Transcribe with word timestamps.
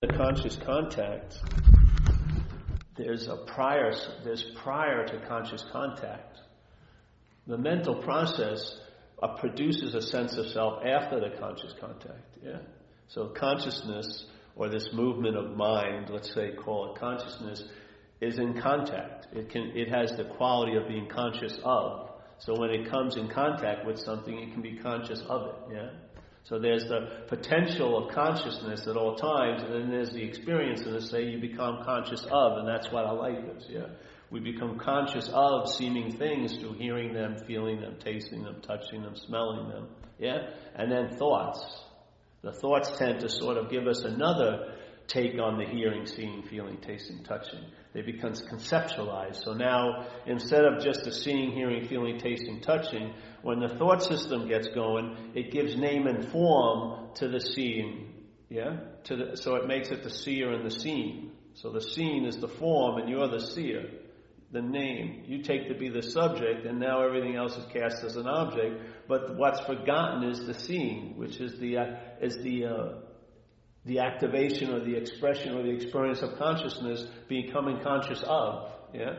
the 0.00 0.06
conscious 0.06 0.56
contact, 0.64 1.34
there's 2.96 3.26
a 3.26 3.36
prior, 3.52 3.92
there's 4.22 4.44
prior 4.62 5.04
to 5.04 5.26
conscious 5.26 5.64
contact. 5.72 6.38
The 7.48 7.58
mental 7.58 7.96
process 7.96 8.78
uh, 9.20 9.36
produces 9.38 9.94
a 9.94 10.02
sense 10.02 10.36
of 10.36 10.46
self 10.46 10.84
after 10.84 11.18
the 11.18 11.36
conscious 11.36 11.74
contact. 11.80 12.36
Yeah. 12.44 12.58
So 13.08 13.32
consciousness, 13.36 14.26
or 14.54 14.68
this 14.68 14.88
movement 14.92 15.36
of 15.36 15.56
mind, 15.56 16.10
let's 16.10 16.32
say, 16.32 16.52
call 16.52 16.94
it 16.94 17.00
consciousness, 17.00 17.64
is 18.20 18.38
in 18.38 18.60
contact. 18.60 19.26
It 19.32 19.50
can, 19.50 19.72
it 19.74 19.88
has 19.88 20.16
the 20.16 20.24
quality 20.36 20.76
of 20.76 20.86
being 20.86 21.08
conscious 21.08 21.58
of. 21.64 22.10
So 22.38 22.56
when 22.56 22.70
it 22.70 22.88
comes 22.88 23.16
in 23.16 23.28
contact 23.28 23.84
with 23.84 23.98
something, 23.98 24.38
it 24.38 24.52
can 24.52 24.62
be 24.62 24.76
conscious 24.76 25.22
of 25.28 25.46
it. 25.48 25.74
Yeah. 25.74 25.88
So 26.48 26.58
there's 26.58 26.84
the 26.84 27.24
potential 27.26 27.98
of 27.98 28.14
consciousness 28.14 28.86
at 28.86 28.96
all 28.96 29.16
times, 29.16 29.62
and 29.62 29.74
then 29.74 29.90
there's 29.90 30.12
the 30.12 30.22
experience 30.22 30.80
of 30.86 30.92
the 30.92 31.02
say 31.02 31.24
you 31.24 31.38
become 31.38 31.84
conscious 31.84 32.24
of, 32.24 32.58
and 32.58 32.66
that's 32.66 32.90
what 32.90 33.04
a 33.04 33.12
life 33.12 33.44
is, 33.58 33.66
yeah? 33.68 33.88
We 34.30 34.40
become 34.40 34.78
conscious 34.78 35.28
of 35.30 35.68
seeming 35.68 36.16
things 36.16 36.56
through 36.56 36.74
hearing 36.74 37.12
them, 37.12 37.36
feeling 37.46 37.82
them, 37.82 37.96
tasting 38.02 38.44
them, 38.44 38.62
touching 38.62 39.02
them, 39.02 39.14
smelling 39.14 39.68
them, 39.68 39.88
yeah? 40.18 40.48
And 40.74 40.90
then 40.90 41.18
thoughts. 41.18 41.60
The 42.40 42.52
thoughts 42.52 42.96
tend 42.96 43.20
to 43.20 43.28
sort 43.28 43.58
of 43.58 43.70
give 43.70 43.86
us 43.86 44.00
another 44.04 44.72
take 45.08 45.40
on 45.40 45.58
the 45.58 45.64
hearing, 45.64 46.06
seeing, 46.06 46.42
feeling, 46.42 46.76
tasting, 46.82 47.24
touching. 47.24 47.64
They 47.94 48.02
become 48.02 48.32
conceptualized. 48.32 49.42
So 49.42 49.54
now, 49.54 50.06
instead 50.26 50.64
of 50.64 50.84
just 50.84 51.02
the 51.04 51.12
seeing, 51.12 51.52
hearing, 51.52 51.88
feeling, 51.88 52.18
tasting, 52.18 52.60
touching, 52.60 53.14
when 53.42 53.58
the 53.58 53.70
thought 53.70 54.02
system 54.02 54.48
gets 54.48 54.68
going, 54.68 55.32
it 55.34 55.50
gives 55.50 55.76
name 55.76 56.06
and 56.06 56.28
form 56.30 57.08
to 57.14 57.28
the 57.28 57.40
seeing. 57.40 58.12
Yeah? 58.50 58.76
To 59.04 59.16
the, 59.16 59.36
so 59.36 59.56
it 59.56 59.66
makes 59.66 59.88
it 59.88 60.04
the 60.04 60.10
seer 60.10 60.52
and 60.52 60.64
the 60.64 60.70
seen. 60.70 61.32
So 61.54 61.72
the 61.72 61.80
seen 61.80 62.26
is 62.26 62.36
the 62.36 62.48
form 62.48 63.00
and 63.00 63.08
you're 63.08 63.28
the 63.28 63.40
seer. 63.40 63.90
The 64.52 64.62
name. 64.62 65.24
You 65.26 65.42
take 65.42 65.68
to 65.68 65.74
be 65.74 65.88
the 65.88 66.02
subject 66.02 66.66
and 66.66 66.78
now 66.78 67.02
everything 67.02 67.36
else 67.36 67.56
is 67.56 67.64
cast 67.72 68.04
as 68.04 68.16
an 68.16 68.26
object. 68.26 68.82
But 69.08 69.36
what's 69.36 69.60
forgotten 69.60 70.28
is 70.28 70.46
the 70.46 70.54
seeing, 70.54 71.16
which 71.16 71.40
is 71.40 71.58
the, 71.58 71.78
uh, 71.78 71.84
is 72.20 72.36
the, 72.42 72.64
uh, 72.64 73.07
the 73.88 74.00
activation 74.00 74.70
or 74.70 74.80
the 74.84 74.94
expression 74.94 75.54
or 75.54 75.62
the 75.62 75.70
experience 75.70 76.20
of 76.20 76.38
consciousness 76.38 77.04
becoming 77.26 77.80
conscious 77.82 78.22
of. 78.24 78.70
Yeah? 78.94 79.14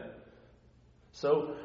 So 1.12 1.56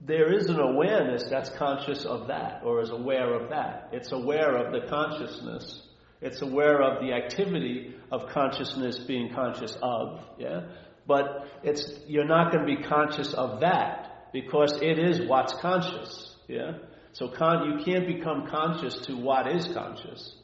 there 0.00 0.32
is 0.36 0.46
an 0.48 0.58
awareness 0.58 1.24
that's 1.30 1.50
conscious 1.50 2.04
of 2.04 2.26
that 2.26 2.62
or 2.64 2.82
is 2.82 2.90
aware 2.90 3.32
of 3.32 3.50
that. 3.50 3.90
It's 3.92 4.10
aware 4.10 4.56
of 4.56 4.72
the 4.72 4.88
consciousness. 4.88 5.82
It's 6.20 6.42
aware 6.42 6.82
of 6.82 7.00
the 7.00 7.12
activity 7.12 7.94
of 8.10 8.28
consciousness 8.30 8.98
being 8.98 9.32
conscious 9.32 9.78
of. 9.80 10.20
Yeah? 10.36 10.62
But 11.06 11.46
it's, 11.62 11.88
you're 12.08 12.26
not 12.26 12.52
going 12.52 12.66
to 12.66 12.76
be 12.76 12.82
conscious 12.82 13.34
of 13.34 13.60
that 13.60 14.30
because 14.32 14.80
it 14.82 14.98
is 14.98 15.28
what's 15.28 15.54
conscious. 15.60 16.34
Yeah? 16.48 16.72
So 17.12 17.28
con- 17.28 17.70
you 17.70 17.84
can't 17.84 18.06
become 18.06 18.48
conscious 18.48 18.96
to 19.06 19.16
what 19.16 19.46
is 19.46 19.68
conscious. 19.68 20.34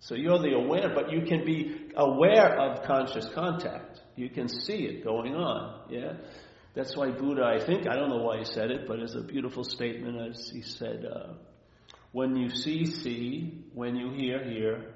So 0.00 0.14
you're 0.14 0.38
the 0.38 0.54
aware, 0.54 0.92
but 0.94 1.10
you 1.10 1.22
can 1.22 1.44
be 1.44 1.88
aware 1.96 2.58
of 2.58 2.84
conscious 2.84 3.28
contact. 3.34 4.00
You 4.16 4.30
can 4.30 4.48
see 4.48 4.84
it 4.84 5.04
going 5.04 5.34
on. 5.34 5.90
Yeah? 5.90 6.12
That's 6.74 6.96
why 6.96 7.10
Buddha, 7.10 7.42
I 7.44 7.64
think, 7.64 7.88
I 7.88 7.96
don't 7.96 8.08
know 8.08 8.22
why 8.22 8.38
he 8.38 8.44
said 8.44 8.70
it, 8.70 8.86
but 8.86 9.00
it's 9.00 9.14
a 9.14 9.22
beautiful 9.22 9.64
statement 9.64 10.30
as 10.30 10.50
he 10.52 10.62
said, 10.62 11.04
uh, 11.04 11.32
when 12.12 12.36
you 12.36 12.50
see, 12.50 12.86
see, 12.86 13.64
when 13.74 13.96
you 13.96 14.12
hear, 14.12 14.42
hear, 14.44 14.94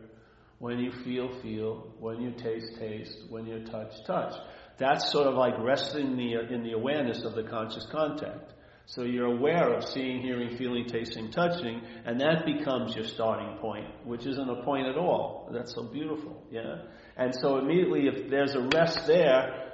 when 0.58 0.78
you 0.78 0.92
feel, 1.04 1.40
feel, 1.42 1.92
when 1.98 2.20
you 2.20 2.30
taste, 2.30 2.78
taste, 2.78 3.16
when 3.28 3.46
you 3.46 3.64
touch, 3.64 3.92
touch. 4.06 4.32
That's 4.78 5.10
sort 5.10 5.26
of 5.26 5.34
like 5.34 5.54
resting 5.58 6.12
in 6.12 6.16
the, 6.16 6.54
in 6.54 6.62
the 6.62 6.72
awareness 6.72 7.24
of 7.24 7.34
the 7.34 7.42
conscious 7.42 7.86
contact. 7.90 8.52
So 8.86 9.02
you're 9.02 9.26
aware 9.26 9.72
of 9.74 9.84
seeing, 9.84 10.20
hearing, 10.20 10.56
feeling, 10.56 10.86
tasting, 10.86 11.30
touching, 11.30 11.80
and 12.04 12.20
that 12.20 12.44
becomes 12.44 12.94
your 12.94 13.04
starting 13.04 13.58
point, 13.58 13.86
which 14.04 14.26
isn't 14.26 14.50
a 14.50 14.62
point 14.64 14.86
at 14.86 14.96
all. 14.96 15.48
That's 15.52 15.74
so 15.74 15.84
beautiful, 15.84 16.42
yeah? 16.50 16.82
And 17.16 17.34
so 17.34 17.58
immediately 17.58 18.08
if 18.08 18.28
there's 18.28 18.54
a 18.54 18.68
rest 18.74 19.06
there, 19.06 19.72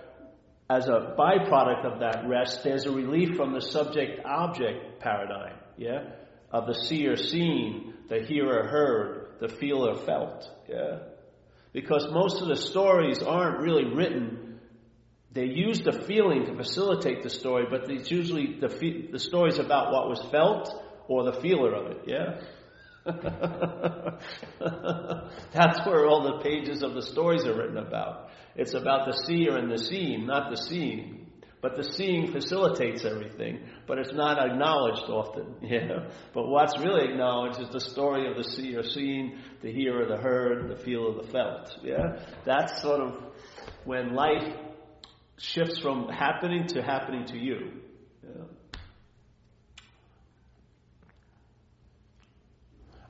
as 0.70 0.86
a 0.86 1.14
byproduct 1.18 1.84
of 1.84 2.00
that 2.00 2.28
rest, 2.28 2.62
there's 2.62 2.84
a 2.84 2.90
relief 2.92 3.36
from 3.36 3.54
the 3.54 3.62
subject 3.62 4.20
object 4.24 5.00
paradigm, 5.00 5.56
yeah? 5.76 6.10
Of 6.52 6.66
the 6.66 6.74
seer 6.74 7.16
seen, 7.16 7.94
the 8.08 8.20
hearer 8.20 8.68
heard, 8.68 9.38
the 9.40 9.48
feeler 9.48 9.96
felt, 9.96 10.48
yeah? 10.68 10.98
Because 11.72 12.06
most 12.10 12.42
of 12.42 12.48
the 12.48 12.56
stories 12.56 13.22
aren't 13.22 13.60
really 13.60 13.84
written, 13.94 14.47
they 15.32 15.44
use 15.44 15.80
the 15.80 15.92
feeling 15.92 16.46
to 16.46 16.56
facilitate 16.56 17.22
the 17.22 17.30
story, 17.30 17.66
but 17.70 17.90
it's 17.90 18.10
usually 18.10 18.58
the, 18.60 18.68
fe- 18.68 19.08
the 19.12 19.18
stories 19.18 19.58
about 19.58 19.92
what 19.92 20.08
was 20.08 20.20
felt 20.30 20.72
or 21.06 21.24
the 21.24 21.40
feeler 21.40 21.74
of 21.74 21.90
it, 21.92 22.02
yeah? 22.06 22.40
That's 25.52 25.86
where 25.86 26.06
all 26.06 26.22
the 26.22 26.40
pages 26.42 26.82
of 26.82 26.94
the 26.94 27.02
stories 27.02 27.44
are 27.46 27.54
written 27.56 27.78
about. 27.78 28.30
It's 28.56 28.74
about 28.74 29.06
the 29.06 29.12
seer 29.26 29.56
and 29.56 29.70
the 29.70 29.78
seen, 29.78 30.26
not 30.26 30.50
the 30.50 30.56
seeing. 30.56 31.26
But 31.60 31.76
the 31.76 31.82
seeing 31.82 32.30
facilitates 32.30 33.04
everything, 33.04 33.60
but 33.88 33.98
it's 33.98 34.12
not 34.12 34.38
acknowledged 34.38 35.08
often. 35.08 35.56
Yeah. 35.62 36.10
But 36.32 36.46
what's 36.48 36.78
really 36.78 37.10
acknowledged 37.10 37.60
is 37.60 37.68
the 37.70 37.80
story 37.80 38.30
of 38.30 38.36
the 38.36 38.44
seer 38.44 38.84
seen, 38.84 39.40
the 39.60 39.72
hearer, 39.72 40.06
the 40.06 40.16
heard, 40.16 40.70
the 40.70 40.76
feel 40.76 41.08
of 41.08 41.26
the 41.26 41.32
felt. 41.32 41.76
Yeah. 41.82 42.20
That's 42.44 42.80
sort 42.80 43.00
of 43.00 43.14
when 43.84 44.14
life 44.14 44.54
shifts 45.38 45.78
from 45.78 46.08
happening 46.08 46.66
to 46.68 46.82
happening 46.82 47.26
to 47.26 47.38
you. 47.38 47.72
Yeah. 48.22 48.44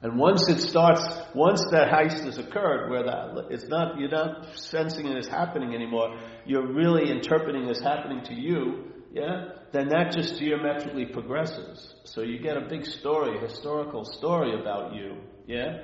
And 0.01 0.17
once 0.17 0.49
it 0.49 0.61
starts, 0.61 1.03
once 1.35 1.65
that 1.73 1.91
heist 1.91 2.25
has 2.25 2.39
occurred, 2.39 2.89
where 2.89 3.03
that 3.03 3.49
it's 3.51 3.67
not, 3.67 3.99
you're 3.99 4.09
not 4.09 4.57
sensing 4.57 5.09
it 5.09 5.17
as 5.17 5.27
happening 5.27 5.75
anymore, 5.75 6.17
you're 6.47 6.73
really 6.73 7.11
interpreting 7.11 7.69
as 7.69 7.81
happening 7.81 8.23
to 8.27 8.35
you, 8.35 8.93
yeah, 9.13 9.49
then 9.73 9.89
that 9.89 10.13
just 10.13 10.39
geometrically 10.39 11.07
progresses. 11.07 11.95
So 12.05 12.21
you 12.21 12.39
get 12.39 12.57
a 12.57 12.69
big 12.69 12.87
story, 12.87 13.41
historical 13.41 14.05
story 14.05 14.59
about 14.61 14.95
you, 14.95 15.17
yeah, 15.47 15.79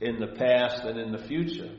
in 0.00 0.20
the 0.20 0.28
past 0.28 0.84
and 0.84 0.98
in 0.98 1.12
the 1.12 1.18
future. 1.18 1.70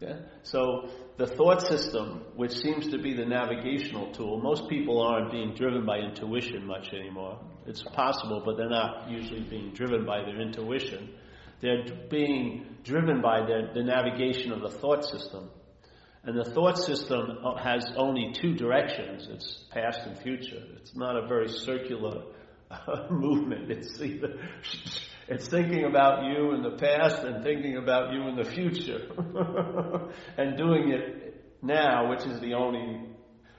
Yeah? 0.00 0.16
So 0.42 0.90
the 1.16 1.26
thought 1.26 1.62
system, 1.62 2.22
which 2.36 2.52
seems 2.52 2.88
to 2.88 2.98
be 2.98 3.14
the 3.14 3.24
navigational 3.24 4.12
tool, 4.12 4.40
most 4.40 4.68
people 4.68 5.00
aren't 5.02 5.32
being 5.32 5.54
driven 5.54 5.84
by 5.84 5.98
intuition 5.98 6.66
much 6.66 6.88
anymore. 6.92 7.40
It's 7.66 7.82
possible, 7.82 8.42
but 8.44 8.56
they're 8.56 8.68
not 8.68 9.10
usually 9.10 9.40
being 9.40 9.72
driven 9.72 10.06
by 10.06 10.22
their 10.22 10.40
intuition. 10.40 11.10
They're 11.60 11.84
being 12.08 12.76
driven 12.84 13.20
by 13.20 13.40
the, 13.40 13.70
the 13.74 13.82
navigation 13.82 14.52
of 14.52 14.60
the 14.60 14.70
thought 14.70 15.04
system. 15.04 15.50
And 16.22 16.38
the 16.38 16.44
thought 16.44 16.78
system 16.78 17.38
has 17.60 17.90
only 17.96 18.32
two 18.40 18.54
directions. 18.54 19.26
It's 19.30 19.64
past 19.70 20.00
and 20.04 20.18
future. 20.18 20.62
It's 20.76 20.94
not 20.94 21.16
a 21.16 21.26
very 21.26 21.48
circular 21.48 22.22
uh, 22.70 23.06
movement. 23.10 23.70
It's 23.70 24.00
either 24.00 24.38
it's 25.28 25.48
thinking 25.48 25.84
about 25.84 26.24
you 26.24 26.52
in 26.54 26.62
the 26.62 26.76
past 26.78 27.22
and 27.22 27.44
thinking 27.44 27.76
about 27.76 28.12
you 28.12 28.28
in 28.28 28.36
the 28.36 28.44
future. 28.44 29.08
and 30.38 30.56
doing 30.56 30.90
it 30.90 31.44
now, 31.62 32.08
which 32.08 32.24
is 32.24 32.40
the 32.40 32.54
only 32.54 33.08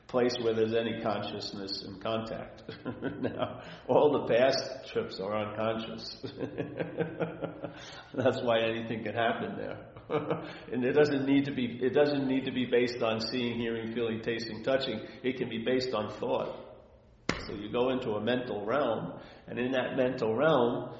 place 0.07 0.35
where 0.41 0.55
there's 0.55 0.73
any 0.73 0.99
consciousness 1.01 1.83
and 1.87 2.01
contact. 2.01 2.63
now, 3.21 3.61
all 3.87 4.11
the 4.11 4.33
past 4.33 4.91
trips 4.91 5.19
are 5.19 5.37
unconscious. 5.37 6.17
That's 8.15 8.41
why 8.41 8.61
anything 8.61 9.03
can 9.03 9.13
happen 9.13 9.55
there. 9.55 9.77
and 10.73 10.83
it 10.83 10.93
doesn't 10.93 11.27
need 11.27 11.45
to 11.45 11.51
be 11.51 11.79
it 11.83 11.93
doesn't 11.93 12.27
need 12.27 12.45
to 12.45 12.51
be 12.51 12.65
based 12.65 13.03
on 13.03 13.21
seeing, 13.21 13.59
hearing, 13.59 13.93
feeling, 13.93 14.21
tasting, 14.23 14.63
touching. 14.63 14.99
It 15.21 15.37
can 15.37 15.49
be 15.49 15.59
based 15.59 15.93
on 15.93 16.09
thought. 16.19 16.65
So 17.45 17.53
you 17.53 17.71
go 17.71 17.89
into 17.89 18.13
a 18.13 18.21
mental 18.21 18.65
realm, 18.65 19.13
and 19.47 19.59
in 19.59 19.71
that 19.73 19.95
mental 19.95 20.35
realm, 20.35 20.95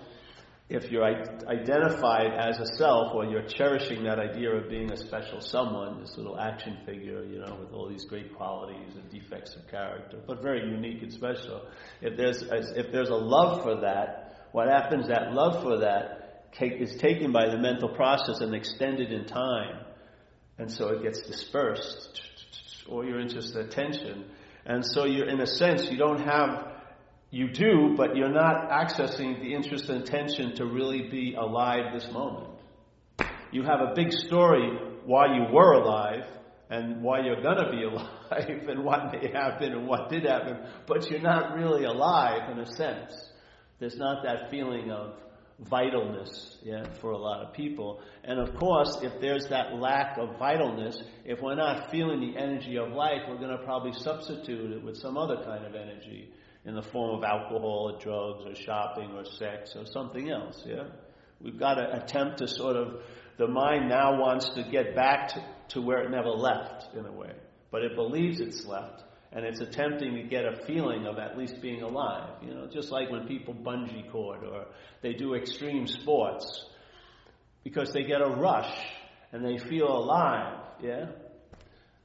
if 0.69 0.91
you're 0.91 1.03
identified 1.03 2.31
as 2.31 2.59
a 2.59 2.65
self 2.77 3.15
or 3.15 3.25
you're 3.25 3.47
cherishing 3.47 4.03
that 4.03 4.19
idea 4.19 4.51
of 4.51 4.69
being 4.69 4.91
a 4.91 4.97
special 4.97 5.41
someone, 5.41 5.99
this 5.99 6.15
little 6.15 6.39
action 6.39 6.77
figure, 6.85 7.25
you 7.25 7.39
know, 7.39 7.57
with 7.59 7.73
all 7.73 7.89
these 7.89 8.05
great 8.05 8.35
qualities 8.35 8.93
and 8.95 9.09
defects 9.09 9.55
of 9.55 9.67
character, 9.67 10.19
but 10.27 10.43
very 10.43 10.69
unique 10.69 11.01
and 11.01 11.11
special. 11.11 11.65
If 12.01 12.15
there's, 12.17 12.43
if 12.43 12.91
there's 12.91 13.09
a 13.09 13.15
love 13.15 13.63
for 13.63 13.81
that, 13.81 14.47
what 14.51 14.67
happens, 14.67 15.07
that 15.07 15.33
love 15.33 15.63
for 15.63 15.79
that 15.79 16.51
is 16.61 16.95
taken 16.97 17.31
by 17.31 17.49
the 17.49 17.57
mental 17.57 17.89
process 17.89 18.39
and 18.41 18.53
extended 18.53 19.11
in 19.11 19.25
time. 19.25 19.85
And 20.59 20.71
so 20.71 20.89
it 20.89 21.01
gets 21.01 21.21
dispersed, 21.21 22.21
or 22.87 23.05
your 23.05 23.19
interest 23.19 23.55
attention. 23.55 24.25
And 24.65 24.85
so 24.85 25.05
you're, 25.05 25.29
in 25.29 25.41
a 25.41 25.47
sense, 25.47 25.89
you 25.89 25.97
don't 25.97 26.21
have 26.21 26.78
you 27.31 27.49
do, 27.49 27.93
but 27.95 28.15
you're 28.15 28.31
not 28.31 28.69
accessing 28.69 29.39
the 29.39 29.53
interest 29.53 29.89
and 29.89 30.01
attention 30.01 30.55
to 30.55 30.65
really 30.65 31.09
be 31.09 31.35
alive 31.35 31.93
this 31.93 32.11
moment. 32.11 32.49
You 33.51 33.63
have 33.63 33.81
a 33.81 33.93
big 33.95 34.11
story 34.11 34.69
why 35.05 35.35
you 35.35 35.53
were 35.53 35.73
alive 35.73 36.25
and 36.69 37.03
why 37.03 37.21
you're 37.21 37.41
gonna 37.41 37.69
be 37.71 37.83
alive 37.83 38.67
and 38.67 38.83
what 38.83 39.11
may 39.11 39.31
happen 39.31 39.73
and 39.73 39.87
what 39.87 40.09
did 40.09 40.23
happen, 40.23 40.57
but 40.87 41.09
you're 41.09 41.21
not 41.21 41.55
really 41.55 41.83
alive 41.83 42.49
in 42.51 42.59
a 42.59 42.65
sense. 42.65 43.13
There's 43.79 43.97
not 43.97 44.23
that 44.23 44.49
feeling 44.49 44.91
of 44.91 45.13
vitalness, 45.69 46.55
yeah, 46.63 46.83
for 46.99 47.11
a 47.11 47.17
lot 47.17 47.45
of 47.45 47.53
people. 47.53 48.01
And 48.23 48.39
of 48.39 48.55
course, 48.55 48.97
if 49.01 49.19
there's 49.21 49.47
that 49.49 49.75
lack 49.75 50.17
of 50.17 50.39
vitalness, 50.39 50.95
if 51.25 51.41
we're 51.41 51.55
not 51.55 51.91
feeling 51.91 52.21
the 52.21 52.39
energy 52.39 52.77
of 52.77 52.89
life, 52.89 53.21
we're 53.27 53.37
going 53.37 53.55
to 53.55 53.63
probably 53.63 53.93
substitute 53.93 54.71
it 54.71 54.83
with 54.83 54.97
some 54.97 55.17
other 55.17 55.37
kind 55.43 55.65
of 55.65 55.75
energy 55.75 56.29
in 56.65 56.75
the 56.75 56.81
form 56.81 57.17
of 57.17 57.23
alcohol 57.23 57.93
or 57.93 57.99
drugs 57.99 58.45
or 58.45 58.55
shopping 58.55 59.11
or 59.11 59.25
sex 59.25 59.75
or 59.75 59.85
something 59.85 60.29
else, 60.29 60.63
yeah? 60.65 60.87
We've 61.41 61.57
got 61.57 61.75
to 61.75 62.03
attempt 62.03 62.39
to 62.39 62.47
sort 62.47 62.75
of, 62.75 63.01
the 63.37 63.47
mind 63.47 63.87
now 63.87 64.19
wants 64.19 64.49
to 64.49 64.63
get 64.63 64.95
back 64.95 65.29
to, 65.29 65.45
to 65.69 65.81
where 65.81 66.03
it 66.03 66.11
never 66.11 66.29
left, 66.29 66.93
in 66.95 67.05
a 67.05 67.11
way. 67.11 67.31
But 67.71 67.83
it 67.83 67.95
believes 67.95 68.41
it's 68.41 68.65
left 68.65 69.03
and 69.31 69.45
it's 69.45 69.61
attempting 69.61 70.15
to 70.15 70.23
get 70.23 70.45
a 70.45 70.65
feeling 70.65 71.05
of 71.05 71.17
at 71.17 71.37
least 71.37 71.61
being 71.61 71.81
alive. 71.81 72.29
You 72.41 72.53
know, 72.53 72.67
just 72.67 72.91
like 72.91 73.09
when 73.09 73.27
people 73.27 73.53
bungee 73.53 74.11
cord 74.11 74.43
or 74.43 74.65
they 75.01 75.13
do 75.13 75.35
extreme 75.35 75.87
sports, 75.87 76.65
because 77.63 77.93
they 77.93 78.03
get 78.03 78.21
a 78.21 78.29
rush 78.29 78.75
and 79.31 79.45
they 79.45 79.57
feel 79.57 79.87
alive. 79.87 80.57
Yeah. 80.81 81.05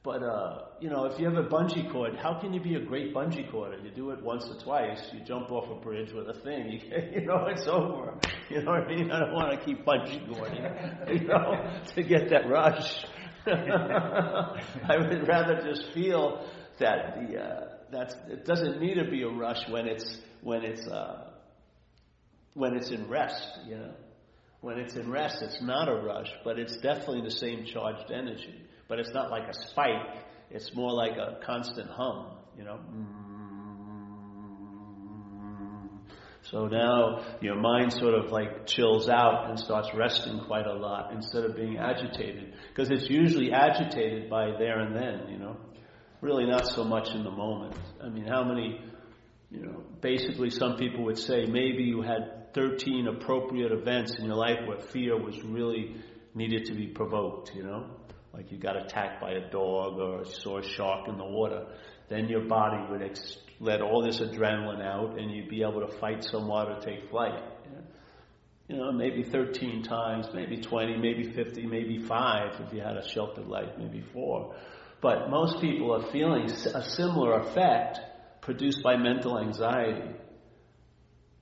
But 0.05 0.21
uh, 0.21 0.65
you 0.79 0.91
know, 0.91 1.05
if 1.05 1.19
you 1.19 1.25
have 1.25 1.35
a 1.43 1.49
bungee 1.49 1.91
cord, 1.91 2.15
how 2.15 2.39
can 2.39 2.53
you 2.53 2.61
be 2.61 2.75
a 2.75 2.79
great 2.79 3.11
bungee 3.11 3.51
corder? 3.51 3.79
You 3.83 3.89
do 3.89 4.11
it 4.11 4.21
once 4.21 4.45
or 4.47 4.63
twice. 4.63 5.01
You 5.11 5.25
jump 5.25 5.51
off 5.51 5.67
a 5.71 5.83
bridge 5.83 6.11
with 6.13 6.29
a 6.29 6.39
thing. 6.41 6.69
You, 6.85 7.21
you 7.21 7.25
know, 7.25 7.47
it's 7.47 7.67
over. 7.67 8.13
You 8.51 8.61
know 8.61 8.71
what 8.71 8.83
I 8.83 8.87
mean? 8.95 9.11
I 9.11 9.19
don't 9.19 9.33
want 9.33 9.59
to 9.59 9.65
keep 9.65 9.83
bungee 9.83 10.31
cording. 10.31 10.63
You 11.21 11.27
know, 11.27 11.81
to 11.95 12.03
get 12.03 12.29
that 12.29 12.47
rush. 12.47 13.03
I 13.47 14.97
would 14.97 15.27
rather 15.27 15.61
just 15.63 15.91
feel 15.93 16.47
that 16.79 17.15
the 17.15 17.39
uh, 17.39 17.67
that's 17.91 18.13
it 18.29 18.45
doesn't 18.45 18.79
need 18.79 18.95
to 18.95 19.09
be 19.09 19.23
a 19.23 19.29
rush 19.29 19.67
when 19.69 19.87
it's 19.87 20.17
when 20.41 20.63
it's 20.63 20.87
uh, 20.87 21.31
when 22.53 22.75
it's 22.75 22.91
in 22.91 23.09
rest. 23.09 23.57
You 23.67 23.77
know, 23.77 23.93
when 24.61 24.77
it's 24.77 24.95
in 24.95 25.09
rest, 25.09 25.37
it's 25.41 25.61
not 25.63 25.89
a 25.89 25.95
rush, 25.95 26.29
but 26.43 26.59
it's 26.59 26.77
definitely 26.77 27.21
the 27.21 27.31
same 27.31 27.65
charged 27.65 28.11
energy. 28.11 28.64
But 28.87 28.99
it's 28.99 29.13
not 29.13 29.31
like 29.31 29.47
a 29.47 29.53
spike. 29.53 30.23
It's 30.49 30.75
more 30.75 30.91
like 30.91 31.17
a 31.17 31.39
constant 31.45 31.89
hum. 31.89 32.37
You 32.57 32.63
know. 32.65 32.79
So 36.43 36.67
now 36.67 37.25
your 37.41 37.55
mind 37.55 37.91
sort 37.93 38.13
of 38.13 38.31
like 38.31 38.67
chills 38.67 39.09
out 39.09 39.49
and 39.49 39.59
starts 39.59 39.89
resting 39.95 40.39
quite 40.45 40.67
a 40.67 40.73
lot 40.73 41.11
instead 41.11 41.43
of 41.43 41.55
being 41.55 41.77
agitated. 41.77 42.53
Because 42.69 42.91
it's 42.91 43.09
usually 43.09 43.51
agitated 43.51 44.29
by 44.29 44.51
there 44.59 44.79
and 44.79 44.95
then, 44.95 45.29
you 45.29 45.39
know 45.39 45.57
really 46.25 46.45
not 46.45 46.65
so 46.65 46.83
much 46.83 47.09
in 47.13 47.23
the 47.23 47.31
moment. 47.31 47.75
I 48.03 48.09
mean, 48.09 48.25
how 48.25 48.43
many, 48.43 48.81
you 49.51 49.61
know, 49.61 49.83
basically 50.01 50.49
some 50.49 50.75
people 50.77 51.03
would 51.05 51.19
say 51.19 51.45
maybe 51.45 51.83
you 51.83 52.01
had 52.01 52.53
13 52.53 53.07
appropriate 53.07 53.71
events 53.71 54.15
in 54.17 54.25
your 54.25 54.35
life 54.35 54.59
where 54.65 54.79
fear 54.79 55.21
was 55.21 55.39
really 55.43 55.95
needed 56.33 56.65
to 56.65 56.73
be 56.73 56.87
provoked, 56.87 57.51
you 57.55 57.63
know? 57.63 57.89
Like 58.35 58.51
you 58.51 58.57
got 58.57 58.75
attacked 58.75 59.21
by 59.21 59.31
a 59.31 59.49
dog 59.49 59.97
or 59.97 60.25
saw 60.25 60.57
a 60.57 60.63
shark 60.63 61.07
in 61.07 61.17
the 61.17 61.23
water. 61.23 61.67
Then 62.09 62.27
your 62.27 62.41
body 62.41 62.85
would 62.91 63.01
ex- 63.01 63.37
let 63.61 63.81
all 63.81 64.03
this 64.03 64.19
adrenaline 64.19 64.85
out 64.85 65.17
and 65.17 65.31
you'd 65.31 65.49
be 65.49 65.61
able 65.61 65.87
to 65.87 65.97
fight 65.99 66.23
someone 66.23 66.67
or 66.67 66.79
take 66.81 67.09
flight. 67.09 67.41
You 68.67 68.77
know, 68.77 68.91
maybe 68.91 69.23
13 69.23 69.83
times, 69.83 70.27
maybe 70.33 70.57
20, 70.57 70.97
maybe 70.97 71.31
50, 71.31 71.65
maybe 71.67 71.99
5 71.99 72.61
if 72.61 72.73
you 72.73 72.81
had 72.81 72.97
a 72.97 73.07
sheltered 73.07 73.47
life, 73.47 73.69
maybe 73.77 74.01
4. 74.01 74.55
But 75.01 75.29
most 75.29 75.61
people 75.61 75.93
are 75.93 76.11
feeling 76.11 76.49
a 76.49 76.83
similar 76.83 77.39
effect 77.41 77.99
produced 78.41 78.81
by 78.83 78.97
mental 78.97 79.39
anxiety. 79.39 80.09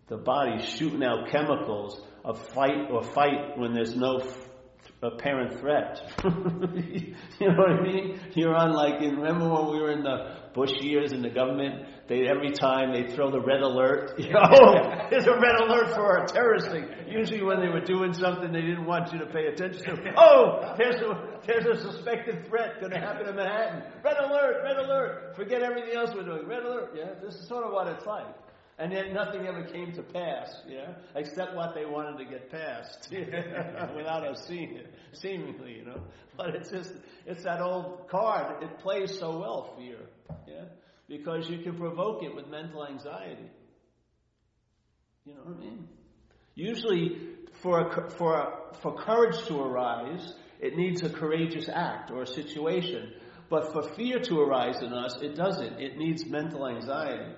The 0.08 0.18
body's 0.18 0.66
shooting 0.66 1.04
out 1.04 1.30
chemicals 1.30 2.00
of 2.26 2.46
fight 2.50 2.92
or 2.92 3.04
fight 3.04 3.58
when 3.58 3.74
there's 3.74 3.96
no 3.96 4.20
apparent 5.04 5.60
threat. 5.60 6.00
you 6.24 7.48
know 7.48 7.56
what 7.56 7.72
I 7.72 7.82
mean? 7.82 8.20
You're 8.36 8.56
on 8.56 8.74
like, 8.74 9.00
remember 9.00 9.50
when 9.50 9.72
we 9.72 9.82
were 9.82 9.92
in 9.92 10.04
the 10.04 10.38
Bush 10.54 10.72
years 10.82 11.12
in 11.12 11.22
the 11.22 11.30
government? 11.30 11.86
They 12.08 12.28
every 12.28 12.52
time 12.52 12.92
they 12.92 13.14
throw 13.16 13.32
the 13.32 13.42
red 13.42 13.62
alert. 13.62 14.20
You 14.24 14.36
oh, 14.36 14.74
know, 14.74 15.08
there's 15.10 15.26
a 15.26 15.34
red 15.34 15.56
alert 15.62 15.94
for 15.96 16.24
a 16.24 16.28
terrorist 16.28 16.70
thing. 16.72 16.88
Usually 17.08 17.44
when 17.44 17.60
they 17.60 17.68
were 17.68 17.84
doing 17.84 18.14
something 18.14 18.52
they 18.52 18.62
didn't 18.62 18.86
want 18.86 19.12
you 19.14 19.20
to 19.20 19.26
pay 19.28 19.48
attention 19.48 19.84
to. 19.84 20.14
Oh, 20.18 20.76
there's 20.78 21.02
a 21.02 21.40
there's 21.46 21.66
a 21.66 21.92
suspected 21.92 22.48
threat 22.48 22.80
going 22.80 22.92
to 22.92 23.00
happen 23.00 23.28
in 23.28 23.36
Manhattan. 23.36 23.84
Red 24.04 24.18
alert, 24.18 24.64
red 24.64 24.78
alert. 24.78 25.36
Forget 25.36 25.62
everything 25.62 25.96
else 25.96 26.12
we're 26.16 26.24
doing. 26.24 26.48
Red 26.48 26.64
alert. 26.64 26.92
Yeah, 26.96 27.14
this 27.22 27.36
is 27.36 27.48
sort 27.48 27.66
of 27.66 27.74
what 27.74 27.88
it's 27.88 28.06
like. 28.06 28.26
And 28.80 28.92
yet 28.92 29.14
nothing 29.14 29.46
ever 29.46 29.64
came 29.64 29.92
to 29.94 30.02
pass, 30.02 30.52
yeah, 30.68 30.94
except 31.16 31.56
what 31.56 31.76
they 31.76 31.86
wanted 31.86 32.18
to 32.18 32.26
get 32.26 32.50
passed 32.50 33.08
without 33.96 34.28
us 34.28 34.46
seeing 34.48 34.76
it, 34.78 34.92
seemingly, 35.12 35.74
you 35.74 35.86
know. 35.86 36.02
But 36.36 36.56
it's 36.56 36.72
just, 36.72 36.92
it's 37.28 37.44
that 37.44 37.62
old 37.62 38.08
card. 38.10 38.64
It 38.64 38.80
plays 38.80 39.20
so 39.20 39.38
well, 39.40 39.76
fear, 39.78 40.00
yeah, 40.48 40.66
because 41.08 41.48
you 41.50 41.60
can 41.60 41.78
provoke 41.78 42.24
it 42.24 42.36
with 42.36 42.48
mental 42.48 42.88
anxiety. 42.88 43.52
You 45.26 45.36
know 45.36 45.42
what 45.44 45.58
I 45.58 45.60
mean? 45.60 45.88
Usually, 46.56 47.18
for, 47.62 48.10
for, 48.18 48.72
for 48.82 48.96
courage 48.96 49.46
to 49.48 49.62
arise, 49.62 50.34
it 50.60 50.76
needs 50.76 51.04
a 51.04 51.10
courageous 51.10 51.70
act 51.72 52.10
or 52.10 52.24
a 52.24 52.28
situation. 52.28 53.14
But 53.50 53.72
for 53.72 53.84
fear 53.94 54.20
to 54.20 54.42
arise 54.42 54.82
in 54.82 54.94
us, 54.94 55.22
it 55.22 55.36
doesn't. 55.36 55.80
It 55.80 55.96
needs 55.98 56.26
mental 56.26 56.68
anxiety 56.68 57.36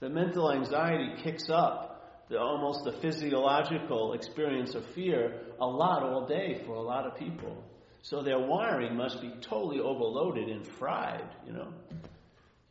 the 0.00 0.08
mental 0.08 0.52
anxiety 0.52 1.22
kicks 1.22 1.48
up 1.50 1.90
the, 2.30 2.38
almost 2.38 2.84
the 2.84 2.92
physiological 2.92 4.14
experience 4.14 4.74
of 4.74 4.84
fear 4.94 5.40
a 5.60 5.66
lot 5.66 6.02
all 6.02 6.26
day 6.26 6.62
for 6.64 6.74
a 6.74 6.80
lot 6.80 7.06
of 7.06 7.18
people. 7.18 7.62
So 8.02 8.22
their 8.22 8.38
wiring 8.38 8.96
must 8.96 9.20
be 9.20 9.30
totally 9.42 9.78
overloaded 9.78 10.48
and 10.48 10.66
fried, 10.66 11.28
you 11.46 11.52
know. 11.52 11.68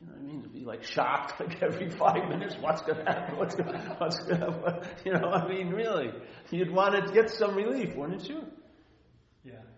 You 0.02 0.08
know 0.08 0.14
what 0.14 0.18
I 0.18 0.24
mean? 0.24 0.44
To 0.44 0.50
be 0.50 0.62
like 0.62 0.84
shocked 0.84 1.40
like 1.40 1.62
every 1.62 1.90
five 1.90 2.30
minutes, 2.30 2.56
what's 2.60 2.82
going 2.82 2.98
to 2.98 3.04
happen? 3.04 3.38
What's 3.38 3.56
going 3.56 3.74
to 3.74 3.80
to 3.80 4.90
You 5.06 5.14
know, 5.14 5.30
I 5.30 5.48
mean, 5.48 5.70
really, 5.70 6.12
you'd 6.52 6.72
want 6.72 7.06
to 7.06 7.14
get 7.14 7.30
some 7.30 7.56
relief, 7.56 7.96
wouldn't 7.96 8.28
you? 8.30 8.42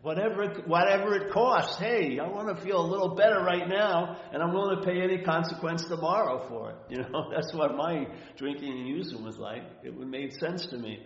Whatever 0.01 0.48
whatever 0.65 1.15
it 1.15 1.31
costs. 1.31 1.77
Hey, 1.77 2.18
I 2.18 2.27
want 2.27 2.56
to 2.56 2.63
feel 2.63 2.81
a 2.81 2.88
little 2.88 3.13
better 3.15 3.39
right 3.43 3.67
now, 3.67 4.17
and 4.34 4.41
I'm 4.41 4.51
willing 4.51 4.77
to 4.77 4.84
pay 4.84 5.00
any 5.00 5.20
consequence 5.20 5.86
tomorrow 5.86 6.48
for 6.48 6.72
it. 6.72 6.75
You 6.89 7.03
know, 7.03 7.29
that's 7.31 7.53
what 7.53 7.75
my 7.75 8.08
drinking 8.36 8.72
and 8.72 8.88
using 8.88 9.24
was 9.24 9.38
like. 9.38 9.62
It 9.84 9.96
made 9.96 10.34
sense 10.34 10.65
to 10.67 10.77
me. 10.77 11.03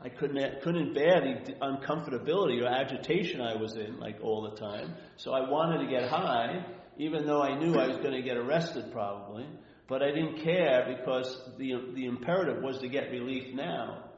I 0.00 0.08
couldn't 0.08 0.62
couldn't 0.62 0.94
bear 0.94 1.20
the 1.44 1.52
uncomfortability 1.54 2.62
or 2.62 2.68
agitation 2.68 3.40
I 3.40 3.56
was 3.56 3.76
in 3.76 3.98
like 3.98 4.18
all 4.22 4.48
the 4.48 4.56
time. 4.56 4.94
So 5.16 5.32
I 5.32 5.50
wanted 5.50 5.84
to 5.84 5.90
get 5.90 6.08
high, 6.08 6.64
even 6.98 7.26
though 7.26 7.42
I 7.42 7.58
knew 7.58 7.74
I 7.74 7.88
was 7.88 7.96
going 7.98 8.12
to 8.12 8.22
get 8.22 8.36
arrested 8.36 8.92
probably. 8.92 9.46
But 9.88 10.02
I 10.02 10.12
didn't 10.12 10.44
care 10.44 10.96
because 10.96 11.50
the 11.58 11.92
the 11.94 12.06
imperative 12.06 12.62
was 12.62 12.78
to 12.78 12.88
get 12.88 13.10
relief 13.10 13.54
now. 13.54 14.09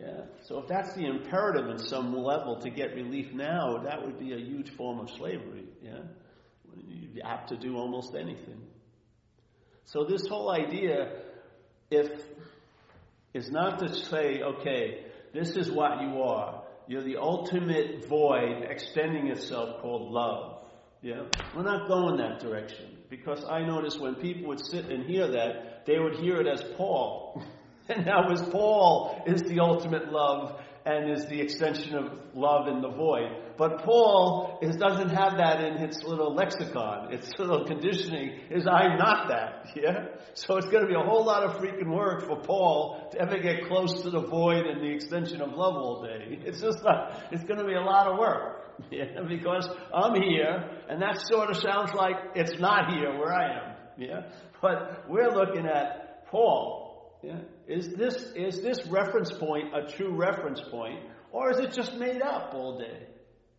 Yeah. 0.00 0.22
So 0.42 0.60
if 0.60 0.68
that's 0.68 0.94
the 0.94 1.06
imperative 1.06 1.68
in 1.68 1.78
some 1.78 2.14
level 2.14 2.60
to 2.60 2.70
get 2.70 2.94
relief 2.94 3.32
now, 3.32 3.78
that 3.84 4.04
would 4.04 4.18
be 4.18 4.32
a 4.32 4.38
huge 4.38 4.70
form 4.76 5.00
of 5.00 5.10
slavery. 5.10 5.64
Yeah. 5.82 6.02
You'd 6.86 7.14
be 7.14 7.22
apt 7.22 7.48
to 7.48 7.56
do 7.56 7.76
almost 7.76 8.14
anything. 8.14 8.62
So 9.86 10.04
this 10.04 10.26
whole 10.28 10.50
idea, 10.50 11.10
if 11.90 12.10
is 13.34 13.50
not 13.50 13.78
to 13.80 13.94
say, 13.94 14.40
okay, 14.42 15.04
this 15.32 15.56
is 15.56 15.70
what 15.70 16.00
you 16.00 16.22
are. 16.22 16.62
You're 16.86 17.04
the 17.04 17.18
ultimate 17.18 18.08
void 18.08 18.64
extending 18.68 19.28
itself 19.28 19.82
called 19.82 20.10
love. 20.10 20.62
Yeah? 21.02 21.24
We're 21.54 21.62
not 21.62 21.88
going 21.88 22.16
that 22.18 22.40
direction. 22.40 22.98
Because 23.10 23.44
I 23.44 23.60
notice 23.60 23.98
when 23.98 24.16
people 24.16 24.48
would 24.48 24.64
sit 24.64 24.86
and 24.86 25.04
hear 25.04 25.28
that, 25.28 25.84
they 25.86 25.98
would 25.98 26.16
hear 26.16 26.40
it 26.40 26.46
as 26.46 26.62
Paul. 26.76 27.42
And 27.88 28.04
now 28.04 28.30
as 28.30 28.42
Paul 28.50 29.22
is 29.26 29.42
the 29.42 29.60
ultimate 29.60 30.12
love 30.12 30.60
and 30.84 31.10
is 31.10 31.26
the 31.26 31.40
extension 31.40 31.94
of 31.94 32.12
love 32.34 32.68
in 32.68 32.80
the 32.80 32.88
void. 32.88 33.30
But 33.56 33.82
Paul 33.82 34.58
is, 34.62 34.76
doesn't 34.76 35.10
have 35.10 35.36
that 35.38 35.62
in 35.62 35.76
his 35.76 36.02
little 36.02 36.34
lexicon. 36.34 37.12
Its 37.12 37.30
little 37.38 37.66
conditioning 37.66 38.40
is 38.50 38.66
I'm 38.66 38.96
not 38.96 39.28
that. 39.28 39.70
Yeah? 39.74 40.06
So 40.34 40.56
it's 40.56 40.68
going 40.68 40.82
to 40.82 40.88
be 40.88 40.94
a 40.94 41.02
whole 41.02 41.24
lot 41.24 41.42
of 41.42 41.60
freaking 41.60 41.94
work 41.94 42.26
for 42.26 42.40
Paul 42.40 43.10
to 43.12 43.20
ever 43.20 43.38
get 43.38 43.66
close 43.68 44.02
to 44.02 44.10
the 44.10 44.20
void 44.20 44.66
and 44.66 44.80
the 44.80 44.90
extension 44.94 45.40
of 45.42 45.50
love 45.50 45.74
all 45.74 46.02
day. 46.02 46.38
It's 46.44 46.60
just 46.60 46.82
not, 46.84 47.22
it's 47.30 47.44
going 47.44 47.58
to 47.58 47.66
be 47.66 47.74
a 47.74 47.82
lot 47.82 48.06
of 48.06 48.18
work. 48.18 48.64
Yeah? 48.92 49.22
Because 49.28 49.68
I'm 49.92 50.14
here 50.14 50.70
and 50.88 51.02
that 51.02 51.20
sort 51.26 51.50
of 51.50 51.56
sounds 51.56 51.92
like 51.94 52.14
it's 52.36 52.60
not 52.60 52.92
here 52.92 53.18
where 53.18 53.32
I 53.32 53.58
am. 53.58 53.76
Yeah? 53.98 54.20
But 54.62 55.08
we're 55.08 55.32
looking 55.32 55.66
at 55.66 56.28
Paul 56.30 56.88
yeah. 57.22 57.40
Is 57.68 57.90
this 57.90 58.14
is 58.34 58.62
this 58.62 58.86
reference 58.86 59.30
point 59.32 59.74
a 59.74 59.92
true 59.92 60.16
reference 60.16 60.60
point, 60.70 61.00
or 61.32 61.50
is 61.52 61.58
it 61.58 61.72
just 61.72 61.94
made 61.94 62.22
up 62.22 62.54
all 62.54 62.78
day? 62.78 63.06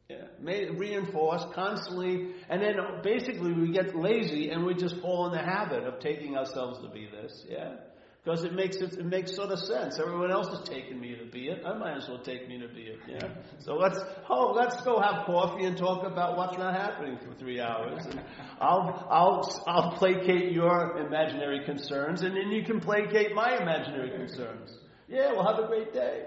Yeah. 0.10 0.26
made, 0.40 0.80
reinforced 0.80 1.54
constantly, 1.54 2.32
and 2.50 2.64
then 2.64 2.78
basically 3.04 3.54
we 3.54 3.72
get 3.72 3.96
lazy 3.96 4.50
and 4.50 4.66
we 4.66 4.74
just 4.74 5.00
fall 5.02 5.28
in 5.28 5.34
the 5.34 5.38
habit 5.44 5.84
of 5.84 6.00
taking 6.00 6.36
ourselves 6.36 6.80
to 6.82 6.90
be 6.90 7.08
this, 7.12 7.46
yeah? 7.48 7.76
Because 8.24 8.44
it 8.44 8.54
makes 8.54 8.78
it, 8.78 8.94
it 8.94 9.06
makes 9.06 9.34
sort 9.34 9.50
of 9.50 9.60
sense. 9.60 9.98
Everyone 9.98 10.30
else 10.30 10.48
is 10.48 10.68
taking 10.68 11.00
me 11.00 11.16
to 11.16 11.26
be 11.26 11.48
it. 11.48 11.64
I 11.66 11.78
might 11.78 11.96
as 11.96 12.08
well 12.10 12.20
take 12.20 12.50
me 12.50 12.60
to 12.60 12.68
be 12.68 12.82
it. 12.82 13.00
Yeah. 13.08 13.30
So 13.60 13.76
let's 13.76 13.98
oh 14.30 14.52
let's 14.56 14.82
go 14.82 15.00
have 15.00 15.26
coffee 15.26 15.64
and 15.66 15.78
talk 15.78 16.06
about 16.06 16.38
what's 16.38 16.58
not 16.58 16.74
happening 16.74 17.18
for 17.18 17.34
three 17.36 17.62
hours. 17.62 18.06
And 18.06 18.22
I'll 18.60 19.08
I'll 19.10 19.64
I'll 19.68 19.92
placate 19.94 20.52
your 20.52 20.98
imaginary 20.98 21.64
concerns, 21.64 22.22
and 22.22 22.36
then 22.36 22.52
you 22.52 22.64
can 22.66 22.82
placate 22.82 23.34
my 23.34 23.58
imaginary 23.58 24.10
concerns. 24.12 24.78
Yeah, 25.08 25.32
we'll 25.32 25.48
have 25.48 25.64
a 25.64 25.68
great 25.68 25.94
day. 25.94 26.26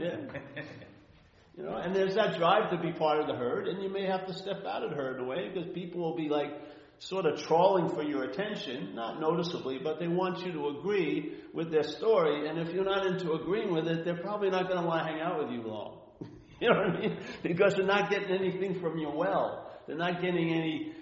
Yeah. 0.00 0.16
You 1.58 1.64
know, 1.64 1.76
and 1.76 1.94
there's 1.94 2.14
that 2.14 2.38
drive 2.38 2.70
to 2.70 2.78
be 2.78 2.92
part 2.92 3.18
of 3.20 3.26
the 3.26 3.34
herd, 3.34 3.66
and 3.66 3.82
you 3.82 3.90
may 3.90 4.06
have 4.06 4.26
to 4.28 4.32
step 4.32 4.64
out 4.64 4.84
of 4.84 4.90
the 4.90 4.96
herd 4.96 5.16
in 5.16 5.24
a 5.24 5.26
way 5.26 5.50
because 5.52 5.68
people 5.74 6.00
will 6.00 6.16
be 6.16 6.28
like 6.28 6.52
sort 7.00 7.26
of 7.26 7.40
trawling 7.40 7.88
for 7.88 8.02
your 8.02 8.24
attention, 8.24 8.94
not 8.94 9.20
noticeably, 9.20 9.78
but 9.82 10.00
they 10.00 10.08
want 10.08 10.44
you 10.44 10.52
to 10.52 10.78
agree 10.78 11.34
with 11.52 11.70
their 11.70 11.84
story. 11.84 12.48
And 12.48 12.58
if 12.58 12.74
you're 12.74 12.84
not 12.84 13.06
into 13.06 13.32
agreeing 13.32 13.72
with 13.72 13.86
it, 13.86 14.04
they're 14.04 14.20
probably 14.20 14.50
not 14.50 14.68
going 14.68 14.80
to 14.80 14.86
want 14.86 15.06
to 15.06 15.12
hang 15.12 15.20
out 15.20 15.38
with 15.38 15.52
you 15.52 15.62
long. 15.62 16.00
you 16.60 16.68
know 16.68 16.76
what 16.76 16.96
I 16.96 17.00
mean? 17.00 17.18
Because 17.42 17.74
they're 17.74 17.86
not 17.86 18.10
getting 18.10 18.30
anything 18.30 18.80
from 18.80 18.98
your 18.98 19.14
well. 19.16 19.70
They're 19.86 19.96
not 19.96 20.20
getting 20.20 20.52
any 20.52 20.92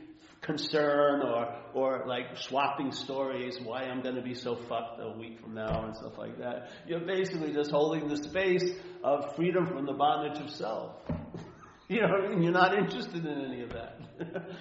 concern 0.42 1.22
or 1.22 1.56
or 1.74 2.04
like 2.06 2.36
swapping 2.36 2.92
stories 2.92 3.58
why 3.62 3.82
I'm 3.82 4.00
going 4.02 4.14
to 4.14 4.22
be 4.22 4.34
so 4.34 4.54
fucked 4.54 5.00
a 5.00 5.10
week 5.18 5.40
from 5.40 5.54
now 5.54 5.84
and 5.84 5.96
stuff 5.96 6.16
like 6.16 6.38
that. 6.38 6.68
You're 6.86 7.00
basically 7.00 7.52
just 7.52 7.70
holding 7.70 8.08
the 8.08 8.16
space 8.16 8.64
of 9.02 9.34
freedom 9.34 9.66
from 9.66 9.86
the 9.86 9.92
bondage 9.92 10.40
of 10.40 10.50
self. 10.50 10.92
You 11.88 12.00
know 12.00 12.08
what 12.08 12.24
I 12.24 12.28
mean? 12.30 12.42
You're 12.42 12.52
not 12.52 12.76
interested 12.76 13.24
in 13.24 13.44
any 13.44 13.62
of 13.62 13.70
that. 13.70 14.00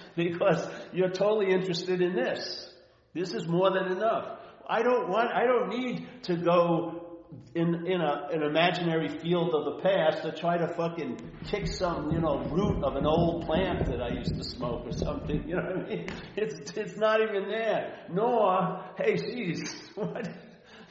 because 0.16 0.68
you're 0.92 1.10
totally 1.10 1.52
interested 1.52 2.00
in 2.00 2.14
this. 2.14 2.72
This 3.14 3.34
is 3.34 3.48
more 3.48 3.70
than 3.72 3.96
enough. 3.96 4.38
I 4.68 4.82
don't 4.82 5.08
want, 5.08 5.30
I 5.32 5.44
don't 5.44 5.68
need 5.68 6.06
to 6.24 6.36
go 6.36 7.06
in, 7.54 7.86
in 7.86 8.00
a, 8.00 8.28
an 8.32 8.42
imaginary 8.42 9.08
field 9.08 9.54
of 9.54 9.64
the 9.64 9.82
past 9.82 10.22
to 10.22 10.32
try 10.32 10.58
to 10.58 10.68
fucking 10.74 11.18
kick 11.46 11.66
some, 11.66 12.10
you 12.12 12.20
know, 12.20 12.44
root 12.50 12.84
of 12.84 12.96
an 12.96 13.06
old 13.06 13.46
plant 13.46 13.86
that 13.86 14.00
I 14.00 14.10
used 14.10 14.36
to 14.36 14.44
smoke 14.44 14.86
or 14.86 14.92
something. 14.92 15.48
You 15.48 15.56
know 15.56 15.62
what 15.62 15.86
I 15.86 15.88
mean? 15.88 16.06
It's, 16.36 16.70
it's 16.76 16.96
not 16.96 17.20
even 17.20 17.48
there. 17.48 18.06
Nor, 18.12 18.84
hey, 18.98 19.16
geez, 19.16 19.74
what? 19.94 20.28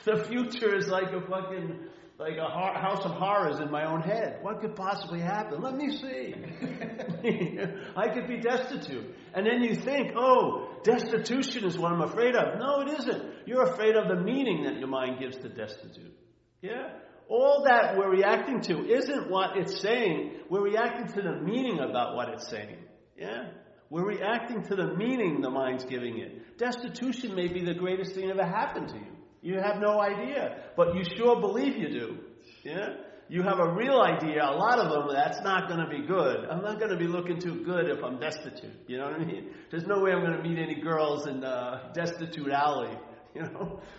The 0.03 0.23
future 0.25 0.75
is 0.75 0.87
like 0.87 1.11
a 1.11 1.21
fucking 1.21 1.87
like 2.17 2.37
a 2.37 2.47
house 2.47 3.03
of 3.03 3.11
horrors 3.11 3.59
in 3.59 3.69
my 3.69 3.85
own 3.85 4.01
head. 4.01 4.39
What 4.41 4.61
could 4.61 4.75
possibly 4.75 5.19
happen? 5.19 5.61
Let 5.61 5.75
me 5.75 5.91
see. 5.91 6.33
I 7.97 8.07
could 8.13 8.27
be 8.27 8.37
destitute. 8.37 9.13
And 9.33 9.45
then 9.45 9.61
you 9.63 9.75
think, 9.75 10.13
oh, 10.15 10.69
destitution 10.83 11.65
is 11.65 11.77
what 11.77 11.91
I'm 11.91 12.01
afraid 12.01 12.35
of. 12.35 12.57
No, 12.57 12.81
it 12.81 12.99
isn't. 12.99 13.23
You're 13.45 13.63
afraid 13.63 13.97
of 13.97 14.07
the 14.07 14.15
meaning 14.15 14.63
that 14.63 14.79
your 14.79 14.87
mind 14.87 15.19
gives 15.19 15.37
to 15.39 15.49
destitute. 15.49 16.15
Yeah? 16.61 16.89
All 17.27 17.65
that 17.67 17.97
we're 17.97 18.11
reacting 18.11 18.61
to 18.61 18.89
isn't 18.89 19.29
what 19.29 19.57
it's 19.57 19.81
saying. 19.81 20.39
We're 20.49 20.63
reacting 20.63 21.07
to 21.15 21.21
the 21.21 21.41
meaning 21.41 21.79
about 21.79 22.15
what 22.15 22.29
it's 22.29 22.47
saying. 22.47 22.77
Yeah? 23.17 23.49
We're 23.89 24.07
reacting 24.07 24.63
to 24.63 24.75
the 24.75 24.95
meaning 24.95 25.41
the 25.41 25.49
mind's 25.49 25.83
giving 25.83 26.19
it. 26.19 26.57
Destitution 26.57 27.35
may 27.35 27.49
be 27.49 27.65
the 27.65 27.73
greatest 27.73 28.15
thing 28.15 28.29
ever 28.29 28.45
happened 28.45 28.89
to 28.89 28.95
you. 28.95 29.14
You 29.45 29.59
have 29.59 29.79
no 29.79 30.01
idea, 30.01 30.57
but 30.75 30.95
you 30.95 31.03
sure 31.15 31.39
believe 31.39 31.77
you 31.77 31.89
do. 31.89 32.17
Yeah? 32.63 32.95
You 33.29 33.43
have 33.43 33.59
a 33.59 33.73
real 33.75 34.01
idea, 34.01 34.43
a 34.43 34.57
lot 34.57 34.79
of 34.79 34.91
them, 34.91 35.15
that's 35.15 35.39
not 35.43 35.67
going 35.67 35.81
to 35.81 35.87
be 35.87 36.07
good. 36.07 36.45
I'm 36.49 36.63
not 36.63 36.79
going 36.79 36.89
to 36.89 36.97
be 36.97 37.05
looking 37.05 37.39
too 37.39 37.63
good 37.63 37.87
if 37.91 38.03
I'm 38.03 38.19
destitute. 38.19 38.73
You 38.87 38.97
know 38.97 39.05
what 39.05 39.21
I 39.21 39.23
mean? 39.23 39.51
There's 39.69 39.85
no 39.85 39.99
way 39.99 40.13
I'm 40.13 40.21
going 40.21 40.35
to 40.35 40.41
meet 40.41 40.57
any 40.57 40.81
girls 40.81 41.27
in 41.27 41.43
uh, 41.43 41.91
Destitute 41.93 42.49
Alley. 42.49 42.97
You 43.35 43.43
know? 43.43 43.81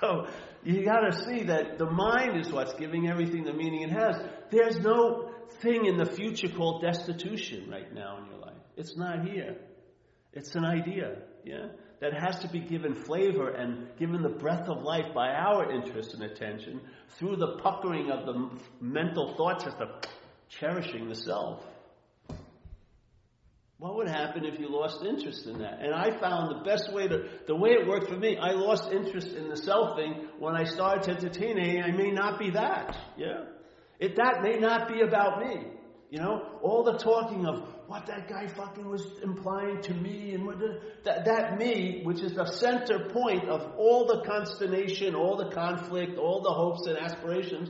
So 0.00 0.28
you 0.62 0.84
got 0.84 1.00
to 1.00 1.24
see 1.24 1.44
that 1.44 1.78
the 1.78 1.90
mind 1.90 2.38
is 2.38 2.52
what's 2.52 2.74
giving 2.74 3.08
everything 3.08 3.42
the 3.42 3.52
meaning 3.52 3.82
it 3.82 3.90
has. 3.90 4.14
There's 4.50 4.78
no 4.78 5.30
thing 5.62 5.86
in 5.86 5.96
the 5.96 6.06
future 6.06 6.46
called 6.48 6.82
destitution 6.82 7.68
right 7.68 7.92
now 7.92 8.18
in 8.18 8.26
your 8.26 8.38
life. 8.38 8.54
It's 8.76 8.96
not 8.96 9.26
here. 9.26 9.56
It's 10.32 10.54
an 10.54 10.64
idea. 10.64 11.16
Yeah? 11.44 11.66
That 12.00 12.12
has 12.12 12.38
to 12.40 12.48
be 12.48 12.60
given 12.60 12.94
flavor 12.94 13.50
and 13.50 13.88
given 13.98 14.22
the 14.22 14.28
breath 14.28 14.68
of 14.68 14.82
life 14.82 15.14
by 15.14 15.28
our 15.28 15.70
interest 15.70 16.14
and 16.14 16.22
attention 16.22 16.80
through 17.16 17.36
the 17.36 17.56
puckering 17.58 18.10
of 18.10 18.26
the 18.26 18.50
mental 18.80 19.34
thought 19.36 19.62
system, 19.62 19.88
cherishing 20.48 21.08
the 21.08 21.14
self. 21.14 21.64
What 23.78 23.96
would 23.96 24.08
happen 24.08 24.44
if 24.44 24.58
you 24.58 24.68
lost 24.68 25.04
interest 25.04 25.46
in 25.46 25.58
that? 25.58 25.80
And 25.80 25.92
I 25.92 26.18
found 26.18 26.50
the 26.50 26.64
best 26.64 26.92
way 26.92 27.08
to, 27.08 27.28
the 27.46 27.54
way 27.54 27.70
it 27.70 27.86
worked 27.86 28.08
for 28.08 28.16
me, 28.16 28.36
I 28.38 28.52
lost 28.52 28.90
interest 28.90 29.28
in 29.28 29.48
the 29.48 29.56
self 29.56 29.96
thing 29.96 30.28
when 30.38 30.54
I 30.54 30.64
started 30.64 31.02
to 31.04 31.10
entertain 31.10 31.58
I 31.82 31.90
may 31.90 32.10
not 32.10 32.38
be 32.38 32.50
that. 32.50 32.96
Yeah? 33.16 33.44
It, 33.98 34.16
that 34.16 34.42
may 34.42 34.58
not 34.58 34.88
be 34.88 35.00
about 35.02 35.40
me. 35.40 35.66
You 36.14 36.20
know, 36.20 36.60
all 36.62 36.84
the 36.84 36.96
talking 36.96 37.44
of 37.44 37.68
what 37.88 38.06
that 38.06 38.28
guy 38.28 38.46
fucking 38.46 38.88
was 38.88 39.04
implying 39.24 39.82
to 39.82 39.94
me 39.94 40.32
and 40.34 40.46
what 40.46 40.60
that, 41.02 41.24
that 41.24 41.58
me, 41.58 42.02
which 42.04 42.20
is 42.20 42.34
the 42.34 42.46
center 42.46 43.08
point 43.08 43.48
of 43.48 43.72
all 43.76 44.06
the 44.06 44.22
consternation, 44.24 45.16
all 45.16 45.36
the 45.36 45.50
conflict, 45.50 46.16
all 46.16 46.40
the 46.40 46.52
hopes 46.52 46.86
and 46.86 46.96
aspirations. 46.96 47.68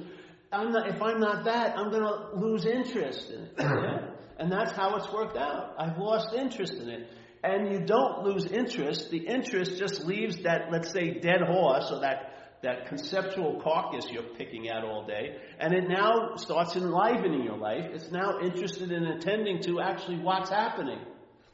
I'm 0.52 0.72
not, 0.72 0.90
if 0.90 1.00
I'm 1.00 1.20
not 1.20 1.46
that, 1.46 1.78
I'm 1.78 1.90
going 1.90 2.02
to 2.02 2.36
lose 2.36 2.66
interest 2.66 3.30
in 3.30 3.44
it. 3.44 3.52
Yeah? 3.58 4.10
And 4.38 4.52
that's 4.52 4.72
how 4.72 4.94
it's 4.96 5.10
worked 5.10 5.38
out. 5.38 5.76
I've 5.78 5.96
lost 5.96 6.34
interest 6.34 6.74
in 6.74 6.90
it. 6.90 7.08
And 7.42 7.72
you 7.72 7.86
don't 7.86 8.24
lose 8.24 8.44
interest. 8.44 9.08
The 9.08 9.26
interest 9.26 9.78
just 9.78 10.04
leaves 10.04 10.42
that, 10.42 10.70
let's 10.70 10.92
say, 10.92 11.18
dead 11.18 11.40
horse 11.48 11.90
or 11.90 12.00
that 12.00 12.33
that 12.64 12.88
conceptual 12.88 13.60
carcass 13.62 14.10
you're 14.10 14.22
picking 14.22 14.68
at 14.68 14.84
all 14.84 15.06
day, 15.06 15.36
and 15.58 15.72
it 15.72 15.88
now 15.88 16.34
starts 16.36 16.76
enlivening 16.76 17.44
your 17.44 17.56
life. 17.56 17.84
It's 17.92 18.10
now 18.10 18.40
interested 18.40 18.90
in 18.90 19.04
attending 19.04 19.62
to 19.62 19.80
actually 19.80 20.18
what's 20.18 20.50
happening, 20.50 20.98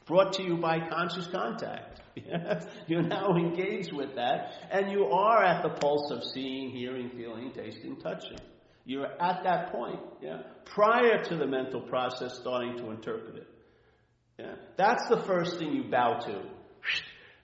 brought 0.05 0.33
to 0.33 0.43
you 0.43 0.57
by 0.57 0.79
conscious 0.89 1.27
contact. 1.27 2.01
you're 2.87 3.03
now 3.03 3.35
engaged 3.35 3.93
with 3.93 4.15
that, 4.15 4.53
and 4.71 4.91
you 4.91 5.05
are 5.05 5.43
at 5.43 5.63
the 5.63 5.69
pulse 5.69 6.11
of 6.11 6.23
seeing, 6.23 6.71
hearing, 6.71 7.09
feeling, 7.11 7.51
tasting, 7.53 7.95
touching. 7.97 8.39
You're 8.85 9.05
at 9.05 9.43
that 9.43 9.71
point, 9.71 9.99
yeah, 10.21 10.41
prior 10.65 11.23
to 11.25 11.35
the 11.35 11.45
mental 11.45 11.81
process 11.81 12.35
starting 12.35 12.77
to 12.77 12.89
interpret 12.89 13.37
it. 13.37 13.47
Yeah, 14.39 14.55
that's 14.75 15.07
the 15.07 15.21
first 15.21 15.59
thing 15.59 15.73
you 15.73 15.83
bow 15.83 16.19
to. 16.25 16.41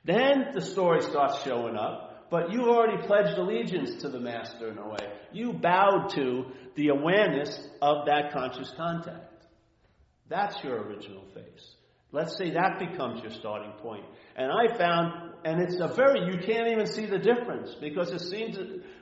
Then 0.03 0.47
the 0.53 0.62
story 0.62 1.01
starts 1.01 1.43
showing 1.43 1.75
up 1.75 2.07
but 2.29 2.51
you 2.51 2.69
already 2.69 3.05
pledged 3.05 3.38
allegiance 3.38 4.01
to 4.01 4.10
the 4.10 4.19
Master 4.19 4.69
in 4.69 4.77
a 4.77 4.88
way. 4.88 5.12
You 5.31 5.53
bowed 5.53 6.10
to 6.15 6.46
the 6.75 6.89
awareness 6.89 7.67
of 7.81 8.05
that 8.07 8.34
conscious 8.34 8.72
contact. 8.75 9.46
That's 10.29 10.62
your 10.63 10.81
original 10.81 11.24
face. 11.34 11.75
Let's 12.12 12.38
say 12.38 12.51
that 12.51 12.79
becomes 12.79 13.22
your 13.22 13.31
starting 13.31 13.72
point. 13.81 14.05
And 14.36 14.51
I 14.51 14.77
found, 14.77 15.34
and 15.43 15.62
it's 15.62 15.79
a 15.79 15.88
very, 15.88 16.31
you 16.31 16.39
can't 16.39 16.67
even 16.69 16.86
see 16.86 17.05
the 17.05 17.17
difference 17.17 17.75
because 17.81 18.12
it 18.12 18.22
seems 18.22 18.57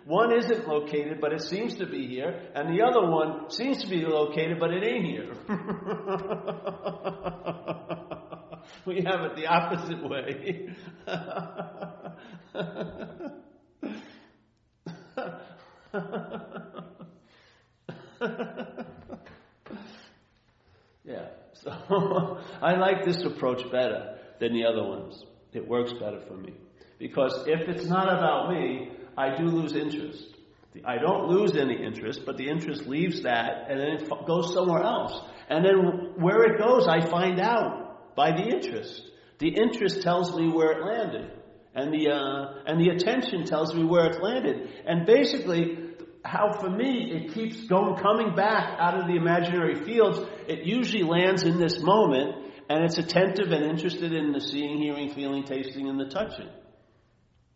one 0.05 0.35
isn't 0.35 0.67
located, 0.67 1.21
but 1.21 1.31
it 1.31 1.41
seems 1.41 1.75
to 1.75 1.85
be 1.85 2.07
here, 2.07 2.49
and 2.55 2.69
the 2.69 2.83
other 2.83 3.09
one 3.09 3.49
seems 3.49 3.83
to 3.83 3.89
be 3.89 4.05
located, 4.05 4.59
but 4.59 4.71
it 4.71 4.83
ain't 4.83 5.05
here. 5.05 5.33
we 8.85 9.03
have 9.05 9.21
it 9.21 9.35
the 9.35 9.47
opposite 9.47 10.07
way. 10.07 10.69
yeah, 21.05 21.27
so 21.53 21.71
I 22.61 22.75
like 22.75 23.05
this 23.05 23.23
approach 23.23 23.63
better 23.71 24.17
than 24.39 24.53
the 24.53 24.65
other 24.65 24.83
ones. 24.83 25.23
It 25.53 25.67
works 25.67 25.93
better 25.93 26.21
for 26.27 26.35
me. 26.35 26.53
Because 26.99 27.45
if 27.47 27.67
it's 27.67 27.85
not 27.85 28.07
about 28.07 28.51
me, 28.51 28.91
I 29.17 29.37
do 29.37 29.45
lose 29.45 29.73
interest. 29.73 30.35
I 30.83 30.97
don't 30.97 31.29
lose 31.29 31.55
any 31.55 31.81
interest, 31.81 32.21
but 32.25 32.35
the 32.35 32.49
interest 32.49 32.85
leaves 32.85 33.23
that 33.23 33.67
and 33.69 33.79
then 33.79 33.87
it 33.91 34.09
goes 34.27 34.53
somewhere 34.53 34.83
else. 34.83 35.17
And 35.49 35.63
then 35.63 36.13
where 36.17 36.43
it 36.43 36.59
goes, 36.59 36.87
I 36.87 37.09
find 37.09 37.39
out 37.39 37.84
by 38.15 38.31
the 38.31 38.43
interest. 38.43 39.01
The 39.39 39.49
interest 39.49 40.01
tells 40.01 40.35
me 40.35 40.49
where 40.49 40.71
it 40.71 40.85
landed 40.85 41.31
and 41.75 41.93
the 41.93 42.09
uh, 42.09 42.63
and 42.65 42.79
the 42.79 42.89
attention 42.89 43.45
tells 43.45 43.75
me 43.75 43.83
where 43.83 44.05
it 44.05 44.23
landed. 44.23 44.69
And 44.87 45.05
basically, 45.05 45.77
how 46.23 46.57
for 46.59 46.69
me 46.69 47.11
it 47.11 47.33
keeps 47.33 47.65
going 47.65 48.01
coming 48.01 48.33
back 48.33 48.77
out 48.79 48.97
of 48.97 49.07
the 49.07 49.15
imaginary 49.15 49.83
fields. 49.83 50.19
It 50.47 50.65
usually 50.65 51.03
lands 51.03 51.43
in 51.43 51.59
this 51.59 51.81
moment, 51.81 52.53
and 52.69 52.83
it's 52.85 52.97
attentive 52.97 53.51
and 53.51 53.65
interested 53.65 54.13
in 54.13 54.31
the 54.31 54.39
seeing, 54.39 54.77
hearing, 54.81 55.13
feeling, 55.13 55.43
tasting, 55.43 55.89
and 55.89 55.99
the 55.99 56.05
touching. 56.05 56.47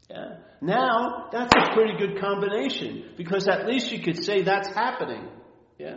Yeah. 0.10 0.38
Now 0.62 1.30
that's 1.32 1.54
a 1.56 1.74
pretty 1.74 1.98
good 1.98 2.20
combination 2.20 3.14
because 3.16 3.48
at 3.48 3.68
least 3.68 3.92
you 3.92 4.02
could 4.02 4.22
say 4.22 4.42
that's 4.42 4.68
happening. 4.68 5.30
Yeah. 5.78 5.96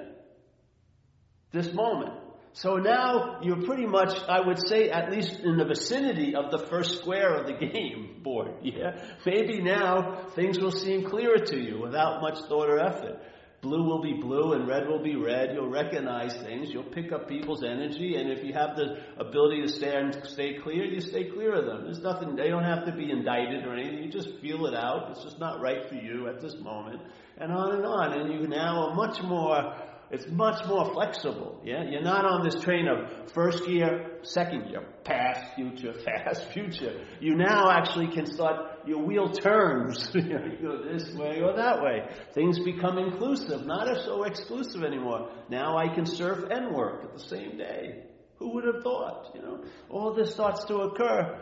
This 1.51 1.73
moment. 1.75 2.22
So 2.55 2.77
now 2.77 3.41
you're 3.43 3.63
pretty 3.63 3.87
much, 3.87 4.15
I 4.29 4.41
would 4.41 4.59
say, 4.67 4.91
at 4.91 5.11
least 5.11 5.41
in 5.41 5.57
the 5.57 5.65
vicinity 5.65 6.35
of 6.35 6.51
the 6.51 6.67
first 6.67 6.99
square 6.99 7.35
of 7.35 7.47
the 7.47 7.53
game 7.67 8.21
board. 8.23 8.53
Yeah? 8.63 9.03
Maybe 9.25 9.63
now 9.63 10.29
things 10.35 10.59
will 10.59 10.71
seem 10.71 11.09
clearer 11.09 11.39
to 11.39 11.59
you 11.59 11.81
without 11.81 12.21
much 12.21 12.39
thought 12.49 12.69
or 12.69 12.79
effort. 12.79 13.23
Blue 13.63 13.85
will 13.85 14.03
be 14.03 14.15
blue 14.15 14.55
and 14.55 14.67
red 14.67 14.89
will 14.89 15.03
be 15.03 15.15
red. 15.15 15.55
You'll 15.55 15.71
recognize 15.71 16.35
things. 16.43 16.71
You'll 16.71 16.83
pick 16.83 17.13
up 17.13 17.29
people's 17.29 17.63
energy. 17.63 18.17
And 18.17 18.29
if 18.29 18.45
you 18.45 18.53
have 18.53 18.77
the 18.77 18.97
ability 19.19 19.63
to 19.63 19.69
stand, 19.69 20.21
stay 20.25 20.59
clear, 20.59 20.85
you 20.85 21.01
stay 21.01 21.31
clear 21.31 21.55
of 21.55 21.65
them. 21.65 21.85
There's 21.85 22.01
nothing, 22.01 22.35
they 22.35 22.49
don't 22.49 22.65
have 22.65 22.85
to 22.87 22.93
be 22.93 23.09
indicted 23.09 23.65
or 23.65 23.75
anything. 23.75 24.03
You 24.03 24.11
just 24.11 24.41
feel 24.41 24.67
it 24.67 24.75
out. 24.75 25.13
It's 25.13 25.23
just 25.23 25.39
not 25.39 25.61
right 25.61 25.89
for 25.89 25.95
you 25.95 26.29
at 26.29 26.41
this 26.41 26.57
moment. 26.57 27.03
And 27.39 27.53
on 27.53 27.77
and 27.77 27.87
on. 27.87 28.13
And 28.13 28.33
you 28.33 28.49
now 28.49 28.89
are 28.89 28.95
much 28.97 29.23
more 29.23 29.77
it's 30.13 30.27
much 30.29 30.67
more 30.67 30.93
flexible. 30.93 31.59
Yeah, 31.65 31.85
you're 31.89 32.03
not 32.03 32.27
on 32.27 32.45
this 32.45 32.63
train 32.63 32.87
of 32.87 33.33
first 33.33 33.65
gear, 33.65 34.19
second 34.21 34.69
gear, 34.69 34.87
past, 35.05 35.55
future, 35.55 35.95
fast, 36.05 36.53
future. 36.53 37.03
You 37.19 37.35
now 37.35 37.71
actually 37.71 38.09
can 38.09 38.27
start. 38.27 38.87
Your 38.87 39.03
wheel 39.03 39.31
turns. 39.31 40.11
you 40.15 40.59
go 40.61 40.83
this 40.83 41.15
way 41.15 41.41
or 41.41 41.57
that 41.57 41.83
way. 41.83 42.03
Things 42.35 42.59
become 42.59 42.99
inclusive, 42.99 43.65
not 43.65 43.89
so 44.05 44.25
exclusive 44.25 44.85
anymore. 44.85 45.31
Now 45.49 45.79
I 45.79 45.89
can 45.95 46.05
surf 46.05 46.45
and 46.51 46.75
work 46.75 47.05
at 47.05 47.15
the 47.15 47.25
same 47.25 47.57
day. 47.57 48.05
Who 48.39 48.53
would 48.53 48.65
have 48.65 48.83
thought? 48.83 49.31
You 49.35 49.41
know, 49.41 49.65
all 49.89 50.13
this 50.13 50.33
starts 50.33 50.65
to 50.65 50.77
occur, 50.81 51.41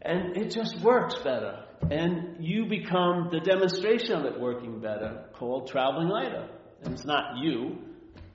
and 0.00 0.34
it 0.34 0.50
just 0.50 0.80
works 0.80 1.16
better. 1.16 1.64
And 1.90 2.36
you 2.40 2.64
become 2.70 3.28
the 3.30 3.40
demonstration 3.40 4.12
of 4.12 4.24
it 4.24 4.40
working 4.40 4.80
better, 4.80 5.26
called 5.34 5.68
traveling 5.68 6.08
lighter 6.08 6.48
and 6.84 6.94
it's 6.94 7.04
not 7.04 7.38
you, 7.38 7.78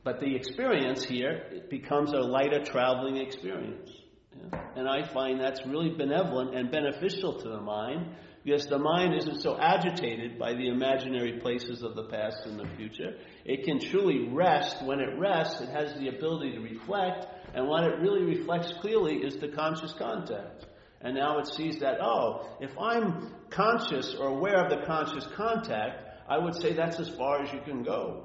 but 0.04 0.20
the 0.20 0.36
experience 0.36 1.04
here 1.04 1.44
it 1.52 1.70
becomes 1.70 2.12
a 2.12 2.20
lighter 2.20 2.64
traveling 2.64 3.18
experience. 3.18 3.90
Yeah? 4.36 4.60
And 4.76 4.88
I 4.88 5.08
find 5.08 5.40
that's 5.40 5.66
really 5.66 5.92
benevolent 5.92 6.56
and 6.56 6.72
beneficial 6.72 7.40
to 7.42 7.50
the 7.50 7.62
mind 7.62 8.16
because 8.44 8.66
the 8.66 8.80
mind 8.80 9.14
isn't 9.16 9.42
so 9.42 9.58
agitated 9.60 10.40
by 10.40 10.54
the 10.54 10.68
imaginary 10.68 11.40
places 11.40 11.84
of 11.84 11.96
the 11.96 12.06
past 12.06 12.46
and 12.46 12.60
the 12.60 12.68
future. 12.76 13.16
It 13.46 13.66
can 13.66 13.80
truly 13.80 14.30
rest. 14.30 14.84
When 14.84 15.00
it 15.00 15.20
rests, 15.20 15.62
it 15.62 15.70
has 15.70 15.94
the 16.00 16.08
ability 16.08 16.54
to 16.54 16.60
reflect, 16.60 17.28
and 17.54 17.68
what 17.68 17.84
it 17.84 18.00
really 18.00 18.24
reflects 18.24 18.74
clearly 18.82 19.18
is 19.18 19.38
the 19.38 19.50
conscious 19.50 19.94
contact. 19.94 20.66
And 21.02 21.16
now 21.16 21.40
it 21.40 21.48
sees 21.48 21.80
that, 21.80 21.98
oh, 22.02 22.48
if 22.60 22.72
I'm 22.80 23.32
conscious 23.50 24.16
or 24.16 24.28
aware 24.28 24.64
of 24.64 24.70
the 24.70 24.86
conscious 24.86 25.28
contact, 25.36 26.11
I 26.32 26.38
would 26.38 26.56
say 26.56 26.72
that's 26.72 26.98
as 26.98 27.10
far 27.10 27.42
as 27.44 27.52
you 27.52 27.60
can 27.60 27.84
go. 27.84 28.24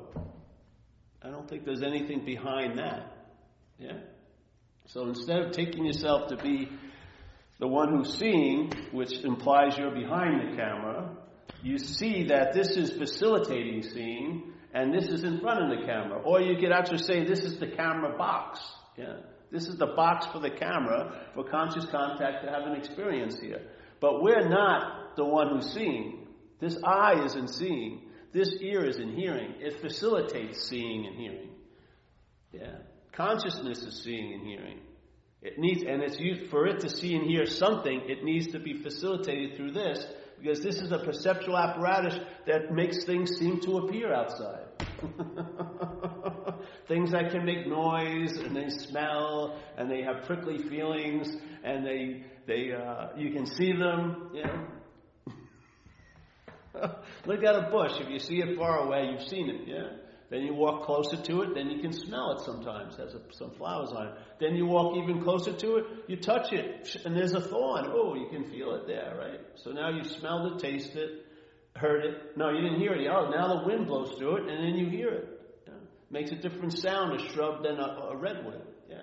I 1.21 1.29
don't 1.29 1.51
think 1.51 1.65
there's 1.65 1.83
anything 1.83 2.25
behind 2.25 2.79
that. 2.79 3.13
Yeah? 3.81 3.99
So 4.87 5.09
instead 5.09 5.41
of 5.41 5.51
taking 5.51 5.85
yourself 5.85 6.29
to 6.29 6.37
be 6.37 6.69
the 7.59 7.67
one 7.67 7.89
who's 7.89 8.17
seeing, 8.17 8.71
which 8.93 9.25
implies 9.25 9.77
you're 9.77 9.91
behind 9.91 10.53
the 10.53 10.57
camera, 10.57 11.17
you 11.65 11.79
see 11.79 12.29
that 12.29 12.53
this 12.53 12.77
is 12.77 12.93
facilitating 12.93 13.83
seeing, 13.83 14.53
and 14.73 14.95
this 14.95 15.09
is 15.09 15.25
in 15.25 15.41
front 15.41 15.65
of 15.65 15.77
the 15.77 15.85
camera. 15.85 16.21
Or 16.21 16.41
you 16.41 16.61
could 16.61 16.71
actually 16.71 17.03
say 17.03 17.25
this 17.25 17.41
is 17.41 17.59
the 17.59 17.73
camera 17.73 18.17
box. 18.17 18.61
Yeah? 18.97 19.17
This 19.51 19.67
is 19.67 19.79
the 19.79 19.87
box 19.97 20.27
for 20.27 20.39
the 20.39 20.51
camera 20.51 21.27
for 21.35 21.43
conscious 21.43 21.87
contact 21.87 22.45
to 22.45 22.53
have 22.53 22.69
an 22.69 22.77
experience 22.77 23.37
here. 23.41 23.63
But 24.01 24.23
we're 24.23 24.49
not 24.49 25.17
the 25.17 25.25
one 25.25 25.57
who's 25.57 25.73
seeing. 25.73 26.26
This 26.61 26.77
eye 26.83 27.23
is 27.25 27.35
in 27.37 27.49
seeing. 27.49 28.03
This 28.33 28.51
ear 28.61 28.85
is 28.85 28.97
in 28.99 29.15
hearing. 29.15 29.55
It 29.61 29.81
facilitates 29.81 30.69
seeing 30.69 31.07
and 31.07 31.17
hearing. 31.17 31.51
Yeah. 32.53 32.77
Consciousness 33.13 33.83
is 33.83 34.03
seeing 34.03 34.35
and 34.35 34.47
hearing. 34.47 34.81
It 35.43 35.59
needs, 35.59 35.83
and 35.83 36.03
it's 36.03 36.19
used 36.19 36.51
for 36.51 36.67
it 36.67 36.81
to 36.81 36.91
see 36.91 37.15
and 37.15 37.25
hear 37.25 37.47
something, 37.47 38.03
it 38.09 38.25
needs 38.25 38.49
to 38.49 38.59
be 38.59 38.83
facilitated 38.83 39.57
through 39.57 39.73
this, 39.73 40.05
because 40.39 40.61
this 40.61 40.77
is 40.77 40.93
a 40.93 40.99
perceptual 40.99 41.57
apparatus 41.57 42.19
that 42.47 42.73
makes 42.73 43.05
things 43.05 43.37
seem 43.39 43.61
to 43.61 43.79
appear 43.79 44.13
outside. 44.13 44.65
things 46.89 47.13
that 47.13 47.31
can 47.31 47.45
make 47.45 47.67
noise 47.67 48.37
and 48.39 48.57
they 48.57 48.69
smell 48.71 49.59
and 49.77 49.91
they 49.91 50.03
have 50.03 50.25
prickly 50.25 50.59
feelings 50.59 51.29
and 51.65 51.85
they 51.87 52.25
they 52.47 52.73
uh, 52.73 53.09
you 53.17 53.31
can 53.31 53.47
see 53.47 53.73
them. 53.73 54.31
You 54.33 54.45
know, 54.45 54.67
Look 57.27 57.45
at 57.45 57.55
a 57.55 57.71
bush. 57.71 57.93
If 58.01 58.11
you 58.11 58.19
see 58.19 58.41
it 58.41 58.57
far 58.57 58.87
away, 58.87 59.11
you've 59.11 59.29
seen 59.29 59.49
it, 59.51 59.67
yeah? 59.67 59.89
Then 60.29 60.43
you 60.43 60.55
walk 60.55 60.87
closer 60.87 61.17
to 61.17 61.43
it, 61.43 61.55
then 61.55 61.71
you 61.71 61.81
can 61.81 61.93
smell 61.93 62.33
it 62.33 62.45
sometimes. 62.45 62.95
It 62.95 63.03
has 63.03 63.15
a, 63.15 63.21
some 63.33 63.53
flowers 63.53 63.91
on 63.91 64.09
it. 64.09 64.15
Then 64.41 64.57
you 64.57 64.67
walk 64.67 64.97
even 64.97 65.23
closer 65.23 65.53
to 65.53 65.77
it, 65.77 65.85
you 66.09 66.17
touch 66.17 66.53
it, 66.53 66.97
and 67.05 67.17
there's 67.17 67.35
a 67.35 67.41
thorn. 67.41 67.87
Oh, 67.89 68.15
you 68.15 68.29
can 68.31 68.51
feel 68.51 68.75
it 68.75 68.89
there, 68.89 69.17
right? 69.17 69.41
So 69.55 69.71
now 69.71 69.91
you 69.91 70.03
smelled 70.03 70.53
it, 70.53 70.59
tasted 70.59 70.97
it, 70.97 71.27
heard 71.77 72.05
it. 72.05 72.37
No, 72.37 72.51
you 72.51 72.61
didn't 72.61 72.81
hear 72.81 72.95
it. 72.95 73.07
Oh, 73.09 73.31
now 73.31 73.61
the 73.61 73.67
wind 73.67 73.87
blows 73.87 74.19
through 74.19 74.39
it, 74.39 74.51
and 74.51 74.65
then 74.65 74.75
you 74.75 74.91
hear 74.91 75.11
it. 75.11 75.29
Yeah? 75.69 75.75
Makes 76.11 76.33
a 76.33 76.37
different 76.37 76.77
sound, 76.77 77.21
a 77.21 77.33
shrub 77.33 77.63
than 77.63 77.79
a, 77.79 78.09
a 78.11 78.17
redwood. 78.17 78.63
Yeah? 78.91 79.03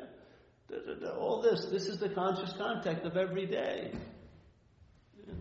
All 1.18 1.42
this, 1.42 1.68
this 1.72 1.88
is 1.88 2.00
the 2.00 2.10
conscious 2.10 2.52
contact 2.54 3.06
of 3.06 3.16
every 3.16 3.46
day 3.46 3.94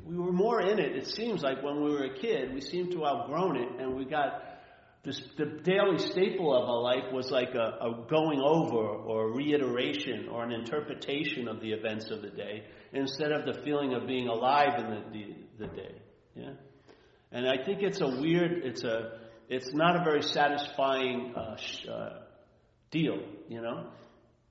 we 0.04 0.16
were 0.16 0.32
more 0.32 0.60
in 0.60 0.78
it, 0.78 0.96
it 0.96 1.06
seems 1.06 1.42
like 1.42 1.62
when 1.62 1.82
we 1.82 1.90
were 1.90 2.04
a 2.04 2.18
kid, 2.18 2.52
we 2.54 2.60
seemed 2.60 2.92
to 2.92 3.04
have 3.04 3.16
outgrown 3.16 3.56
it, 3.56 3.80
and 3.80 3.94
we 3.94 4.04
got 4.04 4.42
this, 5.04 5.20
the 5.36 5.46
daily 5.64 5.98
staple 5.98 6.54
of 6.54 6.68
our 6.68 6.80
life 6.80 7.12
was 7.12 7.30
like 7.30 7.54
a, 7.54 7.84
a, 7.84 8.06
going 8.08 8.40
over 8.40 8.76
or 8.76 9.30
a 9.30 9.32
reiteration 9.32 10.28
or 10.28 10.44
an 10.44 10.52
interpretation 10.52 11.48
of 11.48 11.60
the 11.60 11.72
events 11.72 12.10
of 12.10 12.22
the 12.22 12.30
day 12.30 12.64
instead 12.92 13.32
of 13.32 13.44
the 13.44 13.62
feeling 13.64 13.94
of 13.94 14.06
being 14.06 14.28
alive 14.28 14.78
in 14.78 14.90
the, 14.90 15.02
the, 15.58 15.66
the 15.66 15.74
day. 15.74 15.94
Yeah? 16.36 16.52
And 17.32 17.48
I 17.48 17.64
think 17.64 17.82
it's 17.82 18.00
a 18.00 18.06
weird, 18.06 18.64
it's 18.64 18.84
a, 18.84 19.18
it's 19.48 19.74
not 19.74 20.00
a 20.00 20.04
very 20.04 20.22
satisfying 20.22 21.34
uh, 21.34 21.56
sh- 21.56 21.86
uh, 21.90 22.10
deal, 22.92 23.18
you 23.48 23.60
know? 23.60 23.88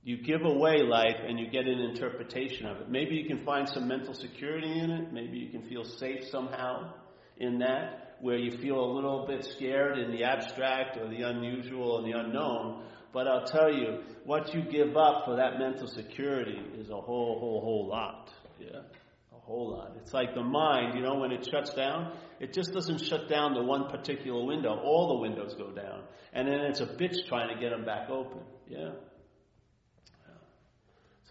You 0.03 0.17
give 0.17 0.41
away 0.43 0.81
life 0.81 1.17
and 1.27 1.39
you 1.39 1.47
get 1.49 1.67
an 1.67 1.79
interpretation 1.79 2.65
of 2.65 2.77
it. 2.77 2.89
Maybe 2.89 3.15
you 3.15 3.27
can 3.27 3.45
find 3.45 3.69
some 3.69 3.87
mental 3.87 4.15
security 4.15 4.79
in 4.79 4.89
it. 4.89 5.13
Maybe 5.13 5.37
you 5.37 5.49
can 5.49 5.67
feel 5.69 5.83
safe 5.83 6.27
somehow 6.29 6.93
in 7.37 7.59
that, 7.59 8.17
where 8.19 8.37
you 8.37 8.57
feel 8.57 8.79
a 8.79 8.91
little 8.93 9.25
bit 9.27 9.45
scared 9.45 9.97
in 9.97 10.11
the 10.11 10.23
abstract 10.23 10.97
or 10.97 11.07
the 11.07 11.21
unusual 11.21 11.99
and 11.99 12.11
the 12.11 12.17
unknown. 12.17 12.83
But 13.13 13.27
I'll 13.27 13.45
tell 13.45 13.71
you, 13.71 13.99
what 14.25 14.53
you 14.53 14.61
give 14.63 14.95
up 14.95 15.25
for 15.25 15.35
that 15.35 15.59
mental 15.59 15.87
security 15.87 16.59
is 16.77 16.89
a 16.89 16.99
whole, 16.99 17.39
whole, 17.39 17.61
whole 17.61 17.87
lot. 17.87 18.29
Yeah. 18.59 18.79
A 19.35 19.39
whole 19.39 19.71
lot. 19.71 19.93
It's 20.01 20.13
like 20.13 20.33
the 20.33 20.43
mind, 20.43 20.95
you 20.95 21.01
know, 21.01 21.15
when 21.15 21.31
it 21.31 21.47
shuts 21.51 21.73
down, 21.73 22.13
it 22.39 22.53
just 22.53 22.71
doesn't 22.73 22.99
shut 22.99 23.27
down 23.29 23.53
the 23.53 23.63
one 23.63 23.89
particular 23.89 24.43
window. 24.45 24.79
All 24.83 25.09
the 25.15 25.19
windows 25.19 25.53
go 25.55 25.71
down. 25.71 26.03
And 26.33 26.47
then 26.47 26.61
it's 26.61 26.79
a 26.79 26.87
bitch 26.87 27.27
trying 27.27 27.53
to 27.53 27.59
get 27.59 27.71
them 27.71 27.85
back 27.85 28.09
open. 28.09 28.41
Yeah. 28.67 28.91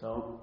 So, 0.01 0.41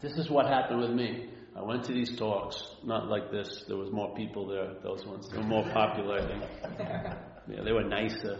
this 0.00 0.12
is 0.14 0.28
what 0.28 0.46
happened 0.46 0.80
with 0.80 0.90
me. 0.90 1.28
I 1.56 1.62
went 1.62 1.84
to 1.84 1.92
these 1.92 2.16
talks, 2.16 2.60
not 2.82 3.06
like 3.06 3.30
this. 3.30 3.64
There 3.68 3.76
was 3.76 3.92
more 3.92 4.12
people 4.16 4.48
there. 4.48 4.74
Those 4.82 5.06
ones 5.06 5.28
they 5.30 5.36
were 5.38 5.44
more 5.44 5.64
popular. 5.72 6.18
I 6.18 6.26
think. 6.26 7.16
Yeah, 7.48 7.64
they 7.64 7.72
were 7.72 7.82
nicer, 7.82 8.38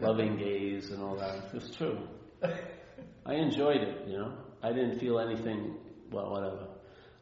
loving 0.00 0.36
gaze 0.38 0.92
and 0.92 1.02
all 1.02 1.16
that. 1.16 1.46
It 1.46 1.52
was 1.54 1.74
true. 1.76 1.98
I 3.26 3.34
enjoyed 3.34 3.82
it. 3.82 4.06
You 4.06 4.18
know, 4.18 4.34
I 4.62 4.68
didn't 4.68 5.00
feel 5.00 5.18
anything. 5.18 5.78
Well, 6.12 6.30
whatever. 6.30 6.68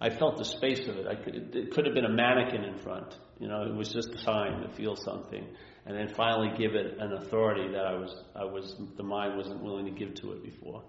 I 0.03 0.11
felt 0.11 0.37
the 0.37 0.45
space 0.45 0.87
of 0.87 0.97
it. 0.99 1.07
I 1.07 1.15
could, 1.15 1.35
it, 1.35 1.57
it 1.57 1.71
could 1.73 1.87
have 1.87 1.95
been 1.95 2.05
a 2.05 2.11
mannequin 2.13 2.63
in 2.63 2.77
front. 2.81 3.17
You 3.41 3.49
know, 3.49 3.63
it 3.63 3.75
was 3.75 3.89
just 3.91 4.23
time 4.23 4.61
to 4.63 4.69
feel 4.77 4.97
something, 4.97 5.47
and 5.87 5.97
then 5.97 6.15
finally 6.15 6.51
give 6.59 6.75
it 6.75 6.99
an 7.01 7.15
authority 7.15 7.73
that 7.73 7.87
I 7.87 7.95
was, 7.95 8.15
I 8.37 8.45
was, 8.45 8.77
the 8.99 9.03
mind 9.03 9.39
wasn't 9.39 9.63
willing 9.63 9.87
to 9.87 9.93
give 9.93 10.15
to 10.17 10.33
it 10.33 10.45
before. 10.45 10.83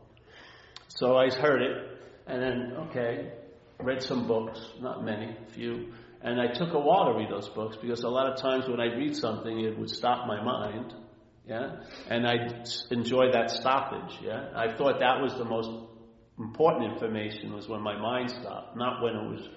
So 0.90 1.16
I 1.18 1.30
heard 1.30 1.62
it, 1.62 2.00
and 2.28 2.42
then, 2.42 2.74
okay, 2.90 3.32
read 3.80 4.02
some 4.02 4.28
books, 4.28 4.60
not 4.82 5.04
many, 5.04 5.36
few. 5.54 5.94
And 6.22 6.42
I 6.42 6.48
took 6.48 6.74
a 6.74 6.80
while 6.80 7.14
to 7.14 7.18
read 7.18 7.30
those 7.30 7.48
books 7.50 7.78
because 7.82 8.04
a 8.04 8.10
lot 8.10 8.28
of 8.28 8.42
times 8.42 8.68
when 8.68 8.80
I'd 8.80 8.98
read 8.98 9.16
something, 9.16 9.60
it 9.60 9.78
would 9.78 9.90
stop 9.90 10.28
my 10.28 10.44
mind. 10.44 10.94
Yeah? 11.48 11.78
And 12.10 12.28
I'd 12.28 12.68
enjoy 12.92 13.32
that 13.32 13.52
stoppage. 13.52 14.20
Yeah? 14.22 14.50
I 14.56 14.76
thought 14.76 15.00
that 15.00 15.22
was 15.22 15.34
the 15.36 15.46
most 15.46 15.70
important 16.38 16.92
information 16.92 17.54
was 17.54 17.68
when 17.68 17.82
my 17.82 17.98
mind 17.98 18.32
stopped, 18.32 18.76
not 18.76 19.02
when 19.02 19.16
it 19.16 19.30
was 19.30 19.50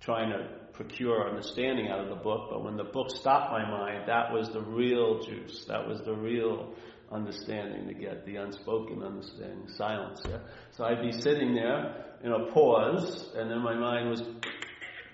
trying 0.00 0.30
to 0.30 0.48
procure 0.72 1.28
understanding 1.28 1.88
out 1.88 2.00
of 2.00 2.08
the 2.08 2.16
book, 2.16 2.48
but 2.50 2.62
when 2.62 2.76
the 2.76 2.84
book 2.84 3.10
stopped 3.10 3.50
my 3.50 3.68
mind, 3.68 4.08
that 4.08 4.32
was 4.32 4.50
the 4.50 4.60
real 4.60 5.20
juice. 5.22 5.64
That 5.66 5.88
was 5.88 6.00
the 6.02 6.14
real 6.14 6.74
understanding 7.12 7.86
to 7.88 7.94
get, 7.94 8.26
the 8.26 8.36
unspoken 8.36 9.02
understanding, 9.02 9.68
silence. 9.76 10.20
Yeah? 10.28 10.38
So 10.72 10.84
I'd 10.84 11.02
be 11.02 11.12
sitting 11.12 11.54
there 11.54 12.04
in 12.22 12.32
a 12.32 12.52
pause, 12.52 13.30
and 13.36 13.50
then 13.50 13.62
my 13.62 13.74
mind 13.74 14.10
was 14.10 14.22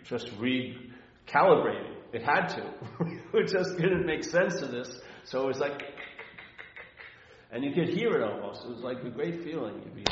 just 0.04 0.26
recalibrating. 0.38 1.96
It 2.12 2.22
had 2.22 2.48
to. 2.48 2.74
it 3.34 3.48
just 3.48 3.76
didn't 3.76 4.06
make 4.06 4.24
sense 4.24 4.60
of 4.60 4.70
this. 4.70 4.88
So 5.24 5.44
it 5.44 5.46
was 5.46 5.58
like, 5.58 5.82
And 7.50 7.64
you 7.64 7.72
could 7.72 7.88
hear 7.88 8.16
it 8.16 8.22
almost. 8.22 8.64
It 8.64 8.70
was 8.70 8.80
like 8.80 9.02
a 9.04 9.10
great 9.10 9.44
feeling. 9.44 9.80
You'd 9.84 9.94
be, 9.94 10.04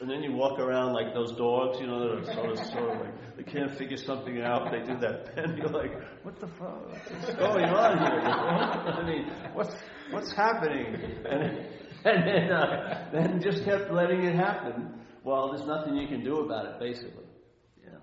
and 0.00 0.08
then 0.08 0.22
you 0.22 0.32
walk 0.32 0.60
around 0.60 0.92
like 0.92 1.12
those 1.12 1.32
dogs, 1.32 1.78
you 1.80 1.86
know, 1.86 1.98
that 2.00 2.30
are 2.30 2.34
sort 2.34 2.50
of, 2.50 2.58
sort 2.66 2.90
of 2.94 3.00
like, 3.00 3.36
they 3.36 3.42
can't 3.42 3.76
figure 3.76 3.96
something 3.96 4.40
out. 4.40 4.70
They 4.70 4.80
do 4.80 4.98
that 5.00 5.34
pen. 5.34 5.56
You're 5.56 5.70
like, 5.70 5.92
what 6.22 6.38
the 6.38 6.46
fuck? 6.46 6.88
What's 6.88 7.34
going 7.34 7.64
on 7.64 7.98
here? 7.98 8.20
I 8.20 9.06
mean, 9.06 9.30
what's, 9.54 9.74
what's 10.10 10.32
happening? 10.32 10.96
And, 12.04 12.16
and 12.16 12.28
then, 12.28 12.52
uh, 12.52 13.08
then 13.12 13.42
just 13.42 13.64
kept 13.64 13.90
letting 13.90 14.22
it 14.22 14.34
happen. 14.34 14.94
Well, 15.24 15.50
there's 15.52 15.66
nothing 15.66 15.96
you 15.96 16.06
can 16.06 16.22
do 16.22 16.38
about 16.38 16.64
it, 16.64 16.78
basically. 16.78 17.26
You 17.84 17.90
know, 17.90 18.00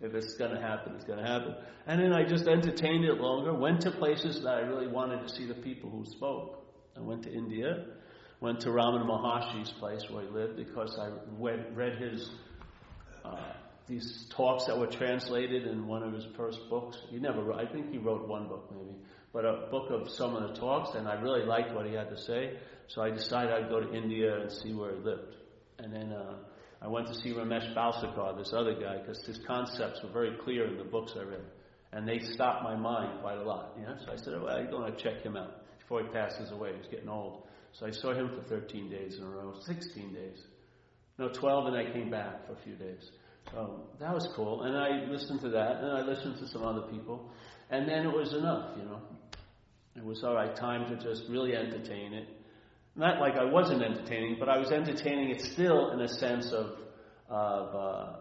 if 0.00 0.14
it's 0.14 0.34
going 0.34 0.52
to 0.52 0.60
happen, 0.60 0.94
it's 0.96 1.04
going 1.04 1.18
to 1.18 1.26
happen. 1.26 1.54
And 1.86 2.00
then 2.00 2.12
I 2.14 2.24
just 2.24 2.48
entertained 2.48 3.04
it 3.04 3.20
longer. 3.20 3.52
Went 3.52 3.82
to 3.82 3.90
places 3.90 4.40
that 4.42 4.54
I 4.54 4.60
really 4.60 4.88
wanted 4.88 5.28
to 5.28 5.28
see 5.28 5.46
the 5.46 5.54
people 5.54 5.90
who 5.90 6.04
spoke. 6.06 6.64
I 6.96 7.00
went 7.00 7.22
to 7.24 7.32
India, 7.32 7.84
went 8.40 8.60
to 8.60 8.70
Ramana 8.70 9.06
Maharshi's 9.06 9.70
place 9.72 10.02
where 10.10 10.24
he 10.24 10.30
lived 10.30 10.56
because 10.56 10.98
I 10.98 11.10
read, 11.38 11.76
read 11.76 11.98
his 12.00 12.30
uh, 13.24 13.52
these 13.86 14.26
talks 14.30 14.66
that 14.66 14.78
were 14.78 14.86
translated 14.86 15.66
in 15.66 15.86
one 15.86 16.02
of 16.02 16.12
his 16.12 16.24
first 16.36 16.58
books. 16.70 16.96
He 17.10 17.18
never 17.18 17.52
I 17.52 17.66
think 17.66 17.90
he 17.90 17.98
wrote 17.98 18.28
one 18.28 18.48
book 18.48 18.70
maybe, 18.70 18.96
but 19.32 19.44
a 19.44 19.68
book 19.70 19.90
of 19.90 20.08
some 20.10 20.34
of 20.34 20.48
the 20.48 20.60
talks, 20.60 20.94
and 20.96 21.06
I 21.06 21.20
really 21.20 21.44
liked 21.44 21.72
what 21.74 21.86
he 21.86 21.94
had 21.94 22.10
to 22.10 22.18
say. 22.18 22.58
So 22.88 23.02
I 23.02 23.10
decided 23.10 23.52
I'd 23.52 23.68
go 23.68 23.80
to 23.80 23.92
India 23.94 24.40
and 24.40 24.50
see 24.50 24.72
where 24.72 24.92
he 24.92 25.00
lived. 25.00 25.36
And 25.78 25.92
then 25.94 26.12
uh, 26.12 26.34
I 26.82 26.88
went 26.88 27.06
to 27.06 27.14
see 27.14 27.32
Ramesh 27.32 27.74
Balsekar, 27.74 28.36
this 28.36 28.52
other 28.52 28.74
guy, 28.74 28.98
because 28.98 29.24
his 29.24 29.38
concepts 29.46 30.02
were 30.02 30.10
very 30.10 30.36
clear 30.42 30.66
in 30.66 30.76
the 30.76 30.84
books 30.84 31.12
I 31.16 31.22
read. 31.22 31.44
And 31.92 32.06
they 32.06 32.18
stopped 32.18 32.64
my 32.64 32.76
mind 32.76 33.20
quite 33.20 33.38
a 33.38 33.42
lot. 33.42 33.76
You 33.78 33.86
know? 33.86 33.96
So 34.04 34.12
I 34.12 34.16
said, 34.16 34.40
well, 34.40 34.48
I'm 34.54 34.70
going 34.70 34.92
to 34.92 34.98
check 34.98 35.22
him 35.22 35.36
out 35.36 35.62
before 35.78 36.02
he 36.02 36.08
passes 36.08 36.50
away. 36.50 36.72
He's 36.76 36.90
getting 36.90 37.08
old. 37.08 37.44
So 37.72 37.86
I 37.86 37.90
saw 37.90 38.12
him 38.12 38.30
for 38.30 38.42
13 38.48 38.90
days 38.90 39.16
in 39.16 39.24
a 39.24 39.28
row, 39.28 39.54
16 39.64 40.12
days. 40.12 40.38
No, 41.18 41.28
12, 41.28 41.66
and 41.66 41.76
I 41.76 41.92
came 41.92 42.10
back 42.10 42.46
for 42.46 42.54
a 42.54 42.62
few 42.64 42.74
days. 42.74 43.10
So 43.52 43.88
that 44.00 44.12
was 44.12 44.28
cool. 44.34 44.62
And 44.62 44.76
I 44.76 45.10
listened 45.10 45.40
to 45.42 45.50
that, 45.50 45.76
and 45.76 45.92
I 45.92 46.02
listened 46.02 46.38
to 46.38 46.48
some 46.48 46.64
other 46.64 46.82
people. 46.82 47.30
And 47.70 47.88
then 47.88 48.06
it 48.06 48.12
was 48.12 48.32
enough, 48.32 48.76
you 48.76 48.84
know. 48.84 49.00
It 49.96 50.04
was 50.04 50.22
all 50.22 50.34
right, 50.34 50.54
time 50.54 50.86
to 50.88 51.02
just 51.02 51.24
really 51.28 51.54
entertain 51.54 52.12
it. 52.12 52.28
Not 52.94 53.20
like 53.20 53.34
I 53.36 53.44
wasn't 53.44 53.82
entertaining, 53.82 54.36
but 54.38 54.48
I 54.48 54.58
was 54.58 54.70
entertaining 54.70 55.30
it 55.30 55.40
still 55.40 55.90
in 55.90 56.00
a 56.00 56.08
sense 56.08 56.52
of, 56.52 56.78
of 57.28 57.74
uh, 57.74 58.16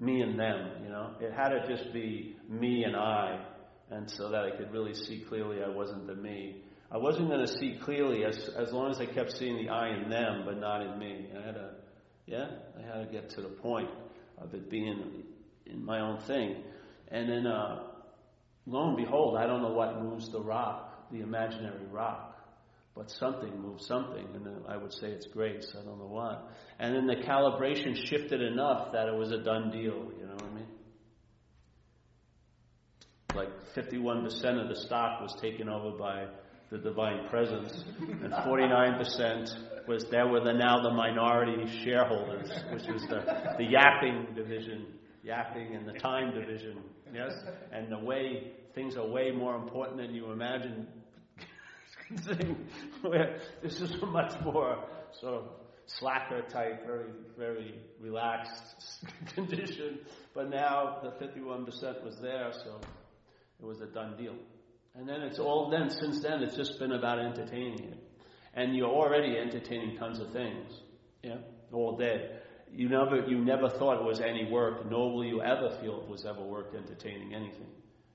me 0.00 0.20
and 0.22 0.38
them, 0.38 0.70
you 0.82 0.88
know. 0.88 1.12
It 1.20 1.32
had 1.32 1.50
to 1.50 1.66
just 1.68 1.92
be 1.92 2.36
me 2.48 2.84
and 2.84 2.96
I, 2.96 3.44
and 3.90 4.10
so 4.10 4.30
that 4.30 4.44
I 4.44 4.56
could 4.56 4.72
really 4.72 4.94
see 4.94 5.24
clearly 5.28 5.62
I 5.62 5.68
wasn't 5.68 6.06
the 6.06 6.14
me. 6.14 6.62
I 6.90 6.98
wasn't 6.98 7.28
going 7.28 7.44
to 7.46 7.52
see 7.52 7.78
clearly 7.82 8.24
as 8.24 8.48
as 8.56 8.72
long 8.72 8.90
as 8.90 9.00
I 9.00 9.06
kept 9.06 9.32
seeing 9.36 9.56
the 9.56 9.68
I 9.68 9.88
in 9.90 10.08
them, 10.10 10.42
but 10.44 10.58
not 10.58 10.82
in 10.82 10.98
me. 10.98 11.28
I 11.36 11.44
had 11.44 11.54
to, 11.54 11.70
yeah, 12.26 12.46
I 12.78 12.82
had 12.82 13.06
to 13.06 13.12
get 13.12 13.30
to 13.30 13.40
the 13.40 13.48
point 13.48 13.90
of 14.38 14.54
it 14.54 14.70
being 14.70 15.24
in 15.66 15.84
my 15.84 16.00
own 16.00 16.18
thing. 16.20 16.62
And 17.08 17.28
then, 17.28 17.46
uh, 17.46 17.82
lo 18.66 18.88
and 18.88 18.96
behold, 18.96 19.36
I 19.36 19.46
don't 19.46 19.62
know 19.62 19.72
what 19.72 20.02
moves 20.02 20.30
the 20.30 20.40
rock, 20.40 20.93
the 21.14 21.22
imaginary 21.22 21.86
rock, 21.90 22.36
but 22.94 23.10
something 23.10 23.60
moved 23.60 23.82
something, 23.82 24.26
and 24.34 24.46
I 24.68 24.76
would 24.76 24.92
say 24.92 25.08
it's 25.08 25.26
grace. 25.26 25.74
I 25.80 25.84
don't 25.84 25.98
know 25.98 26.06
what. 26.06 26.50
And 26.78 26.94
then 26.94 27.06
the 27.06 27.16
calibration 27.16 27.96
shifted 28.06 28.42
enough 28.42 28.92
that 28.92 29.08
it 29.08 29.14
was 29.14 29.30
a 29.30 29.38
done 29.38 29.70
deal. 29.70 30.10
You 30.18 30.26
know 30.26 30.34
what 30.34 30.44
I 30.44 30.54
mean? 30.54 30.66
Like 33.34 33.48
51% 33.76 34.62
of 34.62 34.68
the 34.68 34.76
stock 34.76 35.20
was 35.20 35.34
taken 35.40 35.68
over 35.68 35.96
by 35.96 36.26
the 36.70 36.78
divine 36.78 37.28
presence, 37.28 37.84
and 38.00 38.32
49% 38.32 39.86
was 39.86 40.06
there 40.10 40.26
were 40.26 40.40
the, 40.40 40.52
now 40.52 40.82
the 40.82 40.90
minority 40.90 41.66
shareholders, 41.84 42.50
which 42.72 42.86
was 42.88 43.02
the, 43.02 43.54
the 43.58 43.64
yapping 43.64 44.34
division, 44.34 44.86
yapping 45.22 45.76
and 45.76 45.86
the 45.86 45.92
time 45.92 46.34
division. 46.34 46.78
Yes, 47.12 47.32
and 47.70 47.92
the 47.92 47.98
way 47.98 48.52
things 48.74 48.96
are 48.96 49.06
way 49.06 49.30
more 49.30 49.54
important 49.56 49.98
than 49.98 50.14
you 50.14 50.32
imagine. 50.32 50.86
this 53.62 53.80
is 53.80 53.94
a 54.02 54.06
much 54.06 54.32
more 54.42 54.84
sort 55.20 55.34
of 55.34 55.44
slacker 55.86 56.42
type, 56.42 56.84
very 56.86 57.10
very 57.38 57.74
relaxed 58.00 59.04
condition. 59.34 60.00
But 60.34 60.50
now 60.50 60.98
the 61.02 61.10
51% 61.24 62.04
was 62.04 62.18
there, 62.20 62.52
so 62.52 62.80
it 63.60 63.64
was 63.64 63.80
a 63.80 63.86
done 63.86 64.16
deal. 64.16 64.34
And 64.94 65.08
then 65.08 65.22
it's 65.22 65.38
all 65.38 65.70
then, 65.70 65.90
since 65.90 66.22
then, 66.22 66.42
it's 66.42 66.56
just 66.56 66.78
been 66.78 66.92
about 66.92 67.18
entertaining 67.18 67.84
it. 67.84 67.98
And 68.54 68.76
you're 68.76 68.88
already 68.88 69.36
entertaining 69.36 69.96
tons 69.96 70.20
of 70.20 70.32
things, 70.32 70.72
yeah, 71.22 71.38
all 71.72 71.96
day. 71.96 72.30
You 72.70 72.88
never, 72.88 73.24
you 73.26 73.44
never 73.44 73.68
thought 73.68 74.00
it 74.00 74.04
was 74.04 74.20
any 74.20 74.48
work, 74.50 74.88
nor 74.88 75.12
will 75.12 75.24
you 75.24 75.42
ever 75.42 75.76
feel 75.80 76.02
it 76.02 76.08
was 76.08 76.24
ever 76.24 76.42
work 76.42 76.74
entertaining 76.76 77.34
anything. 77.34 77.66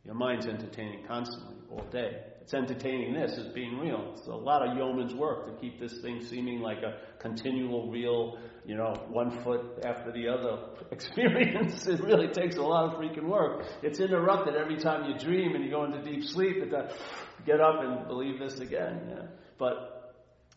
Your 0.10 0.18
mind's 0.18 0.48
entertaining 0.48 1.06
constantly, 1.06 1.54
all 1.70 1.86
day. 1.92 2.22
It's 2.42 2.56
entertaining 2.56 3.14
this 3.14 3.38
as 3.38 3.54
being 3.54 3.78
real. 3.78 4.16
It's 4.18 4.26
a 4.26 4.34
lot 4.34 4.68
of 4.68 4.76
yeoman's 4.76 5.14
work 5.14 5.46
to 5.46 5.62
keep 5.62 5.80
this 5.80 6.02
thing 6.02 6.26
seeming 6.26 6.62
like 6.62 6.80
a 6.80 6.98
continual, 7.20 7.92
real, 7.92 8.40
you 8.66 8.76
know, 8.76 8.92
one 9.10 9.44
foot 9.44 9.86
after 9.86 10.12
the 10.12 10.28
other 10.28 10.64
experience. 10.92 11.86
It 11.86 12.00
really 12.00 12.30
takes 12.30 12.56
a 12.56 12.64
lot 12.64 12.92
of 12.92 13.00
freaking 13.00 13.30
work. 13.30 13.68
It's 13.84 14.00
interrupted 14.00 14.56
every 14.56 14.78
time 14.78 15.12
you 15.12 15.16
dream 15.20 15.54
and 15.54 15.64
you 15.64 15.70
go 15.70 15.84
into 15.84 16.02
deep 16.02 16.24
sleep. 16.24 16.60
to 16.60 16.90
get 17.46 17.62
up 17.62 17.84
and 17.84 18.08
believe 18.08 18.40
this 18.40 18.60
again. 18.60 19.10
Yeah. 19.12 19.28
But 19.60 20.16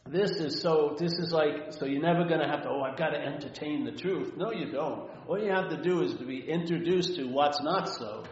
this 0.08 0.30
is 0.30 0.62
so, 0.62 0.96
this 0.98 1.12
is 1.18 1.30
like, 1.30 1.74
so 1.74 1.84
you're 1.84 2.00
never 2.00 2.26
going 2.26 2.40
to 2.40 2.48
have 2.48 2.62
to, 2.62 2.70
oh, 2.70 2.80
I've 2.80 2.96
got 2.96 3.10
to 3.10 3.18
entertain 3.18 3.84
the 3.84 3.92
truth. 3.92 4.32
No, 4.34 4.50
you 4.50 4.72
don't. 4.72 5.10
All 5.28 5.38
you 5.38 5.50
have 5.50 5.68
to 5.68 5.82
do 5.82 6.00
is 6.00 6.14
to 6.14 6.24
be 6.24 6.38
introduced 6.38 7.16
to 7.16 7.24
what's 7.24 7.62
not 7.62 7.90
so. 7.90 8.24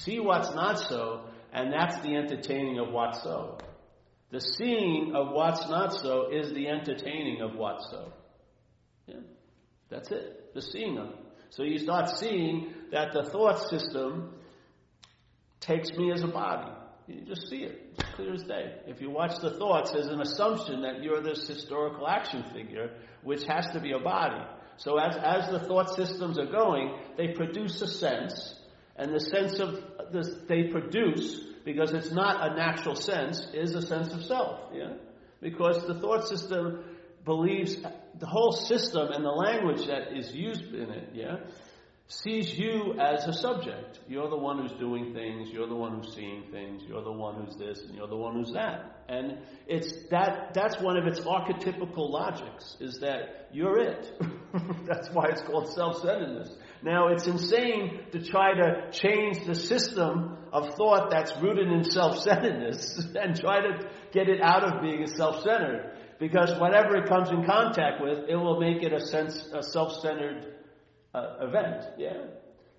See 0.00 0.18
what's 0.18 0.52
not 0.54 0.78
so, 0.78 1.24
and 1.52 1.72
that's 1.72 1.98
the 2.00 2.16
entertaining 2.16 2.78
of 2.78 2.92
what's 2.92 3.22
so. 3.22 3.58
The 4.30 4.40
seeing 4.40 5.14
of 5.14 5.30
what's 5.30 5.68
not 5.68 5.94
so 5.94 6.30
is 6.30 6.52
the 6.52 6.68
entertaining 6.68 7.40
of 7.40 7.54
what's 7.54 7.88
so. 7.90 8.12
Yeah. 9.06 9.20
That's 9.88 10.10
it. 10.10 10.52
The 10.54 10.62
seeing 10.62 10.98
of 10.98 11.10
it. 11.10 11.16
So 11.50 11.62
you 11.62 11.78
start 11.78 12.08
seeing 12.08 12.74
that 12.90 13.12
the 13.12 13.22
thought 13.22 13.68
system 13.70 14.34
takes 15.60 15.92
me 15.92 16.10
as 16.12 16.22
a 16.22 16.26
body. 16.26 16.72
You 17.06 17.20
just 17.20 17.48
see 17.48 17.62
it. 17.62 17.94
It's 17.96 18.08
clear 18.14 18.34
as 18.34 18.42
day. 18.42 18.76
If 18.86 19.00
you 19.00 19.10
watch 19.10 19.38
the 19.40 19.50
thoughts, 19.50 19.92
there's 19.92 20.08
an 20.08 20.20
assumption 20.20 20.82
that 20.82 21.02
you're 21.02 21.20
this 21.20 21.46
historical 21.46 22.08
action 22.08 22.44
figure, 22.52 22.90
which 23.22 23.44
has 23.44 23.68
to 23.72 23.80
be 23.80 23.92
a 23.92 24.00
body. 24.00 24.42
So 24.78 24.98
as, 24.98 25.16
as 25.16 25.50
the 25.50 25.60
thought 25.60 25.94
systems 25.94 26.38
are 26.38 26.46
going, 26.46 26.98
they 27.16 27.28
produce 27.28 27.80
a 27.82 27.86
sense, 27.86 28.58
and 28.96 29.12
the 29.12 29.20
sense 29.20 29.58
of 29.58 29.82
this 30.12 30.28
they 30.48 30.64
produce, 30.64 31.40
because 31.64 31.92
it's 31.92 32.12
not 32.12 32.52
a 32.52 32.54
natural 32.54 32.94
sense, 32.94 33.46
is 33.52 33.74
a 33.74 33.82
sense 33.82 34.12
of 34.12 34.24
self. 34.24 34.60
Yeah? 34.72 34.94
Because 35.40 35.86
the 35.86 35.94
thought 35.94 36.28
system 36.28 36.84
believes 37.24 37.76
the 37.76 38.26
whole 38.26 38.52
system 38.52 39.08
and 39.12 39.24
the 39.24 39.30
language 39.30 39.86
that 39.86 40.16
is 40.16 40.34
used 40.34 40.74
in 40.74 40.90
it, 40.90 41.10
yeah, 41.14 41.36
sees 42.06 42.56
you 42.56 42.94
as 43.00 43.26
a 43.26 43.32
subject. 43.32 43.98
You're 44.08 44.28
the 44.28 44.36
one 44.36 44.58
who's 44.58 44.78
doing 44.78 45.14
things, 45.14 45.48
you're 45.50 45.66
the 45.66 45.74
one 45.74 45.96
who's 45.96 46.14
seeing 46.14 46.44
things, 46.50 46.82
you're 46.86 47.02
the 47.02 47.12
one 47.12 47.42
who's 47.42 47.56
this, 47.56 47.82
and 47.82 47.94
you're 47.94 48.08
the 48.08 48.16
one 48.16 48.34
who's 48.34 48.52
that. 48.52 49.04
And 49.08 49.38
it's 49.66 50.06
that 50.10 50.52
that's 50.54 50.78
one 50.80 50.96
of 50.96 51.06
its 51.06 51.20
archetypical 51.20 52.10
logics, 52.10 52.76
is 52.80 52.98
that 53.00 53.48
you're 53.52 53.78
it. 53.78 54.20
that's 54.86 55.08
why 55.10 55.28
it's 55.30 55.42
called 55.42 55.72
self-centeredness. 55.72 56.54
Now 56.84 57.08
it's 57.08 57.26
insane 57.26 58.00
to 58.12 58.22
try 58.22 58.52
to 58.52 58.90
change 58.92 59.46
the 59.46 59.54
system 59.54 60.36
of 60.52 60.74
thought 60.74 61.10
that's 61.10 61.32
rooted 61.40 61.72
in 61.72 61.82
self-centeredness 61.82 63.06
and 63.18 63.40
try 63.40 63.62
to 63.62 63.88
get 64.12 64.28
it 64.28 64.42
out 64.42 64.64
of 64.64 64.82
being 64.82 65.06
self-centered. 65.06 65.96
Because 66.20 66.60
whatever 66.60 66.94
it 66.96 67.08
comes 67.08 67.30
in 67.30 67.46
contact 67.46 68.02
with, 68.02 68.28
it 68.28 68.36
will 68.36 68.60
make 68.60 68.82
it 68.82 68.92
a 68.92 69.00
sense, 69.00 69.48
a 69.54 69.62
self-centered 69.62 70.54
uh, 71.14 71.36
event. 71.40 71.84
Yeah. 71.96 72.26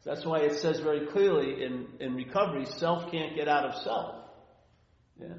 That's 0.06 0.24
why 0.24 0.42
it 0.42 0.54
says 0.60 0.80
very 0.82 1.08
clearly 1.08 1.64
in, 1.64 1.88
in 2.00 2.14
recovery, 2.14 2.66
self 2.66 3.12
can't 3.12 3.36
get 3.36 3.48
out 3.48 3.66
of 3.66 3.82
self. 3.82 4.18
Yeah. 5.20 5.34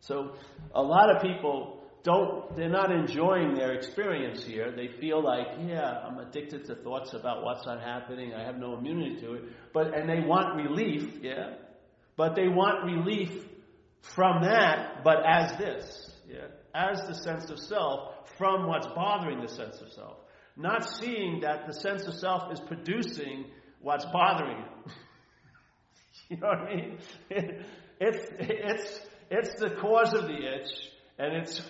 So 0.00 0.34
a 0.74 0.82
lot 0.82 1.16
of 1.16 1.22
people 1.22 1.81
don't, 2.04 2.54
they're 2.56 2.68
not 2.68 2.90
enjoying 2.90 3.54
their 3.54 3.72
experience 3.72 4.44
here. 4.44 4.72
They 4.74 4.88
feel 5.00 5.22
like, 5.22 5.46
yeah, 5.66 6.04
I'm 6.06 6.18
addicted 6.18 6.66
to 6.66 6.74
thoughts 6.74 7.14
about 7.14 7.44
what's 7.44 7.64
not 7.66 7.80
happening. 7.80 8.34
I 8.34 8.44
have 8.44 8.58
no 8.58 8.76
immunity 8.76 9.20
to 9.20 9.34
it. 9.34 9.42
But, 9.72 9.94
and 9.96 10.08
they 10.08 10.26
want 10.26 10.56
relief, 10.56 11.18
yeah. 11.22 11.54
But 12.16 12.34
they 12.34 12.48
want 12.48 12.84
relief 12.84 13.44
from 14.00 14.42
that, 14.42 15.04
but 15.04 15.18
as 15.26 15.56
this, 15.58 16.10
yeah. 16.28 16.46
As 16.74 17.06
the 17.06 17.14
sense 17.14 17.50
of 17.50 17.58
self 17.58 18.28
from 18.38 18.66
what's 18.66 18.86
bothering 18.86 19.40
the 19.40 19.48
sense 19.48 19.80
of 19.80 19.92
self 19.92 20.16
not 20.56 20.88
seeing 20.98 21.40
that 21.40 21.66
the 21.66 21.72
sense 21.72 22.06
of 22.06 22.14
self 22.14 22.52
is 22.52 22.60
producing 22.60 23.46
what's 23.80 24.04
bothering 24.06 24.58
it. 24.58 24.92
you 26.28 26.36
know 26.36 26.48
what 26.48 26.58
I 26.58 26.74
mean? 26.74 26.98
It, 28.00 28.16
it's, 28.16 28.26
it's, 28.40 29.00
it's 29.30 29.60
the 29.60 29.70
cause 29.80 30.12
of 30.12 30.24
the 30.24 30.34
itch, 30.34 30.70
and 31.18 31.36
it's 31.36 31.62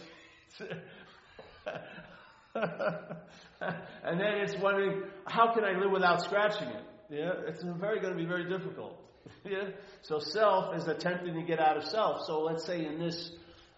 and 2.54 4.20
then 4.20 4.38
it's 4.38 4.56
wondering, 4.58 5.02
how 5.26 5.54
can 5.54 5.64
I 5.64 5.78
live 5.78 5.90
without 5.90 6.22
scratching 6.22 6.68
it? 6.68 6.84
Yeah, 7.10 7.32
it's 7.46 7.62
very 7.62 8.00
going 8.00 8.12
to 8.14 8.18
be 8.18 8.26
very 8.26 8.48
difficult. 8.48 8.98
yeah, 9.44 9.70
so 10.02 10.18
self 10.18 10.76
is 10.76 10.88
attempting 10.88 11.34
to 11.34 11.42
get 11.42 11.60
out 11.60 11.76
of 11.76 11.84
self. 11.84 12.22
So 12.26 12.40
let's 12.42 12.64
say 12.64 12.84
in 12.84 12.98
this 12.98 13.30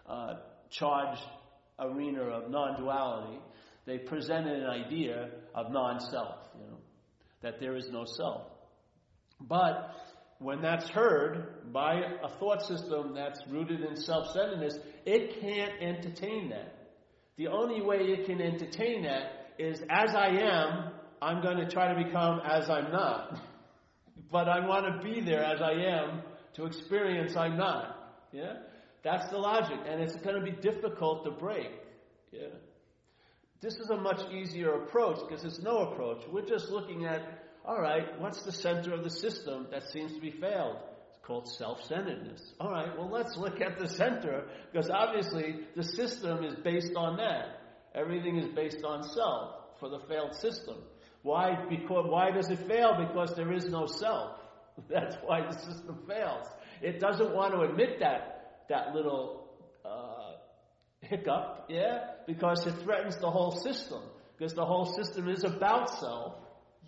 uh, 0.08 0.34
charged 0.70 1.22
arena 1.78 2.22
of 2.22 2.50
non-duality, 2.50 3.40
they 3.87 3.98
presented 3.98 4.62
an 4.62 4.70
idea 4.70 5.30
of 5.54 5.70
non-self. 5.70 6.37
You 6.58 6.66
know, 6.66 6.78
that 7.42 7.60
there 7.60 7.76
is 7.76 7.88
no 7.90 8.04
self. 8.04 8.42
But 9.40 9.94
when 10.38 10.61
that's 10.62 10.88
heard 10.90 11.73
by 11.73 12.01
a 12.23 12.29
thought 12.38 12.62
system 12.62 13.14
that's 13.14 13.40
rooted 13.49 13.81
in 13.81 13.97
self-centeredness, 13.97 14.79
it 15.07 15.40
can't 15.40 15.73
entertain 15.81 16.51
that. 16.51 16.90
The 17.37 17.49
only 17.49 17.83
way 17.83 17.99
it 17.99 18.27
can 18.27 18.40
entertain 18.40 19.05
that 19.05 19.55
is 19.59 19.81
as 19.90 20.14
I 20.14 20.29
am, 20.29 20.92
I'm 21.23 21.42
going 21.42 21.59
to 21.59 21.68
try 21.68 21.92
to 21.92 22.05
become 22.05 22.40
as 22.44 22.68
I'm 22.68 22.92
not. 22.92 23.40
but 24.31 24.49
I 24.49 24.66
want 24.66 24.87
to 24.87 25.09
be 25.09 25.20
there 25.20 25.44
as 25.44 25.61
I 25.61 25.73
am 25.73 26.23
to 26.55 26.66
experience 26.66 27.37
I'm 27.37 27.57
not. 27.57 28.14
Yeah? 28.33 28.55
That's 29.03 29.31
the 29.31 29.38
logic. 29.38 29.79
And 29.87 30.01
it's 30.01 30.16
going 30.16 30.37
to 30.37 30.42
be 30.42 30.61
difficult 30.61 31.25
to 31.25 31.31
break. 31.31 31.70
Yeah? 32.33 32.49
This 33.61 33.75
is 33.75 33.90
a 33.90 33.97
much 33.97 34.20
easier 34.33 34.83
approach 34.83 35.18
because 35.29 35.44
it's 35.44 35.61
no 35.61 35.92
approach. 35.92 36.23
We're 36.31 36.47
just 36.47 36.68
looking 36.68 37.05
at, 37.07 37.23
all 37.64 37.81
right, 37.81 38.20
what's 38.20 38.42
the 38.42 38.53
center 38.53 38.92
of 38.92 39.05
the 39.05 39.11
system 39.11 39.68
that 39.70 39.88
seems 39.90 40.12
to 40.12 40.20
be 40.20 40.31
failed? 40.31 40.77
It's 41.09 41.18
called 41.22 41.48
self-centeredness. 41.48 42.53
All 42.61 42.70
right, 42.70 42.96
well, 42.96 43.11
let's 43.11 43.37
look 43.37 43.61
at 43.61 43.79
the 43.79 43.88
center 43.88 44.44
because 44.70 44.90
obviously 44.90 45.61
the 45.74 45.83
system 45.83 46.44
is 46.44 46.55
based 46.57 46.94
on 46.94 47.16
that. 47.16 47.61
Everything 47.94 48.37
is 48.37 48.48
based 48.55 48.85
on 48.85 49.03
self 49.03 49.55
for 49.81 49.88
the 49.88 50.00
failed 50.09 50.35
system. 50.35 50.77
Why? 51.22 51.64
Because 51.70 52.07
why 52.09 52.31
does 52.33 52.50
it 52.50 52.66
fail? 52.68 52.96
Because 52.98 53.35
there 53.35 53.53
is 53.53 53.66
no 53.66 53.87
self. 53.87 54.38
That's 54.90 55.16
why 55.24 55.46
the 55.46 55.57
system 55.57 56.00
fails. 56.07 56.46
It 56.83 57.00
doesn't 57.00 57.35
want 57.35 57.55
to 57.55 57.61
admit 57.61 58.00
that 58.00 58.66
that 58.68 58.94
little 58.94 59.48
uh, 59.85 60.33
hiccup, 61.00 61.66
yeah, 61.68 61.98
because 62.27 62.66
it 62.66 62.74
threatens 62.83 63.16
the 63.16 63.31
whole 63.31 63.53
system. 63.53 64.03
Because 64.37 64.53
the 64.55 64.64
whole 64.64 64.87
system 64.87 65.29
is 65.29 65.44
about 65.44 65.98
self. 65.98 66.35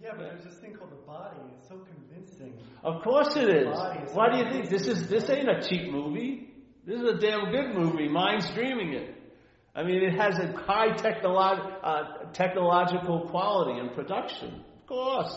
Yeah, 0.03 0.11
but 0.17 0.21
there's 0.29 0.45
this 0.45 0.55
thing 0.55 0.75
called 0.75 0.91
the 0.91 1.07
body. 1.07 1.37
It's 1.59 1.69
so 1.69 1.79
convincing. 1.79 2.55
Of 2.83 3.03
course 3.03 3.35
it 3.37 3.49
is. 3.49 3.67
Why 4.13 4.31
do 4.31 4.39
you 4.39 4.51
think 4.51 4.69
this 4.71 4.87
is? 4.87 5.09
This 5.09 5.29
ain't 5.31 5.49
a 5.49 5.67
cheap 5.67 5.91
movie. 5.91 6.51
This 6.87 7.01
is 7.01 7.09
a 7.09 7.19
damn 7.19 7.51
good 7.51 7.75
movie. 7.75 8.09
Mind's 8.09 8.49
dreaming 8.51 8.93
it. 8.93 9.15
I 9.75 9.83
mean, 9.83 10.03
it 10.03 10.15
has 10.15 10.39
a 10.39 10.53
high 10.57 10.91
technolo- 10.97 11.79
uh, 11.83 12.03
technological 12.33 13.29
quality 13.29 13.79
in 13.81 13.91
production. 13.91 14.65
Of 14.81 14.87
course. 14.87 15.37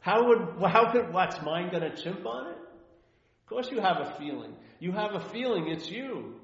How 0.00 0.26
would, 0.28 0.70
how 0.70 0.92
could, 0.92 1.12
what's 1.12 1.40
mine 1.42 1.70
going 1.70 1.82
to 1.82 1.96
chimp 2.02 2.26
on 2.26 2.48
it? 2.48 2.56
Of 2.58 3.46
course 3.48 3.70
you 3.70 3.80
have 3.80 3.98
a 4.00 4.14
feeling. 4.18 4.54
You 4.80 4.92
have 4.92 5.14
a 5.14 5.20
feeling 5.30 5.68
it's 5.68 5.88
you. 5.88 6.34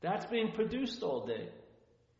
That's 0.00 0.24
being 0.26 0.52
produced 0.52 1.02
all 1.02 1.26
day. 1.26 1.48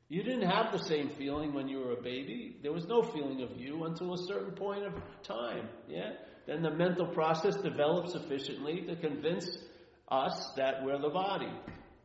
You 0.08 0.22
didn't 0.22 0.48
have 0.48 0.72
the 0.72 0.84
same 0.84 1.10
feeling 1.16 1.54
when 1.54 1.68
you 1.68 1.78
were 1.78 1.92
a 1.92 2.02
baby. 2.02 2.56
There 2.62 2.72
was 2.72 2.86
no 2.86 3.02
feeling 3.02 3.42
of 3.42 3.58
you 3.58 3.84
until 3.84 4.14
a 4.14 4.18
certain 4.26 4.52
point 4.52 4.84
of 4.84 4.92
time. 5.22 5.68
Yeah? 5.88 6.12
Then 6.46 6.62
the 6.62 6.70
mental 6.70 7.06
process 7.06 7.56
develops 7.56 8.12
sufficiently 8.12 8.82
to 8.82 8.96
convince 8.96 9.46
us 10.08 10.52
that 10.56 10.84
we're 10.84 11.00
the 11.00 11.08
body. 11.08 11.52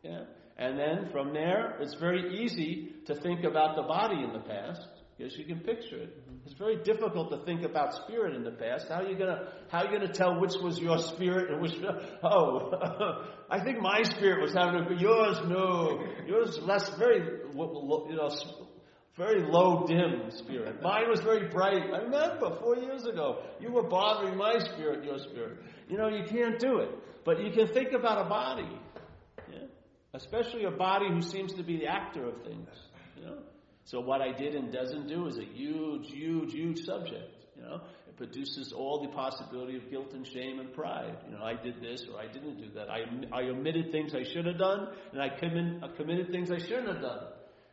Yeah? 0.03 0.23
And 0.57 0.77
then 0.77 1.09
from 1.11 1.33
there, 1.33 1.77
it's 1.81 1.95
very 1.95 2.41
easy 2.43 2.93
to 3.07 3.15
think 3.15 3.43
about 3.43 3.75
the 3.75 3.83
body 3.83 4.23
in 4.23 4.33
the 4.33 4.39
past 4.39 4.87
because 5.17 5.37
you 5.37 5.45
can 5.45 5.59
picture 5.59 6.03
it. 6.03 6.17
It's 6.45 6.57
very 6.57 6.77
difficult 6.83 7.31
to 7.31 7.45
think 7.45 7.63
about 7.63 7.93
spirit 7.93 8.35
in 8.35 8.43
the 8.43 8.51
past. 8.51 8.87
How 8.89 9.01
are 9.01 9.07
you 9.09 9.17
gonna 9.17 9.51
how 9.69 9.79
are 9.79 9.85
you 9.85 9.99
gonna 9.99 10.13
tell 10.13 10.39
which 10.39 10.53
was 10.61 10.79
your 10.79 10.97
spirit 10.97 11.51
and 11.51 11.61
which? 11.61 11.73
Oh, 12.23 13.23
I 13.49 13.63
think 13.63 13.79
my 13.81 14.01
spirit 14.03 14.41
was 14.41 14.53
having 14.53 14.81
a 14.81 14.99
yours. 14.99 15.39
No, 15.47 16.03
yours 16.25 16.59
less 16.61 16.89
very 16.97 17.19
you 17.19 18.15
know 18.15 18.29
very 19.17 19.41
low 19.43 19.85
dim 19.85 20.31
spirit. 20.31 20.81
Mine 20.81 21.09
was 21.09 21.19
very 21.19 21.49
bright. 21.49 21.83
I 21.93 21.99
remember 21.99 22.57
four 22.61 22.77
years 22.77 23.05
ago 23.05 23.43
you 23.59 23.71
were 23.71 23.83
bothering 23.83 24.37
my 24.37 24.57
spirit, 24.59 25.03
your 25.03 25.19
spirit. 25.19 25.57
You 25.87 25.97
know 25.97 26.07
you 26.07 26.23
can't 26.23 26.59
do 26.59 26.77
it, 26.77 26.89
but 27.25 27.43
you 27.43 27.51
can 27.51 27.67
think 27.73 27.91
about 27.93 28.25
a 28.25 28.29
body 28.29 28.79
especially 30.13 30.65
a 30.65 30.71
body 30.71 31.07
who 31.09 31.21
seems 31.21 31.53
to 31.53 31.63
be 31.63 31.77
the 31.77 31.87
actor 31.87 32.27
of 32.27 32.41
things. 32.43 32.67
You 33.17 33.25
know? 33.25 33.37
So 33.89 33.99
what 33.99 34.21
I 34.21 34.31
did 34.31 34.53
and 34.53 34.71
doesn't 34.71 35.07
do 35.07 35.25
is 35.25 35.39
a 35.39 35.43
huge, 35.43 36.11
huge, 36.11 36.53
huge 36.53 36.85
subject. 36.85 37.33
You 37.55 37.63
know, 37.63 37.81
it 38.07 38.17
produces 38.17 38.71
all 38.71 39.01
the 39.01 39.07
possibility 39.07 39.77
of 39.77 39.89
guilt 39.89 40.13
and 40.13 40.27
shame 40.27 40.59
and 40.59 40.71
pride. 40.71 41.17
You 41.25 41.35
know, 41.35 41.43
I 41.43 41.55
did 41.55 41.81
this 41.81 42.05
or 42.05 42.19
I 42.19 42.27
didn't 42.27 42.57
do 42.57 42.69
that. 42.75 42.87
I, 42.87 42.99
I 43.35 43.49
omitted 43.49 43.91
things 43.91 44.13
I 44.13 44.21
should 44.31 44.45
have 44.45 44.59
done, 44.59 44.89
and 45.11 45.19
I, 45.19 45.29
commin, 45.29 45.83
I 45.83 45.87
committed 45.97 46.29
things 46.29 46.51
I 46.51 46.59
shouldn't 46.59 46.87
have 46.87 47.01
done. 47.01 47.23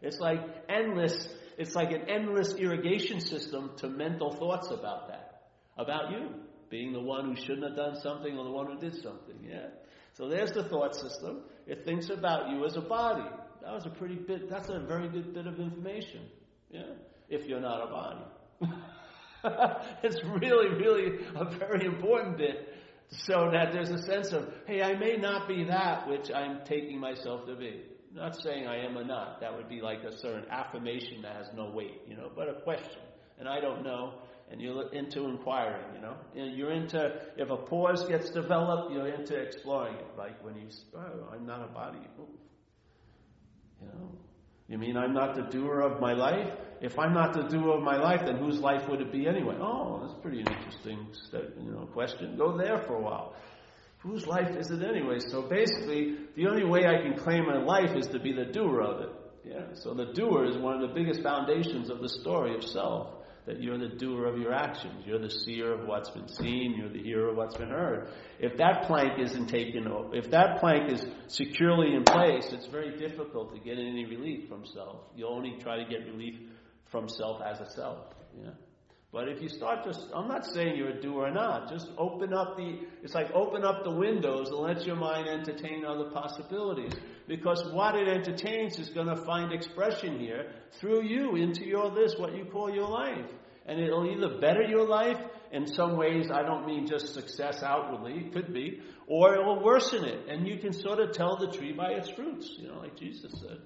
It's 0.01 0.19
like 0.19 0.41
endless. 0.71 1.29
It's 1.59 1.75
like 1.75 1.91
an 1.91 2.09
endless 2.09 2.55
irrigation 2.55 3.21
system 3.21 3.73
to 3.77 3.89
mental 3.89 4.33
thoughts 4.33 4.71
about 4.71 5.09
that, 5.09 5.43
about 5.77 6.13
you 6.13 6.31
being 6.71 6.95
the 6.95 7.01
one 7.01 7.27
who 7.27 7.37
shouldn't 7.37 7.65
have 7.65 7.77
done 7.77 8.01
something 8.01 8.39
or 8.39 8.45
the 8.45 8.51
one 8.51 8.69
who 8.69 8.79
did 8.79 8.95
something. 9.03 9.37
Yeah. 9.47 9.67
So 10.15 10.31
there's 10.31 10.53
the 10.53 10.65
thought 10.65 10.97
system. 10.97 11.43
It 11.67 11.85
thinks 11.85 12.09
about 12.09 12.49
you 12.49 12.65
as 12.65 12.75
a 12.77 12.81
body. 12.81 13.29
That 13.67 13.75
was 13.75 13.85
a 13.85 13.91
pretty 13.91 14.15
bit, 14.15 14.49
that's 14.49 14.69
a 14.69 14.79
very 14.79 15.09
good 15.09 15.35
bit 15.35 15.49
of 15.49 15.59
information. 15.59 16.21
Yeah? 16.71 16.83
If 17.29 17.47
you're 17.47 17.61
not 17.61 17.83
a 17.83 17.91
body. 17.91 19.75
it's 20.05 20.23
really, 20.25 20.69
really 20.77 21.27
a 21.35 21.45
very 21.59 21.85
important 21.85 22.39
bit 22.39 22.73
so 23.09 23.51
that 23.53 23.73
there's 23.73 23.91
a 23.91 23.99
sense 24.03 24.31
of, 24.33 24.49
hey, 24.69 24.83
I 24.83 24.95
may 24.97 25.17
not 25.17 25.49
be 25.49 25.65
that 25.65 26.09
which 26.09 26.31
I'm 26.31 26.61
taking 26.65 27.01
myself 27.01 27.45
to 27.47 27.57
be. 27.57 27.83
not 28.13 28.41
saying 28.41 28.69
I 28.69 28.87
am 28.87 28.97
or 28.97 29.05
not. 29.05 29.41
That 29.41 29.57
would 29.57 29.69
be 29.69 29.81
like 29.81 30.05
a 30.05 30.17
certain 30.17 30.49
affirmation 30.49 31.23
that 31.23 31.35
has 31.35 31.49
no 31.53 31.69
weight, 31.69 32.03
you 32.07 32.17
know, 32.17 32.31
but 32.37 32.49
a 32.49 32.61
question. 32.61 33.03
And 33.41 33.49
I 33.49 33.59
don't 33.59 33.83
know 33.83 34.21
and 34.49 34.61
you're 34.61 34.93
into 34.93 35.25
inquiring, 35.25 35.93
you 35.93 36.01
know. 36.01 36.15
You're 36.37 36.71
into, 36.71 37.21
if 37.37 37.51
a 37.51 37.57
pause 37.57 38.07
gets 38.07 38.31
developed, 38.31 38.93
you're 38.93 39.09
into 39.09 39.35
exploring 39.35 39.97
it. 39.97 40.07
Like 40.17 40.41
when 40.45 40.55
you, 40.55 40.69
oh, 40.97 41.31
I'm 41.33 41.45
not 41.45 41.69
a 41.69 41.73
body. 41.73 41.99
You 43.81 43.89
know, 43.89 44.11
you 44.69 44.79
mean 44.79 44.97
I'm 44.97 45.15
not 45.15 45.35
the 45.35 45.43
doer 45.43 45.81
of 45.81 46.01
my 46.01 46.13
life? 46.13 46.51
If 46.81 46.99
I'm 46.99 47.15
not 47.15 47.33
the 47.33 47.45
doer 47.45 47.77
of 47.77 47.83
my 47.83 47.97
life, 47.97 48.23
then 48.27 48.37
whose 48.37 48.61
life 48.61 48.89
would 48.89 49.01
it 49.01 49.13
be 49.13 49.27
anyway? 49.27 49.57
Oh, 49.61 50.01
that's 50.03 50.21
pretty 50.21 50.41
interesting, 50.41 51.07
you 51.33 51.71
know, 51.73 51.87
question. 51.93 52.37
Go 52.37 52.57
there 52.57 52.83
for 52.87 52.95
a 52.95 53.01
while. 53.01 53.35
Whose 54.01 54.27
life 54.27 54.57
is 54.57 54.71
it 54.71 54.83
anyway? 54.83 55.19
So 55.19 55.43
basically, 55.43 56.17
the 56.37 56.47
only 56.47 56.65
way 56.65 56.85
I 56.87 57.03
can 57.03 57.19
claim 57.19 57.47
my 57.47 57.63
life 57.63 57.97
is 57.97 58.07
to 58.09 58.21
be 58.21 58.33
the 58.33 58.45
doer 58.45 58.83
of 58.83 59.01
it. 59.01 59.09
Yeah. 59.45 59.75
So 59.75 59.95
the 59.95 60.13
doer 60.13 60.45
is 60.45 60.57
one 60.59 60.75
of 60.75 60.89
the 60.89 60.95
biggest 60.95 61.23
foundations 61.23 61.89
of 61.89 62.01
the 62.01 62.09
story 62.09 62.55
of 62.55 62.63
self 62.65 63.16
that 63.47 63.63
you're 63.63 63.79
the 63.79 63.89
doer 63.89 64.27
of 64.27 64.39
your 64.39 64.53
actions. 64.53 65.05
You're 65.07 65.21
the 65.21 65.31
seer 65.31 65.73
of 65.73 65.87
what's 65.87 66.11
been 66.11 66.29
seen. 66.29 66.75
You're 66.77 66.89
the 66.89 67.03
hearer 67.03 67.31
of 67.31 67.37
what's 67.37 67.57
been 67.57 67.71
heard. 67.71 68.09
If 68.39 68.57
that 68.59 68.85
plank 68.87 69.19
isn't 69.21 69.47
taken, 69.47 69.87
if 70.13 70.31
that 70.33 70.59
plank 70.59 70.93
is 70.93 71.05
securely 71.29 71.95
in 71.95 72.05
place, 72.05 72.49
it's 72.53 72.67
very 72.67 72.99
difficult 72.99 73.55
to 73.55 73.61
get 73.61 73.79
any 73.79 74.05
relief 74.05 74.49
from 74.49 74.67
self. 74.67 75.01
You 75.15 75.29
only 75.29 75.59
try 75.63 75.77
to 75.83 75.89
get 75.89 76.07
relief 76.07 76.35
from 76.91 77.09
self 77.09 77.41
as 77.41 77.61
a 77.61 77.71
self. 77.71 78.13
But 79.17 79.29
if 79.29 79.41
you 79.41 79.49
start 79.49 79.83
just, 79.83 80.09
I'm 80.15 80.29
not 80.29 80.45
saying 80.45 80.77
you're 80.77 80.91
a 80.91 81.01
doer 81.01 81.29
or 81.29 81.31
not. 81.31 81.71
Just 81.71 81.89
open 81.97 82.35
up 82.35 82.59
the, 82.59 82.81
it's 83.03 83.15
like 83.15 83.31
open 83.33 83.65
up 83.65 83.83
the 83.83 83.91
windows 83.91 84.51
and 84.51 84.59
let 84.59 84.85
your 84.85 84.97
mind 84.97 85.27
entertain 85.27 85.87
other 85.87 86.11
possibilities. 86.11 86.93
Because 87.27 87.65
what 87.73 87.95
it 87.95 88.09
entertains 88.09 88.79
is 88.79 88.91
going 88.91 89.07
to 89.07 89.17
find 89.17 89.55
expression 89.55 90.21
here 90.21 90.53
through 90.73 91.05
you 91.05 91.35
into 91.35 91.65
your 91.65 91.91
this, 91.95 92.15
what 92.19 92.37
you 92.37 92.45
call 92.45 92.71
your 92.71 92.91
life. 92.91 93.31
And 93.65 93.81
it'll 93.81 94.05
either 94.05 94.39
better 94.39 94.61
your 94.61 94.87
life, 94.87 95.19
in 95.51 95.67
some 95.67 95.97
ways, 95.97 96.31
I 96.31 96.43
don't 96.43 96.67
mean 96.67 96.87
just 96.87 97.15
success 97.15 97.63
outwardly, 97.63 98.27
it 98.27 98.35
could 98.35 98.53
be, 98.53 98.83
or 99.07 99.35
it 99.35 99.43
will 99.43 99.65
worsen 99.65 100.05
it. 100.05 100.29
And 100.29 100.47
you 100.47 100.59
can 100.59 100.75
sort 100.75 101.01
of 101.01 101.13
tell 101.13 101.39
the 101.39 101.57
tree 101.57 101.73
by 101.73 101.93
its 101.93 102.11
fruits, 102.11 102.55
you 102.59 102.69
know, 102.69 102.81
like 102.81 102.99
Jesus 102.99 103.33
said. 103.41 103.61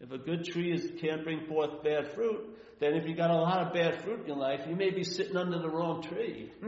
If 0.00 0.10
a 0.10 0.18
good 0.18 0.44
tree 0.44 0.72
is, 0.72 0.90
can't 1.00 1.24
bring 1.24 1.46
forth 1.46 1.82
bad 1.82 2.14
fruit, 2.14 2.56
then 2.80 2.94
if 2.94 3.08
you 3.08 3.14
got 3.14 3.30
a 3.30 3.36
lot 3.36 3.66
of 3.66 3.72
bad 3.72 4.02
fruit 4.02 4.20
in 4.20 4.26
your 4.26 4.36
life, 4.36 4.60
you 4.68 4.76
may 4.76 4.90
be 4.90 5.02
sitting 5.02 5.36
under 5.36 5.58
the 5.58 5.70
wrong 5.70 6.02
tree. 6.02 6.52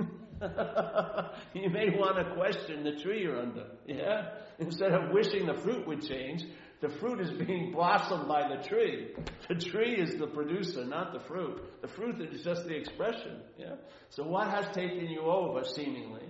you 1.55 1.69
may 1.71 1.91
want 1.91 2.17
to 2.17 2.35
question 2.35 2.85
the 2.85 2.93
tree 3.03 3.23
you're 3.23 3.39
under. 3.39 3.67
Yeah? 3.87 4.31
Instead 4.59 4.93
of 4.93 5.13
wishing 5.13 5.47
the 5.47 5.61
fruit 5.61 5.87
would 5.87 6.03
change, 6.09 6.45
the 6.81 6.89
fruit 6.89 7.21
is 7.21 7.31
being 7.31 7.73
blossomed 7.73 8.29
by 8.29 8.49
the 8.49 8.67
tree. 8.67 9.09
The 9.49 9.57
tree 9.57 9.97
is 9.97 10.15
the 10.15 10.29
producer, 10.29 10.85
not 10.85 11.13
the 11.13 11.21
fruit. 11.21 11.83
The 11.83 11.89
fruit 11.89 12.21
is 12.21 12.43
just 12.43 12.65
the 12.65 12.75
expression. 12.75 13.41
Yeah? 13.59 13.75
So 14.11 14.23
what 14.23 14.49
has 14.49 14.67
taken 14.75 15.09
you 15.09 15.23
over, 15.23 15.65
seemingly? 15.65 16.29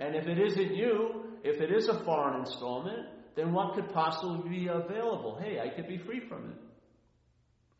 And 0.00 0.16
if 0.16 0.26
it 0.26 0.38
isn't 0.38 0.74
you, 0.74 1.24
if 1.44 1.60
it 1.60 1.70
is 1.70 1.88
a 1.88 2.02
foreign 2.04 2.40
installment, 2.40 3.06
then 3.38 3.52
what 3.52 3.74
could 3.74 3.92
possibly 3.92 4.48
be 4.48 4.66
available? 4.66 5.38
Hey, 5.40 5.60
I 5.60 5.68
could 5.68 5.86
be 5.86 5.96
free 5.98 6.20
from 6.28 6.50
it. 6.50 6.56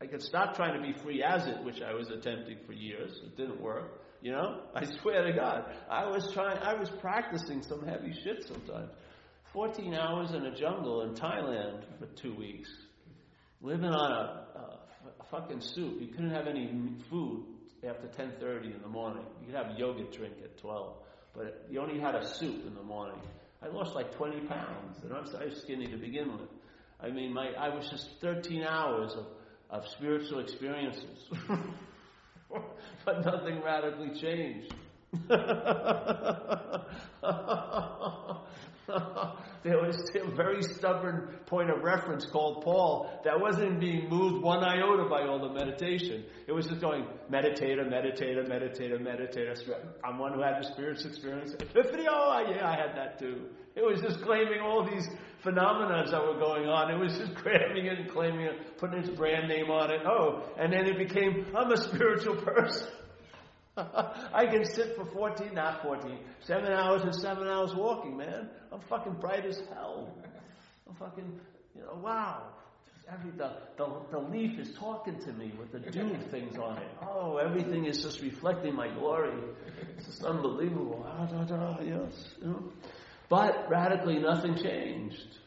I 0.01 0.05
could 0.07 0.21
stop 0.21 0.55
trying 0.55 0.81
to 0.81 0.87
be 0.87 0.97
free 1.03 1.21
as 1.21 1.47
it, 1.47 1.61
which 1.65 1.81
I 1.81 1.93
was 1.93 2.09
attempting 2.09 2.59
for 2.65 2.71
years. 2.71 3.19
It 3.25 3.35
didn't 3.35 3.59
work. 3.59 4.01
You 4.21 4.31
know, 4.31 4.61
I 4.75 4.85
swear 5.01 5.25
to 5.25 5.33
God, 5.33 5.65
I 5.89 6.05
was 6.05 6.31
trying. 6.31 6.59
I 6.59 6.75
was 6.75 6.89
practicing 7.01 7.61
some 7.61 7.85
heavy 7.85 8.13
shit 8.23 8.45
sometimes. 8.47 8.91
14 9.51 9.93
hours 9.95 10.31
in 10.31 10.45
a 10.45 10.55
jungle 10.55 11.01
in 11.01 11.15
Thailand 11.15 11.83
for 11.97 12.05
two 12.15 12.35
weeks, 12.35 12.69
living 13.61 13.89
on 13.89 14.11
a, 14.11 14.59
a, 14.59 14.79
fucking 15.31 15.59
soup. 15.59 15.99
You 15.99 16.07
couldn't 16.07 16.31
have 16.31 16.47
any 16.47 16.71
food 17.09 17.45
after 17.85 18.07
10:30 18.07 18.75
in 18.75 18.81
the 18.81 18.87
morning. 18.87 19.25
You 19.41 19.47
could 19.47 19.55
have 19.55 19.77
yogurt 19.77 20.13
drink 20.13 20.35
at 20.41 20.57
12, 20.59 20.95
but 21.35 21.65
you 21.69 21.81
only 21.81 21.99
had 21.99 22.15
a 22.15 22.25
soup 22.25 22.65
in 22.65 22.75
the 22.75 22.83
morning. 22.83 23.19
I 23.61 23.67
lost 23.67 23.93
like 23.95 24.15
20 24.15 24.41
pounds, 24.47 24.97
and 25.03 25.13
I'm, 25.13 25.25
I 25.39 25.45
was 25.45 25.61
skinny 25.61 25.87
to 25.87 25.97
begin 25.97 26.31
with. 26.31 26.49
I 27.01 27.09
mean, 27.09 27.33
my 27.33 27.49
I 27.57 27.69
was 27.75 27.89
just 27.89 28.09
13 28.21 28.63
hours 28.63 29.13
of, 29.13 29.25
of 29.69 29.87
spiritual 29.89 30.39
experiences, 30.39 31.29
but 33.05 33.25
nothing 33.25 33.61
radically 33.61 34.19
changed. 34.19 34.73
there 39.63 39.77
was 39.77 39.97
a 40.15 40.35
very 40.35 40.61
stubborn 40.63 41.35
point 41.45 41.69
of 41.69 41.83
reference 41.83 42.25
called 42.25 42.63
Paul 42.63 43.21
that 43.23 43.39
wasn't 43.39 43.79
being 43.79 44.09
moved 44.09 44.43
one 44.43 44.63
iota 44.63 45.07
by 45.09 45.27
all 45.27 45.39
the 45.39 45.53
meditation. 45.53 46.23
It 46.47 46.51
was 46.51 46.67
just 46.67 46.81
going 46.81 47.05
meditator, 47.31 47.87
meditator, 47.87 48.47
meditator, 48.47 48.99
meditator. 48.99 49.55
I'm 50.03 50.17
one 50.17 50.33
who 50.33 50.41
had 50.41 50.61
the 50.61 50.67
spirit's 50.73 51.05
experience. 51.05 51.53
Epiphany, 51.53 52.05
oh 52.09 52.45
yeah, 52.49 52.67
I 52.67 52.75
had 52.75 52.95
that 52.95 53.19
too. 53.19 53.45
It 53.75 53.83
was 53.83 54.01
just 54.01 54.21
claiming 54.23 54.59
all 54.61 54.87
these 54.89 55.07
phenomena 55.43 56.09
that 56.09 56.21
were 56.21 56.39
going 56.39 56.67
on. 56.67 56.91
It 56.91 56.97
was 56.97 57.17
just 57.17 57.35
grabbing 57.43 57.85
it 57.85 57.99
and 57.99 58.09
claiming 58.09 58.41
it, 58.41 58.77
putting 58.77 58.99
its 58.99 59.09
brand 59.09 59.47
name 59.47 59.69
on 59.69 59.91
it. 59.91 60.01
Oh, 60.05 60.43
and 60.57 60.73
then 60.73 60.85
it 60.87 60.97
became, 60.97 61.45
I'm 61.55 61.71
a 61.71 61.77
spiritual 61.77 62.35
person. 62.35 62.87
I 64.33 64.45
can 64.45 64.65
sit 64.65 64.95
for 64.95 65.05
14, 65.05 65.53
not 65.53 65.81
14, 65.83 66.17
seven 66.41 66.71
hours 66.71 67.03
and 67.03 67.15
seven 67.15 67.47
hours 67.47 67.73
walking, 67.75 68.17
man. 68.17 68.49
I'm 68.71 68.81
fucking 68.81 69.13
bright 69.13 69.45
as 69.45 69.61
hell. 69.73 70.13
I'm 70.87 70.95
fucking, 70.95 71.39
you 71.75 71.81
know, 71.81 71.99
wow. 72.03 72.43
Every, 73.11 73.31
the, 73.31 73.53
the, 73.77 73.87
the 74.11 74.19
leaf 74.19 74.59
is 74.59 74.71
talking 74.77 75.19
to 75.21 75.33
me 75.33 75.51
with 75.57 75.71
the 75.71 75.79
dew 75.79 76.15
things 76.31 76.57
on 76.57 76.77
it. 76.77 76.91
Oh, 77.01 77.37
everything 77.37 77.85
is 77.85 78.03
just 78.03 78.21
reflecting 78.21 78.75
my 78.75 78.87
glory. 78.87 79.33
It's 79.97 80.05
just 80.05 80.23
unbelievable. 80.23 81.03
Ah, 81.07 81.25
da, 81.25 81.43
da, 81.43 81.79
yes. 81.81 82.35
You 82.41 82.47
know? 82.47 82.63
But 83.29 83.67
radically, 83.69 84.19
nothing 84.19 84.55
changed. 84.55 85.37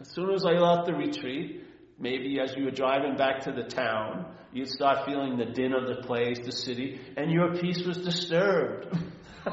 As 0.00 0.08
soon 0.08 0.30
as 0.30 0.44
I 0.44 0.52
left 0.52 0.86
the 0.86 0.94
retreat, 0.94 1.62
maybe 2.02 2.38
as 2.40 2.54
you 2.56 2.64
were 2.64 2.72
driving 2.72 3.16
back 3.16 3.44
to 3.44 3.52
the 3.52 3.62
town, 3.62 4.26
you'd 4.52 4.68
start 4.68 5.06
feeling 5.06 5.38
the 5.38 5.46
din 5.46 5.72
of 5.72 5.86
the 5.86 6.02
place, 6.02 6.38
the 6.44 6.50
city, 6.50 7.00
and 7.16 7.30
your 7.30 7.54
peace 7.54 7.82
was 7.86 7.96
disturbed. 7.98 8.86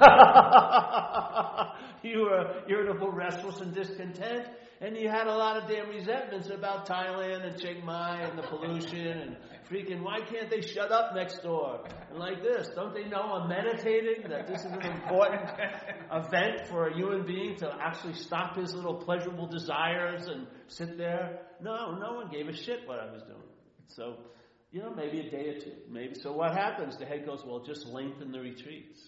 you 2.04 2.22
were 2.22 2.64
irritable, 2.68 3.12
restless, 3.12 3.62
and 3.62 3.74
discontent, 3.74 4.48
and 4.82 4.98
you 4.98 5.10
had 5.10 5.28
a 5.28 5.36
lot 5.36 5.58
of 5.58 5.70
damn 5.70 5.90
resentments 5.90 6.50
about 6.50 6.88
Thailand 6.88 7.46
and 7.46 7.62
Chiang 7.62 7.86
Mai 7.86 8.22
and 8.22 8.38
the 8.38 8.44
pollution 8.44 9.08
and 9.08 9.38
freaking 9.70 10.02
why 10.02 10.20
can't 10.22 10.50
they 10.50 10.62
shut 10.62 10.92
up 10.92 11.16
next 11.16 11.44
door? 11.44 11.84
And 12.10 12.20
like 12.20 12.42
this, 12.42 12.70
don't 12.76 12.94
they 12.94 13.06
know 13.06 13.22
I'm 13.22 13.50
meditating? 13.50 14.30
That 14.30 14.48
this 14.48 14.62
is 14.62 14.72
an 14.72 14.82
important 14.82 15.50
event 16.12 16.68
for 16.68 16.88
a 16.88 16.96
human 16.96 17.26
being 17.26 17.56
to 17.58 17.72
actually 17.80 18.14
stop 18.14 18.56
his 18.56 18.74
little 18.74 18.96
pleasurable 18.96 19.48
desires 19.48 20.28
and 20.28 20.48
sit 20.68 20.98
there? 20.98 21.42
No, 21.62 21.96
no 21.96 22.14
one 22.14 22.30
gave 22.30 22.48
a 22.48 22.54
shit 22.54 22.88
what 22.88 23.00
I 23.00 23.12
was 23.12 23.22
doing. 23.24 23.38
So, 23.88 24.18
you 24.72 24.82
know, 24.82 24.94
maybe 24.94 25.20
a 25.20 25.30
day 25.30 25.50
or 25.50 25.60
two. 25.60 25.74
Maybe 25.90 26.16
so 26.16 26.32
what 26.32 26.54
happens? 26.54 26.98
The 26.98 27.06
head 27.06 27.26
goes, 27.26 27.44
Well, 27.46 27.64
just 27.64 27.86
lengthen 27.88 28.32
the 28.32 28.40
retreats. 28.40 29.00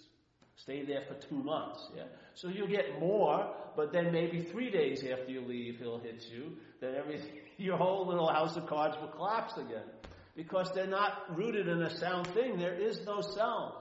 Stay 0.57 0.85
there 0.85 1.01
for 1.07 1.15
two 1.27 1.41
months. 1.41 1.89
Yeah. 1.95 2.03
So 2.35 2.47
you'll 2.47 2.67
get 2.67 2.99
more, 2.99 3.51
but 3.75 3.91
then 3.91 4.11
maybe 4.11 4.43
three 4.43 4.69
days 4.69 5.03
after 5.03 5.31
you 5.31 5.41
leave, 5.41 5.79
he'll 5.79 5.99
hit 5.99 6.23
you. 6.31 6.57
Then 6.79 6.93
everything, 6.95 7.31
your 7.57 7.77
whole 7.77 8.07
little 8.07 8.27
house 8.27 8.55
of 8.57 8.67
cards 8.67 8.95
will 9.01 9.07
collapse 9.07 9.57
again 9.57 9.85
because 10.35 10.71
they're 10.73 10.87
not 10.87 11.37
rooted 11.37 11.67
in 11.67 11.81
a 11.81 11.97
sound 11.97 12.27
thing. 12.27 12.57
There 12.57 12.73
is 12.73 12.99
no 13.05 13.21
self. 13.21 13.75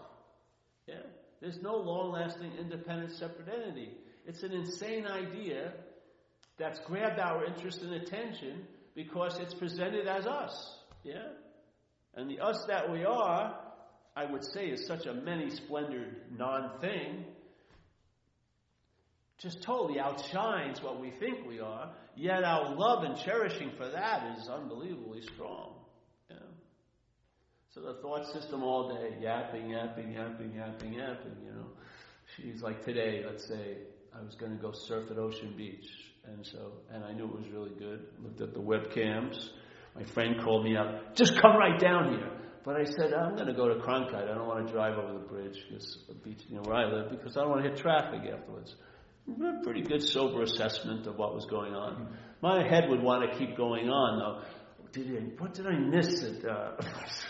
Yeah? 0.87 0.95
There's 1.41 1.61
no 1.63 1.77
long 1.77 2.13
lasting, 2.13 2.53
independent, 2.59 3.13
separate 3.13 3.49
entity. 3.49 3.93
It's 4.27 4.43
an 4.43 4.53
insane 4.53 5.07
idea 5.07 5.73
that's 6.59 6.79
grabbed 6.81 7.19
our 7.19 7.45
interest 7.45 7.83
and 7.83 7.95
attention 7.95 8.67
because 8.95 9.39
it's 9.39 9.55
presented 9.55 10.07
as 10.07 10.27
us. 10.27 10.79
Yeah? 11.05 11.29
And 12.15 12.29
the 12.29 12.41
us 12.41 12.65
that 12.69 12.91
we 12.91 13.05
are, 13.05 13.59
I 14.17 14.25
would 14.31 14.45
say, 14.45 14.67
is 14.67 14.87
such 14.87 15.07
a 15.07 15.15
many 15.15 15.51
splendored 15.51 16.17
non 16.37 16.81
thing, 16.81 17.25
just 19.39 19.63
totally 19.63 19.99
outshines 19.99 20.83
what 20.83 21.01
we 21.01 21.11
think 21.11 21.47
we 21.49 21.61
are, 21.61 21.93
yet 22.15 22.45
our 22.45 22.75
love 22.75 23.05
and 23.05 23.17
cherishing 23.17 23.71
for 23.79 23.89
that 23.89 24.37
is 24.39 24.49
unbelievably 24.49 25.23
strong. 25.35 25.80
So 27.75 27.81
the 27.83 27.95
thought 28.03 28.27
system 28.27 28.65
all 28.65 28.89
day, 28.89 29.17
yapping, 29.21 29.71
yapping, 29.71 30.11
yapping, 30.11 30.55
yapping, 30.57 30.93
yapping, 30.93 31.37
you 31.45 31.53
know. 31.53 31.67
She's 32.37 32.63
like 32.63 32.85
today, 32.85 33.23
let's 33.25 33.47
say, 33.47 33.77
I 34.13 34.21
was 34.25 34.35
going 34.35 34.57
to 34.57 34.61
go 34.61 34.73
surf 34.73 35.09
at 35.09 35.19
Ocean 35.19 35.55
Beach. 35.57 35.87
And 36.27 36.45
so, 36.45 36.73
and 36.93 37.05
I 37.05 37.13
knew 37.13 37.27
it 37.27 37.33
was 37.33 37.49
really 37.53 37.71
good. 37.79 38.07
Looked 38.25 38.41
at 38.41 38.55
the 38.55 38.61
webcams. 38.61 39.51
My 39.95 40.03
friend 40.03 40.35
called 40.43 40.65
me 40.65 40.77
up, 40.77 41.15
just 41.15 41.41
come 41.41 41.57
right 41.57 41.79
down 41.79 42.15
here. 42.15 42.31
But 42.65 42.77
I 42.77 42.85
said, 42.85 43.13
I'm 43.15 43.37
going 43.37 43.47
to 43.47 43.55
go 43.55 43.69
to 43.69 43.77
Cronkhite. 43.77 44.29
I 44.29 44.35
don't 44.35 44.49
want 44.49 44.67
to 44.67 44.73
drive 44.73 44.99
over 44.99 45.13
the 45.13 45.27
bridge, 45.27 45.57
because 45.69 45.99
the 46.09 46.15
beach, 46.15 46.43
you 46.49 46.57
know, 46.57 46.63
where 46.63 46.77
I 46.77 46.93
live, 46.93 47.11
because 47.11 47.37
I 47.37 47.41
don't 47.41 47.51
want 47.51 47.63
to 47.63 47.71
hit 47.71 47.79
traffic 47.79 48.21
afterwards. 48.33 48.75
Pretty 49.63 49.83
good 49.83 50.03
sober 50.03 50.43
assessment 50.43 51.07
of 51.07 51.17
what 51.17 51.35
was 51.35 51.47
going 51.47 51.73
on. 51.73 51.95
Mm-hmm. 51.95 52.15
My 52.43 52.69
head 52.69 52.89
would 52.89 53.03
want 53.03 53.31
to 53.31 53.39
keep 53.39 53.57
going 53.57 53.89
on, 53.89 54.19
though 54.19 54.43
did 54.93 55.17
I, 55.17 55.21
what 55.43 55.55
did 55.55 55.67
I 55.67 55.79
miss 55.79 56.23
at 56.23 56.45
uh, 56.45 56.73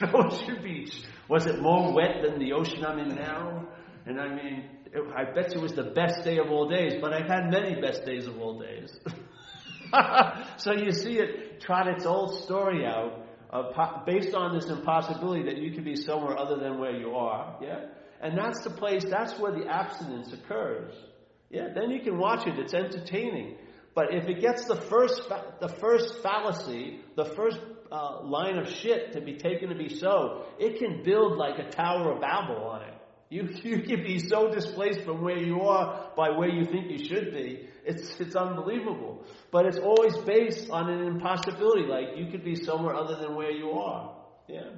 Ocean 0.14 0.62
Beach? 0.62 1.02
Was 1.28 1.46
it 1.46 1.60
more 1.60 1.92
wet 1.92 2.22
than 2.22 2.38
the 2.38 2.52
ocean 2.52 2.84
I'm 2.84 2.98
in 2.98 3.14
now? 3.14 3.68
And 4.06 4.20
I 4.20 4.28
mean, 4.34 4.64
it, 4.92 5.02
I 5.14 5.24
bet 5.24 5.52
it 5.52 5.60
was 5.60 5.72
the 5.72 5.84
best 5.84 6.24
day 6.24 6.38
of 6.38 6.50
all 6.50 6.68
days, 6.68 6.94
but 7.00 7.12
I've 7.12 7.28
had 7.28 7.50
many 7.50 7.80
best 7.80 8.04
days 8.04 8.26
of 8.26 8.40
all 8.40 8.58
days. 8.60 8.98
so 10.56 10.72
you 10.72 10.92
see 10.92 11.18
it 11.18 11.60
trot 11.60 11.86
its 11.88 12.06
old 12.06 12.42
story 12.44 12.86
out 12.86 13.26
based 14.06 14.34
on 14.34 14.56
this 14.56 14.70
impossibility 14.70 15.44
that 15.44 15.58
you 15.58 15.72
can 15.72 15.84
be 15.84 15.96
somewhere 15.96 16.38
other 16.38 16.56
than 16.56 16.78
where 16.78 16.96
you 16.96 17.14
are. 17.14 17.58
Yeah? 17.60 17.86
And 18.20 18.38
that's 18.38 18.62
the 18.62 18.70
place, 18.70 19.04
that's 19.08 19.38
where 19.38 19.52
the 19.52 19.66
abstinence 19.66 20.32
occurs. 20.32 20.94
Yeah? 21.50 21.68
Then 21.74 21.90
you 21.90 22.00
can 22.00 22.18
watch 22.18 22.46
it, 22.46 22.58
it's 22.58 22.74
entertaining. 22.74 23.56
But 23.94 24.14
if 24.14 24.28
it 24.28 24.40
gets 24.40 24.66
the 24.66 24.76
first, 24.76 25.28
fa- 25.28 25.54
the 25.60 25.68
first 25.68 26.22
fallacy, 26.22 27.00
the 27.16 27.24
first 27.24 27.58
uh, 27.90 28.22
line 28.22 28.56
of 28.58 28.68
shit 28.68 29.12
to 29.14 29.20
be 29.20 29.34
taken 29.36 29.68
to 29.70 29.74
be 29.74 29.88
so, 29.88 30.44
it 30.58 30.78
can 30.78 31.02
build 31.02 31.36
like 31.36 31.58
a 31.58 31.70
Tower 31.70 32.12
of 32.12 32.20
Babel 32.20 32.64
on 32.64 32.82
it. 32.82 32.94
You, 33.30 33.48
you 33.62 33.82
can 33.82 34.02
be 34.02 34.18
so 34.18 34.52
displaced 34.52 35.02
from 35.02 35.22
where 35.22 35.38
you 35.38 35.62
are 35.62 36.10
by 36.16 36.30
where 36.30 36.48
you 36.48 36.64
think 36.64 36.90
you 36.90 37.04
should 37.04 37.32
be. 37.32 37.68
It's, 37.84 38.20
it's 38.20 38.36
unbelievable. 38.36 39.24
But 39.50 39.66
it's 39.66 39.78
always 39.78 40.16
based 40.18 40.70
on 40.70 40.90
an 40.90 41.06
impossibility, 41.06 41.86
like 41.86 42.16
you 42.16 42.26
could 42.30 42.44
be 42.44 42.56
somewhere 42.56 42.94
other 42.94 43.16
than 43.16 43.34
where 43.34 43.50
you 43.50 43.70
are. 43.72 44.16
Yeah. 44.48 44.70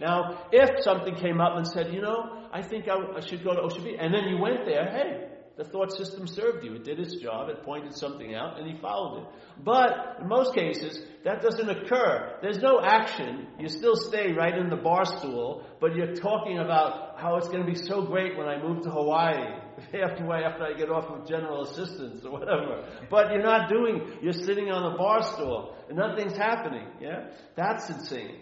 Now, 0.00 0.48
if 0.52 0.82
something 0.82 1.14
came 1.14 1.40
up 1.40 1.56
and 1.56 1.66
said, 1.66 1.94
you 1.94 2.02
know, 2.02 2.48
I 2.52 2.62
think 2.62 2.88
I, 2.88 2.96
I 3.16 3.20
should 3.20 3.44
go 3.44 3.54
to 3.54 3.60
Ocean 3.60 3.84
Beach, 3.84 3.96
and 3.98 4.12
then 4.12 4.24
you 4.24 4.38
went 4.38 4.64
there, 4.66 4.84
hey, 4.90 5.23
the 5.56 5.64
thought 5.64 5.92
system 5.92 6.26
served 6.26 6.64
you. 6.64 6.74
It 6.74 6.84
did 6.84 6.98
its 6.98 7.16
job. 7.16 7.48
It 7.48 7.62
pointed 7.62 7.94
something 7.94 8.34
out, 8.34 8.58
and 8.58 8.68
he 8.68 8.76
followed 8.80 9.22
it. 9.22 9.28
But 9.64 10.16
in 10.20 10.28
most 10.28 10.52
cases, 10.52 10.98
that 11.24 11.42
doesn't 11.42 11.70
occur. 11.70 12.38
There's 12.42 12.58
no 12.58 12.80
action. 12.82 13.46
You 13.60 13.68
still 13.68 13.94
stay 13.94 14.32
right 14.32 14.56
in 14.56 14.68
the 14.68 14.76
bar 14.76 15.04
stool, 15.04 15.64
but 15.80 15.94
you're 15.94 16.14
talking 16.16 16.58
about 16.58 17.20
how 17.20 17.36
it's 17.36 17.46
going 17.46 17.64
to 17.64 17.70
be 17.70 17.78
so 17.78 18.02
great 18.02 18.36
when 18.36 18.48
I 18.48 18.60
move 18.60 18.82
to 18.82 18.90
Hawaii 18.90 19.36
after 19.94 20.32
after 20.32 20.64
I 20.64 20.72
get 20.76 20.90
off 20.90 21.04
of 21.04 21.28
general 21.28 21.62
assistance 21.62 22.24
or 22.24 22.32
whatever. 22.32 22.84
But 23.08 23.30
you're 23.30 23.42
not 23.42 23.68
doing. 23.68 24.18
You're 24.22 24.32
sitting 24.32 24.72
on 24.72 24.90
the 24.90 24.98
bar 24.98 25.22
stool, 25.34 25.76
and 25.88 25.96
nothing's 25.96 26.36
happening. 26.36 26.88
Yeah, 27.00 27.28
that's 27.56 27.88
insane. 27.90 28.40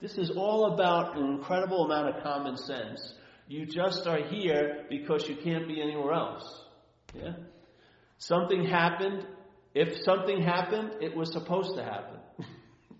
This 0.00 0.18
is 0.18 0.30
all 0.36 0.74
about 0.74 1.16
an 1.16 1.24
incredible 1.24 1.86
amount 1.86 2.14
of 2.14 2.22
common 2.22 2.56
sense 2.58 3.14
you 3.46 3.66
just 3.66 4.06
are 4.06 4.22
here 4.22 4.86
because 4.88 5.28
you 5.28 5.36
can't 5.36 5.68
be 5.68 5.80
anywhere 5.80 6.12
else. 6.12 6.64
Yeah? 7.14 7.32
Something 8.18 8.64
happened. 8.64 9.26
If 9.74 10.02
something 10.04 10.40
happened, 10.40 10.92
it 11.00 11.16
was 11.16 11.32
supposed 11.32 11.76
to 11.76 11.82
happen. 11.82 12.20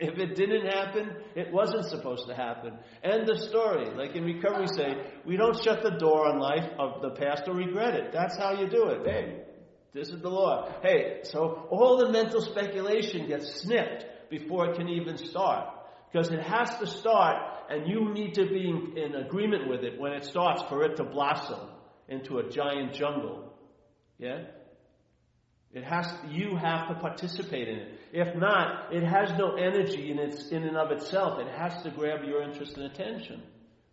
if 0.00 0.18
it 0.18 0.34
didn't 0.34 0.66
happen, 0.66 1.16
it 1.34 1.52
wasn't 1.52 1.86
supposed 1.86 2.26
to 2.28 2.34
happen. 2.34 2.74
End 3.02 3.30
of 3.30 3.38
story. 3.38 3.90
Like 3.94 4.16
in 4.16 4.24
recovery 4.24 4.66
say, 4.66 4.94
we 5.24 5.36
don't 5.36 5.60
shut 5.62 5.82
the 5.82 5.96
door 5.98 6.26
on 6.28 6.40
life 6.40 6.70
of 6.78 7.00
the 7.00 7.10
past 7.10 7.44
or 7.46 7.54
regret 7.54 7.94
it. 7.94 8.12
That's 8.12 8.36
how 8.36 8.52
you 8.52 8.68
do 8.68 8.88
it. 8.88 9.06
Hey, 9.06 9.42
this 9.94 10.08
is 10.08 10.20
the 10.20 10.28
law. 10.28 10.68
Hey, 10.82 11.20
so 11.22 11.68
all 11.70 11.98
the 11.98 12.10
mental 12.10 12.40
speculation 12.40 13.28
gets 13.28 13.62
snipped 13.62 14.30
before 14.30 14.70
it 14.70 14.76
can 14.76 14.88
even 14.88 15.16
start. 15.16 15.73
Because 16.14 16.30
it 16.30 16.42
has 16.42 16.78
to 16.78 16.86
start, 16.86 17.42
and 17.68 17.88
you 17.88 18.14
need 18.14 18.34
to 18.34 18.46
be 18.46 18.68
in, 18.68 19.16
agreement 19.16 19.68
with 19.68 19.82
it 19.82 19.98
when 19.98 20.12
it 20.12 20.24
starts 20.24 20.62
for 20.68 20.84
it 20.84 20.98
to 20.98 21.02
blossom 21.02 21.58
into 22.08 22.38
a 22.38 22.48
giant 22.48 22.92
jungle. 22.94 23.52
Yeah? 24.16 24.44
It 25.72 25.82
has, 25.82 26.06
you 26.30 26.54
have 26.54 26.86
to 26.86 26.94
participate 26.94 27.66
in 27.66 27.78
it. 27.78 27.98
If 28.12 28.36
not, 28.36 28.94
it 28.94 29.02
has 29.02 29.36
no 29.36 29.56
energy 29.56 30.12
in, 30.12 30.20
its, 30.20 30.50
in 30.50 30.62
and 30.62 30.76
of 30.76 30.92
itself. 30.92 31.40
It 31.40 31.48
has 31.48 31.82
to 31.82 31.90
grab 31.90 32.22
your 32.22 32.42
interest 32.42 32.76
and 32.76 32.86
attention. 32.86 33.42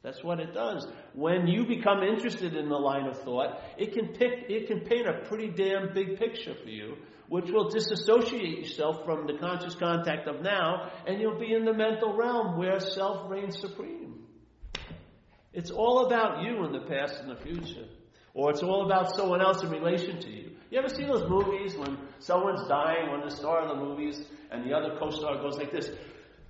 That's 0.04 0.24
what 0.24 0.40
it 0.40 0.54
does. 0.54 0.88
When 1.14 1.48
you 1.48 1.66
become 1.66 2.02
interested 2.02 2.56
in 2.56 2.70
the 2.70 2.78
line 2.78 3.06
of 3.06 3.22
thought, 3.22 3.62
it 3.78 3.94
can 3.94 4.08
pick, 4.08 4.50
it 4.50 4.68
can 4.68 4.80
paint 4.80 5.08
a 5.08 5.28
pretty 5.28 5.50
damn 5.50 5.94
big 5.94 6.18
picture 6.18 6.56
for 6.56 6.70
you, 6.70 6.98
which 7.28 7.52
will 7.52 7.70
disassociate 7.70 8.60
yourself 8.60 9.06
from 9.06 9.28
the 9.28 9.38
conscious 9.38 9.76
contact 9.76 10.28
of 10.28 10.42
now, 10.42 10.92
and 11.06 11.22
you'll 11.22 11.40
be 11.40 11.54
in 11.54 11.66
the 11.66 11.74
mental 11.74 12.16
realm 12.16 12.58
where 12.58 12.80
self 12.80 13.30
reigns 13.30 13.60
supreme. 13.60 14.26
It's 15.54 15.70
all 15.70 16.08
about 16.08 16.44
you 16.44 16.64
in 16.66 16.72
the 16.72 16.82
past 16.82 17.22
and 17.22 17.30
the 17.30 17.36
future. 17.36 17.86
Or 18.34 18.52
it's 18.52 18.64
all 18.64 18.86
about 18.86 19.14
someone 19.16 19.42
else 19.42 19.62
in 19.62 19.70
relation 19.70 20.20
to 20.22 20.30
you. 20.30 20.52
You 20.70 20.80
ever 20.80 20.88
see 20.88 21.04
those 21.04 21.30
movies 21.30 21.76
when 21.76 21.98
someone's 22.20 22.66
dying, 22.68 23.12
when 23.12 23.22
the 23.22 23.30
star 23.30 23.60
of 23.60 23.78
the 23.78 23.84
movies, 23.84 24.24
and 24.50 24.64
the 24.64 24.74
other 24.74 24.96
co-star 24.98 25.42
goes 25.42 25.58
like 25.58 25.72
this? 25.72 25.90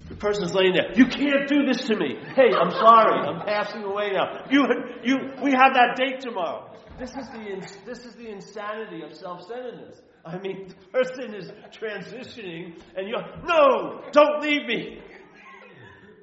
The 0.10 0.16
person's 0.16 0.54
laying 0.54 0.74
there. 0.74 0.92
You 0.94 1.06
can't 1.06 1.48
do 1.48 1.66
this 1.66 1.88
to 1.88 1.96
me. 1.96 2.16
Hey, 2.36 2.52
I'm 2.54 2.72
sorry. 2.72 3.20
I'm 3.28 3.46
passing 3.46 3.84
away 3.84 4.12
now. 4.12 4.46
You, 4.50 4.66
you, 5.04 5.16
we 5.44 5.52
have 5.52 5.74
that 5.74 5.96
date 5.96 6.20
tomorrow. 6.22 6.70
This 7.00 7.12
is 7.12 7.28
the, 7.30 7.68
this 7.86 8.06
is 8.06 8.14
the 8.16 8.30
insanity 8.30 9.04
of 9.04 9.16
self-centeredness. 9.16 10.02
I 10.24 10.38
mean, 10.38 10.68
the 10.68 10.76
person 10.92 11.34
is 11.34 11.50
transitioning, 11.72 12.80
and 12.96 13.08
you're, 13.08 13.24
no, 13.48 14.02
don't 14.12 14.42
leave 14.42 14.68
me. 14.68 15.02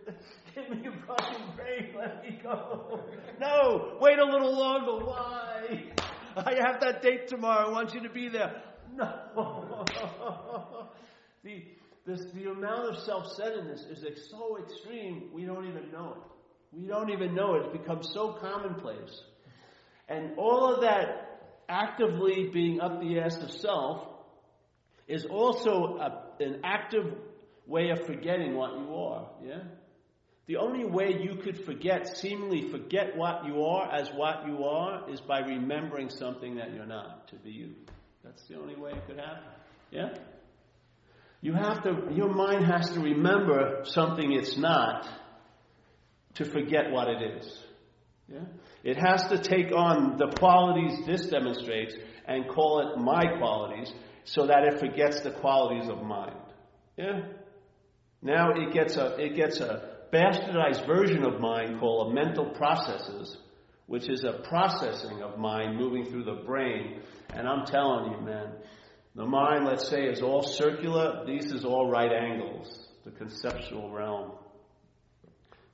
Give 0.55 0.71
me 0.71 0.87
a 0.87 1.07
fucking 1.07 1.47
break. 1.57 1.95
Let 1.97 2.23
me 2.23 2.39
go. 2.43 3.01
No, 3.41 3.99
wait 4.01 4.19
a 4.19 4.25
little 4.25 4.57
longer. 4.57 5.05
Why? 5.05 5.93
I 6.37 6.55
have 6.65 6.81
that 6.81 7.03
date 7.03 7.29
tomorrow. 7.29 7.69
I 7.69 7.73
want 7.73 7.95
you 7.95 8.03
to 8.03 8.11
be 8.11 8.29
there. 8.29 8.63
No. 8.95 9.85
this, 12.09 12.25
the 12.33 12.51
amount 12.51 12.89
of 12.89 13.03
self-centeredness 13.05 13.83
is 13.83 14.31
so 14.31 14.59
extreme, 14.59 15.29
we 15.33 15.45
don't 15.45 15.69
even 15.69 15.93
know 15.93 16.17
it. 16.17 16.31
We 16.73 16.87
don't 16.87 17.11
even 17.11 17.35
know 17.35 17.55
it. 17.55 17.67
It's 17.67 17.79
become 17.79 18.03
so 18.03 18.33
commonplace. 18.33 19.23
And 20.09 20.33
all 20.39 20.75
of 20.75 20.81
that 20.81 21.41
actively 21.69 22.49
being 22.49 22.81
up 22.81 23.01
the 23.01 23.21
ass 23.21 23.37
of 23.37 23.51
self 23.51 24.07
is 25.07 25.27
also 25.27 25.99
a, 25.99 26.43
an 26.43 26.61
active 26.65 27.15
way 27.67 27.91
of 27.91 28.07
forgetting 28.07 28.55
what 28.55 28.73
you 28.79 28.95
are. 28.95 29.29
Yeah? 29.45 29.61
The 30.47 30.57
only 30.57 30.87
way 30.87 31.21
you 31.21 31.37
could 31.37 31.63
forget, 31.67 32.17
seemingly 32.17 32.71
forget 32.71 33.17
what 33.17 33.45
you 33.45 33.65
are 33.65 33.93
as 33.93 34.09
what 34.09 34.47
you 34.47 34.65
are, 34.65 35.11
is 35.11 35.21
by 35.21 35.41
remembering 35.41 36.09
something 36.09 36.57
that 36.57 36.73
you're 36.73 36.87
not 36.87 37.29
to 37.29 37.37
be 37.37 37.51
you. 37.51 37.75
That's 38.25 38.43
the 38.45 38.57
only 38.57 38.77
way 38.77 38.93
it 38.93 39.07
could 39.07 39.19
happen. 39.19 39.43
Yeah? 39.91 40.15
You 41.41 41.53
have 41.55 41.83
to, 41.85 42.09
your 42.13 42.33
mind 42.33 42.67
has 42.67 42.91
to 42.93 43.01
remember 43.01 43.83
something 43.85 44.33
it's 44.33 44.57
not 44.57 45.09
to 46.35 46.45
forget 46.45 46.91
what 46.91 47.09
it 47.09 47.37
is. 47.37 47.59
Yeah? 48.29 48.45
It 48.83 48.97
has 48.97 49.29
to 49.29 49.39
take 49.39 49.73
on 49.73 50.19
the 50.19 50.35
qualities 50.39 51.07
this 51.07 51.27
demonstrates 51.29 51.95
and 52.27 52.49
call 52.49 52.81
it 52.81 53.01
my 53.01 53.39
qualities 53.39 53.93
so 54.25 54.47
that 54.47 54.65
it 54.65 54.81
forgets 54.81 55.21
the 55.21 55.31
qualities 55.31 55.89
of 55.89 56.03
mind. 56.03 56.37
Yeah? 56.97 57.21
Now 58.21 58.51
it 58.51 58.73
gets 58.73 58.97
a, 58.97 59.17
it 59.17 59.37
gets 59.37 59.61
a 59.61 59.97
bastardized 60.13 60.87
version 60.87 61.25
of 61.25 61.41
mind 61.41 61.79
called 61.79 62.11
a 62.11 62.15
mental 62.15 62.47
processes, 62.51 63.37
which 63.87 64.09
is 64.09 64.25
a 64.25 64.43
processing 64.49 65.23
of 65.23 65.39
mind 65.39 65.79
moving 65.79 66.05
through 66.05 66.25
the 66.25 66.43
brain. 66.45 67.01
And 67.31 67.47
I'm 67.47 67.65
telling 67.65 68.13
you, 68.13 68.21
man, 68.21 68.53
the 69.19 69.27
mind, 69.27 69.65
let's 69.65 69.89
say, 69.89 70.05
is 70.05 70.23
all 70.23 70.45
circular. 70.45 71.25
This 71.27 71.47
is 71.47 71.65
all 71.65 71.91
right 71.91 72.13
angles, 72.13 72.87
the 73.05 73.11
conceptual 73.11 73.91
realm. 73.91 74.31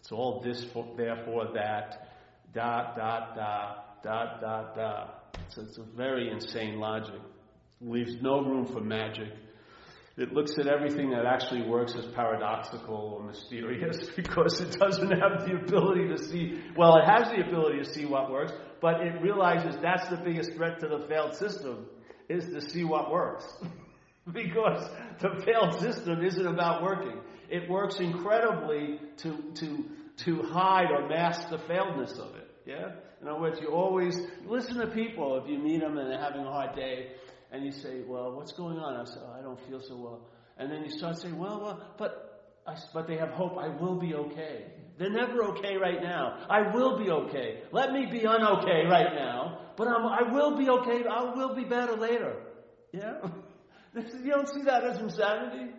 It's 0.01 0.11
all 0.11 0.41
this, 0.43 0.65
for, 0.65 0.89
therefore 0.97 1.49
that, 1.53 2.09
dot, 2.55 2.97
dot, 2.97 3.37
dot, 3.37 4.03
dot, 4.03 4.41
dot, 4.41 4.75
dot. 4.75 5.39
So 5.51 5.61
it's 5.61 5.77
a 5.77 5.83
very 5.83 6.31
insane 6.31 6.81
logic. 6.81 7.21
It 7.83 7.87
Leaves 7.87 8.17
no 8.23 8.41
room 8.41 8.65
for 8.65 8.81
magic. 8.81 9.29
It 10.17 10.33
looks 10.33 10.53
at 10.59 10.67
everything 10.67 11.11
that 11.11 11.27
actually 11.27 11.69
works 11.69 11.95
as 11.97 12.07
paradoxical 12.07 13.19
or 13.19 13.27
mysterious 13.27 14.09
because 14.17 14.59
it 14.63 14.73
doesn't 14.79 15.11
have 15.11 15.45
the 15.45 15.57
ability 15.57 16.09
to 16.09 16.17
see, 16.17 16.63
well, 16.79 16.97
it 16.97 17.05
has 17.05 17.31
the 17.31 17.47
ability 17.47 17.81
to 17.81 17.93
see 17.93 18.07
what 18.07 18.31
works, 18.31 18.53
but 18.81 19.03
it 19.03 19.21
realizes 19.21 19.77
that's 19.83 20.09
the 20.09 20.17
biggest 20.17 20.53
threat 20.55 20.81
to 20.81 20.89
the 20.89 21.07
failed 21.09 21.35
system 21.35 21.89
is 22.29 22.47
to 22.47 22.61
see 22.61 22.85
what 22.85 23.11
works. 23.11 23.45
because 24.33 24.89
the 25.21 25.43
failed 25.45 25.81
system 25.81 26.25
isn't 26.25 26.47
about 26.47 26.83
working. 26.83 27.21
It 27.51 27.69
works 27.69 28.01
incredibly 28.01 28.99
to, 29.19 29.53
to, 29.57 29.85
to 30.25 30.43
hide 30.43 30.91
or 30.91 31.09
mask 31.09 31.51
the 31.51 31.59
failedness 31.59 32.19
of 32.19 32.35
it. 32.37 32.51
Yeah? 32.67 32.93
In 33.21 33.29
other 33.29 33.41
words, 33.41 33.61
you 33.61 33.69
always 33.69 34.19
listen 34.47 34.77
to 34.79 34.87
people 34.87 35.37
if 35.43 35.49
you 35.49 35.59
meet 35.59 35.81
them 35.81 35.99
and 35.99 36.11
they're 36.11 36.21
having 36.21 36.43
a 36.43 36.51
hard 36.51 36.75
day 36.75 37.13
and 37.53 37.65
you 37.65 37.73
say, 37.73 38.03
well, 38.07 38.33
what's 38.33 38.53
going 38.53 38.79
on? 38.79 38.97
I 38.97 39.05
say, 39.05 39.21
oh, 39.21 39.39
I 39.39 39.43
don't 39.43 39.61
feel 39.69 39.81
so 39.81 39.97
well. 39.97 40.21
And 40.57 40.71
then 40.71 40.85
you 40.85 40.91
start 40.91 41.19
saying, 41.19 41.37
well, 41.39 41.61
well, 41.61 41.95
but, 41.99 42.34
but 42.93 43.07
they 43.07 43.17
have 43.17 43.31
hope. 43.31 43.59
I 43.59 43.69
will 43.69 43.99
be 43.99 44.15
okay. 44.15 44.67
They're 44.99 45.11
never 45.11 45.43
okay 45.57 45.77
right 45.77 46.03
now. 46.03 46.47
I 46.49 46.75
will 46.75 46.99
be 46.99 47.11
okay. 47.11 47.63
Let 47.73 47.93
me 47.93 48.07
be 48.11 48.21
unokay 48.21 48.89
right 48.89 49.15
now, 49.15 49.59
but 49.77 49.89
I'm, 49.89 50.07
I 50.07 50.33
will 50.33 50.57
be 50.57 50.69
okay. 50.69 51.03
I 51.09 51.35
will 51.35 51.55
be 51.55 51.65
better 51.65 51.97
later. 51.97 52.37
Yeah? 52.93 53.15
you 53.95 54.31
don't 54.31 54.49
see 54.49 54.63
that 54.63 54.85
as 54.85 55.01
insanity? 55.01 55.73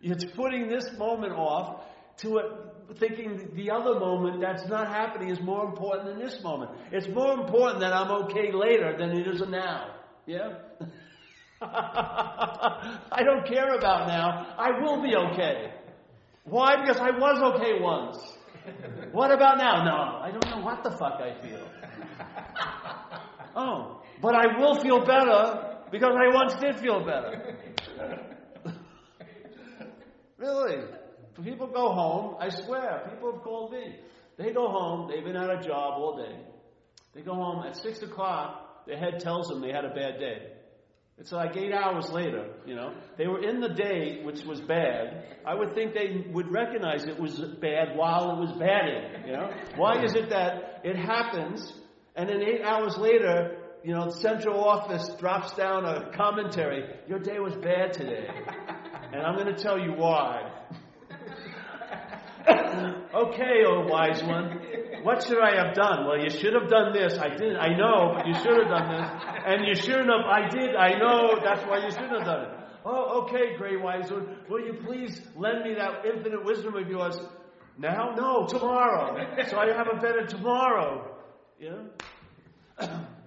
It's 0.00 0.24
putting 0.36 0.68
this 0.68 0.86
moment 0.96 1.32
off 1.32 1.82
to 2.18 2.38
a, 2.38 2.94
thinking 2.98 3.50
the 3.54 3.70
other 3.70 3.98
moment 3.98 4.40
that's 4.40 4.66
not 4.68 4.86
happening 4.88 5.30
is 5.30 5.40
more 5.40 5.64
important 5.64 6.06
than 6.06 6.18
this 6.18 6.40
moment. 6.42 6.70
It's 6.92 7.08
more 7.08 7.32
important 7.32 7.80
that 7.80 7.92
I'm 7.92 8.10
okay 8.24 8.52
later 8.52 8.96
than 8.96 9.10
it 9.10 9.26
is 9.26 9.42
now. 9.48 9.94
Yeah? 10.26 10.58
I 11.60 13.22
don't 13.24 13.46
care 13.48 13.74
about 13.76 14.06
now. 14.06 14.54
I 14.56 14.80
will 14.80 15.02
be 15.02 15.14
okay. 15.16 15.72
Why? 16.48 16.80
Because 16.80 16.98
I 16.98 17.10
was 17.10 17.54
okay 17.54 17.80
once. 17.80 18.18
What 19.12 19.30
about 19.30 19.58
now? 19.58 19.84
No, 19.84 20.20
I 20.20 20.30
don't 20.30 20.46
know 20.50 20.62
what 20.64 20.82
the 20.82 20.90
fuck 20.90 21.20
I 21.20 21.40
feel. 21.40 21.66
Oh, 23.56 24.02
but 24.22 24.34
I 24.34 24.58
will 24.58 24.74
feel 24.80 25.00
better 25.00 25.78
because 25.90 26.14
I 26.14 26.32
once 26.32 26.54
did 26.60 26.78
feel 26.78 27.04
better. 27.04 27.56
really? 30.36 30.84
People 31.42 31.68
go 31.68 31.92
home, 31.92 32.36
I 32.40 32.48
swear, 32.48 33.08
people 33.10 33.32
have 33.32 33.42
called 33.42 33.72
me. 33.72 33.96
They 34.36 34.52
go 34.52 34.68
home, 34.68 35.08
they've 35.10 35.24
been 35.24 35.36
at 35.36 35.50
a 35.50 35.60
job 35.62 35.94
all 35.98 36.16
day. 36.16 36.36
They 37.14 37.22
go 37.22 37.34
home 37.34 37.64
at 37.66 37.76
6 37.76 38.02
o'clock, 38.02 38.86
the 38.86 38.96
head 38.96 39.20
tells 39.20 39.48
them 39.48 39.60
they 39.60 39.72
had 39.72 39.84
a 39.84 39.94
bad 39.94 40.18
day. 40.18 40.52
It's 41.20 41.32
like 41.32 41.56
eight 41.56 41.72
hours 41.72 42.08
later, 42.10 42.46
you 42.64 42.76
know. 42.76 42.94
They 43.16 43.26
were 43.26 43.42
in 43.42 43.60
the 43.60 43.68
day, 43.68 44.20
which 44.22 44.44
was 44.44 44.60
bad. 44.60 45.24
I 45.44 45.54
would 45.54 45.74
think 45.74 45.92
they 45.92 46.24
would 46.32 46.52
recognize 46.52 47.04
it 47.04 47.18
was 47.18 47.40
bad 47.60 47.96
while 47.96 48.30
it 48.36 48.40
was 48.40 48.52
bad, 48.52 49.26
you 49.26 49.32
know. 49.32 49.50
Why 49.76 50.04
is 50.04 50.14
it 50.14 50.30
that 50.30 50.80
it 50.84 50.96
happens, 50.96 51.72
and 52.14 52.28
then 52.28 52.40
eight 52.42 52.62
hours 52.62 52.96
later, 52.96 53.56
you 53.82 53.94
know, 53.94 54.10
central 54.10 54.62
office 54.62 55.08
drops 55.18 55.54
down 55.56 55.84
a 55.84 56.10
commentary, 56.16 56.84
your 57.08 57.18
day 57.18 57.38
was 57.40 57.54
bad 57.56 57.92
today. 57.94 58.28
And 59.12 59.22
I'm 59.22 59.34
going 59.36 59.54
to 59.54 59.60
tell 59.60 59.78
you 59.78 59.92
why. 59.92 60.57
Okay, 62.48 63.64
oh 63.66 63.86
wise 63.86 64.22
one. 64.22 64.60
What 65.02 65.24
should 65.24 65.38
I 65.40 65.54
have 65.64 65.74
done? 65.74 66.06
Well, 66.06 66.18
you 66.18 66.30
should 66.30 66.54
have 66.54 66.68
done 66.68 66.92
this. 66.92 67.18
I 67.18 67.28
did. 67.28 67.56
I 67.56 67.76
know, 67.76 68.12
but 68.16 68.26
you 68.26 68.34
should 68.34 68.58
have 68.58 68.68
done 68.68 68.88
this. 68.90 69.06
And 69.46 69.66
you 69.66 69.74
shouldn't 69.74 70.08
have. 70.08 70.26
I 70.26 70.48
did. 70.48 70.74
I 70.74 70.98
know. 70.98 71.38
That's 71.42 71.62
why 71.68 71.84
you 71.84 71.90
shouldn't 71.90 72.12
have 72.12 72.24
done 72.24 72.42
it. 72.42 72.50
Oh, 72.84 73.22
okay, 73.24 73.56
great 73.56 73.80
wise 73.80 74.10
one. 74.10 74.38
Will 74.48 74.60
you 74.64 74.74
please 74.84 75.20
lend 75.36 75.64
me 75.64 75.74
that 75.74 76.04
infinite 76.06 76.44
wisdom 76.44 76.74
of 76.76 76.88
yours? 76.88 77.18
Now? 77.76 78.14
No, 78.16 78.46
tomorrow. 78.46 79.16
So 79.48 79.58
I 79.58 79.66
have 79.72 79.88
a 79.92 80.00
better 80.00 80.26
tomorrow. 80.26 81.14
Yeah? 81.60 81.82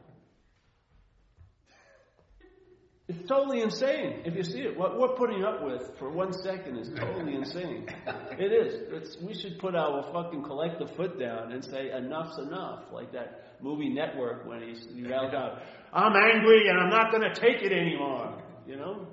It's 3.11 3.27
totally 3.27 3.61
insane 3.61 4.21
if 4.23 4.35
you 4.35 4.43
see 4.43 4.59
it. 4.59 4.77
What 4.77 4.97
we're 4.97 5.15
putting 5.15 5.43
up 5.43 5.61
with 5.61 5.81
for 5.99 6.09
one 6.09 6.31
second 6.31 6.77
is 6.77 6.89
totally 6.97 7.35
insane. 7.35 7.85
It 8.39 8.53
is. 8.53 8.87
It's, 8.89 9.17
we 9.21 9.33
should 9.33 9.59
put 9.59 9.75
our 9.75 10.09
fucking 10.13 10.43
collective 10.43 10.95
foot 10.95 11.19
down 11.19 11.51
and 11.51 11.63
say 11.63 11.91
enough's 11.91 12.39
enough, 12.39 12.85
like 12.93 13.11
that 13.11 13.57
movie 13.61 13.89
Network 13.89 14.47
when 14.47 14.61
he's 14.61 14.87
he 14.95 15.01
yelled 15.01 15.35
out, 15.35 15.61
"I'm 15.93 16.15
angry 16.15 16.69
and 16.69 16.79
I'm 16.79 16.89
not 16.89 17.11
going 17.11 17.23
to 17.23 17.33
take 17.33 17.61
it 17.61 17.73
anymore." 17.73 18.41
You 18.65 18.77
know. 18.77 19.07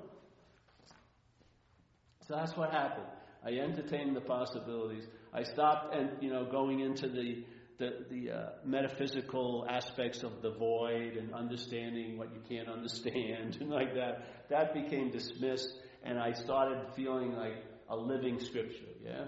So 2.28 2.36
that's 2.36 2.56
what 2.56 2.70
happened. 2.70 3.08
I 3.44 3.50
entertained 3.50 4.14
the 4.14 4.20
possibilities. 4.20 5.04
I 5.34 5.42
stopped 5.42 5.94
and 5.94 6.10
you 6.20 6.30
know 6.30 6.48
going 6.48 6.80
into 6.80 7.08
the 7.08 7.44
the, 7.78 8.04
the 8.10 8.30
uh, 8.30 8.48
metaphysical 8.64 9.64
aspects 9.68 10.22
of 10.24 10.42
the 10.42 10.50
void 10.50 11.16
and 11.16 11.32
understanding 11.32 12.18
what 12.18 12.28
you 12.32 12.40
can't 12.48 12.68
understand 12.76 13.56
and 13.60 13.70
like 13.70 13.94
that. 13.94 14.48
That 14.50 14.74
became 14.74 15.10
dismissed, 15.10 15.72
and 16.02 16.18
I 16.18 16.32
started 16.32 16.80
feeling 16.96 17.32
like 17.32 17.64
a 17.88 17.96
living 17.96 18.40
scripture. 18.40 18.92
Yeah, 19.04 19.24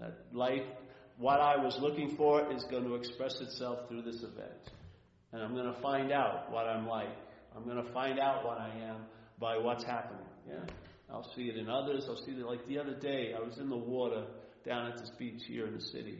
that 0.00 0.18
life, 0.32 0.62
what 1.18 1.40
I 1.40 1.56
was 1.56 1.78
looking 1.80 2.16
for, 2.16 2.52
is 2.52 2.64
going 2.64 2.84
to 2.84 2.96
express 2.96 3.40
itself 3.40 3.88
through 3.88 4.02
this 4.02 4.22
event, 4.22 4.70
and 5.32 5.42
I'm 5.42 5.54
going 5.54 5.72
to 5.72 5.80
find 5.80 6.12
out 6.12 6.50
what 6.50 6.66
I'm 6.66 6.86
like. 6.88 7.16
I'm 7.56 7.64
going 7.64 7.84
to 7.84 7.92
find 7.92 8.18
out 8.18 8.44
what 8.44 8.58
I 8.58 8.70
am 8.88 8.96
by 9.38 9.58
what's 9.58 9.84
happening. 9.84 10.26
Yeah, 10.48 10.64
I'll 11.08 11.30
see 11.36 11.42
it 11.42 11.56
in 11.56 11.68
others. 11.68 12.06
I'll 12.08 12.16
see 12.16 12.32
it 12.32 12.44
like 12.44 12.66
the 12.66 12.80
other 12.80 12.94
day. 12.94 13.34
I 13.36 13.40
was 13.40 13.58
in 13.58 13.68
the 13.68 13.76
water 13.76 14.24
down 14.66 14.90
at 14.90 14.98
this 14.98 15.10
beach 15.16 15.42
here 15.46 15.66
in 15.66 15.74
the 15.74 15.80
city 15.80 16.18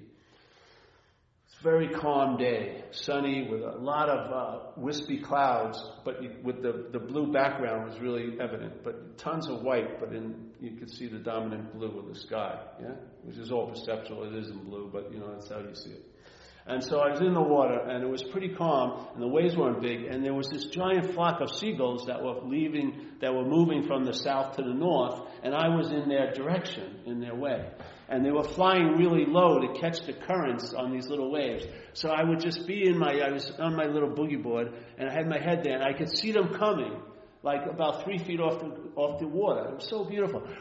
very 1.64 1.88
calm 1.88 2.36
day, 2.36 2.84
sunny 2.90 3.48
with 3.50 3.62
a 3.62 3.78
lot 3.78 4.10
of 4.10 4.32
uh, 4.32 4.70
wispy 4.76 5.18
clouds, 5.18 5.82
but 6.04 6.16
with 6.42 6.62
the, 6.62 6.88
the 6.92 6.98
blue 6.98 7.32
background 7.32 7.88
was 7.88 7.98
really 8.00 8.38
evident. 8.38 8.84
But 8.84 9.16
tons 9.16 9.48
of 9.48 9.62
white, 9.62 9.98
but 9.98 10.12
in 10.12 10.50
you 10.60 10.72
could 10.72 10.90
see 10.90 11.08
the 11.08 11.18
dominant 11.18 11.74
blue 11.74 11.98
of 11.98 12.06
the 12.06 12.20
sky, 12.20 12.60
yeah, 12.80 12.92
which 13.22 13.38
is 13.38 13.50
all 13.50 13.66
perceptual. 13.68 14.24
It 14.24 14.38
isn't 14.40 14.64
blue, 14.66 14.90
but 14.92 15.10
you 15.10 15.18
know 15.18 15.32
that's 15.32 15.48
how 15.48 15.60
you 15.60 15.74
see 15.74 15.90
it. 15.90 16.04
And 16.66 16.82
so 16.82 17.00
I 17.00 17.10
was 17.10 17.20
in 17.20 17.34
the 17.34 17.42
water, 17.42 17.78
and 17.78 18.02
it 18.02 18.08
was 18.08 18.22
pretty 18.22 18.54
calm, 18.54 19.08
and 19.12 19.22
the 19.22 19.28
waves 19.28 19.54
weren't 19.54 19.82
big, 19.82 20.04
and 20.04 20.24
there 20.24 20.32
was 20.32 20.48
this 20.48 20.64
giant 20.66 21.12
flock 21.12 21.42
of 21.42 21.50
seagulls 21.54 22.06
that 22.06 22.22
were 22.22 22.40
leaving, 22.42 23.12
that 23.20 23.34
were 23.34 23.44
moving 23.44 23.86
from 23.86 24.04
the 24.04 24.14
south 24.14 24.56
to 24.56 24.62
the 24.62 24.72
north, 24.72 25.28
and 25.44 25.54
I 25.54 25.68
was 25.68 25.92
in 25.92 26.08
their 26.08 26.32
direction, 26.32 27.00
in 27.04 27.20
their 27.20 27.34
way. 27.34 27.68
And 28.08 28.24
they 28.24 28.30
were 28.30 28.42
flying 28.44 28.96
really 28.96 29.26
low 29.26 29.60
to 29.60 29.78
catch 29.78 30.00
the 30.06 30.14
currents 30.14 30.72
on 30.72 30.90
these 30.90 31.06
little 31.06 31.30
waves. 31.30 31.66
So 31.92 32.08
I 32.08 32.24
would 32.24 32.40
just 32.40 32.66
be 32.66 32.88
in 32.88 32.98
my, 32.98 33.20
I 33.20 33.30
was 33.30 33.52
on 33.58 33.76
my 33.76 33.84
little 33.84 34.08
boogie 34.10 34.42
board, 34.42 34.72
and 34.98 35.08
I 35.08 35.12
had 35.12 35.28
my 35.28 35.38
head 35.38 35.62
there, 35.62 35.74
and 35.74 35.84
I 35.84 35.92
could 35.92 36.08
see 36.08 36.32
them 36.32 36.54
coming 36.54 37.00
like 37.42 37.66
about 37.70 38.04
three 38.04 38.16
feet 38.16 38.40
off 38.40 38.58
the, 38.58 38.74
off 38.96 39.20
the 39.20 39.28
water. 39.28 39.68
It 39.68 39.74
was 39.76 39.88
so 39.88 40.04
beautiful. 40.04 40.42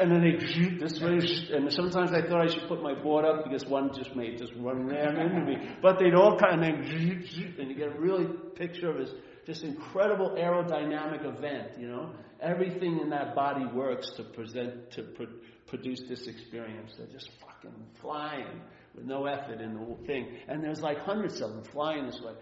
And 0.00 0.10
then 0.10 0.20
they 0.20 0.32
this 0.80 1.00
way, 1.00 1.18
and 1.56 1.72
sometimes 1.72 2.10
I 2.12 2.20
thought 2.20 2.42
I 2.42 2.52
should 2.52 2.68
put 2.68 2.82
my 2.82 2.92
board 2.92 3.24
up 3.24 3.44
because 3.44 3.64
one 3.64 3.94
just 3.94 4.14
made 4.16 4.36
just 4.36 4.52
run 4.56 4.86
ran 4.86 5.16
into 5.16 5.40
me. 5.46 5.56
But 5.80 5.98
they'd 5.98 6.14
all 6.14 6.36
kind 6.36 6.62
of, 6.62 6.68
and 6.68 7.70
you 7.70 7.74
get 7.74 7.96
a 7.96 7.98
really 7.98 8.26
picture 8.56 8.90
of 8.90 9.08
this 9.46 9.62
incredible 9.62 10.30
aerodynamic 10.30 11.24
event. 11.24 11.78
You 11.78 11.88
know, 11.88 12.10
everything 12.40 12.98
in 13.00 13.10
that 13.10 13.34
body 13.34 13.64
works 13.66 14.10
to 14.16 14.24
present 14.24 14.90
to 14.92 15.02
pro- 15.02 15.26
produce 15.66 16.02
this 16.08 16.26
experience. 16.26 16.94
They're 16.98 17.06
just 17.06 17.30
fucking 17.40 17.74
flying 18.00 18.60
with 18.94 19.04
no 19.04 19.26
effort 19.26 19.60
in 19.60 19.74
the 19.74 19.78
whole 19.78 20.00
thing, 20.06 20.28
and 20.48 20.62
there's 20.62 20.80
like 20.80 20.98
hundreds 20.98 21.40
of 21.40 21.50
them 21.50 21.64
flying 21.64 22.06
this 22.06 22.20
way. 22.20 22.32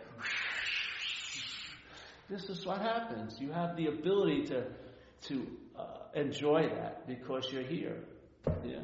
This 2.31 2.49
is 2.49 2.65
what 2.65 2.81
happens. 2.81 3.37
You 3.39 3.53
have 3.53 3.77
the 3.77 3.87
ability 3.87 4.47
to, 4.47 4.65
to 5.29 5.47
uh, 5.79 5.85
enjoy 6.15 6.69
that 6.69 7.07
because 7.07 7.49
you're 7.53 7.63
here. 7.63 7.99
Yeah? 8.65 8.81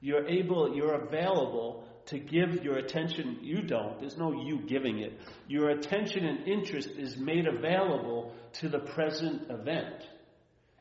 You're 0.00 0.26
able, 0.26 0.74
you're 0.74 0.94
available 0.94 1.84
to 2.10 2.18
give 2.18 2.62
your 2.62 2.76
attention. 2.76 3.38
You 3.42 3.62
don't. 3.62 3.98
There's 3.98 4.16
no 4.16 4.32
you 4.32 4.60
giving 4.66 4.98
it. 4.98 5.18
Your 5.48 5.70
attention 5.70 6.24
and 6.24 6.46
interest 6.46 6.90
is 6.96 7.16
made 7.16 7.46
available 7.46 8.32
to 8.60 8.68
the 8.68 8.78
present 8.80 9.50
event. 9.50 10.02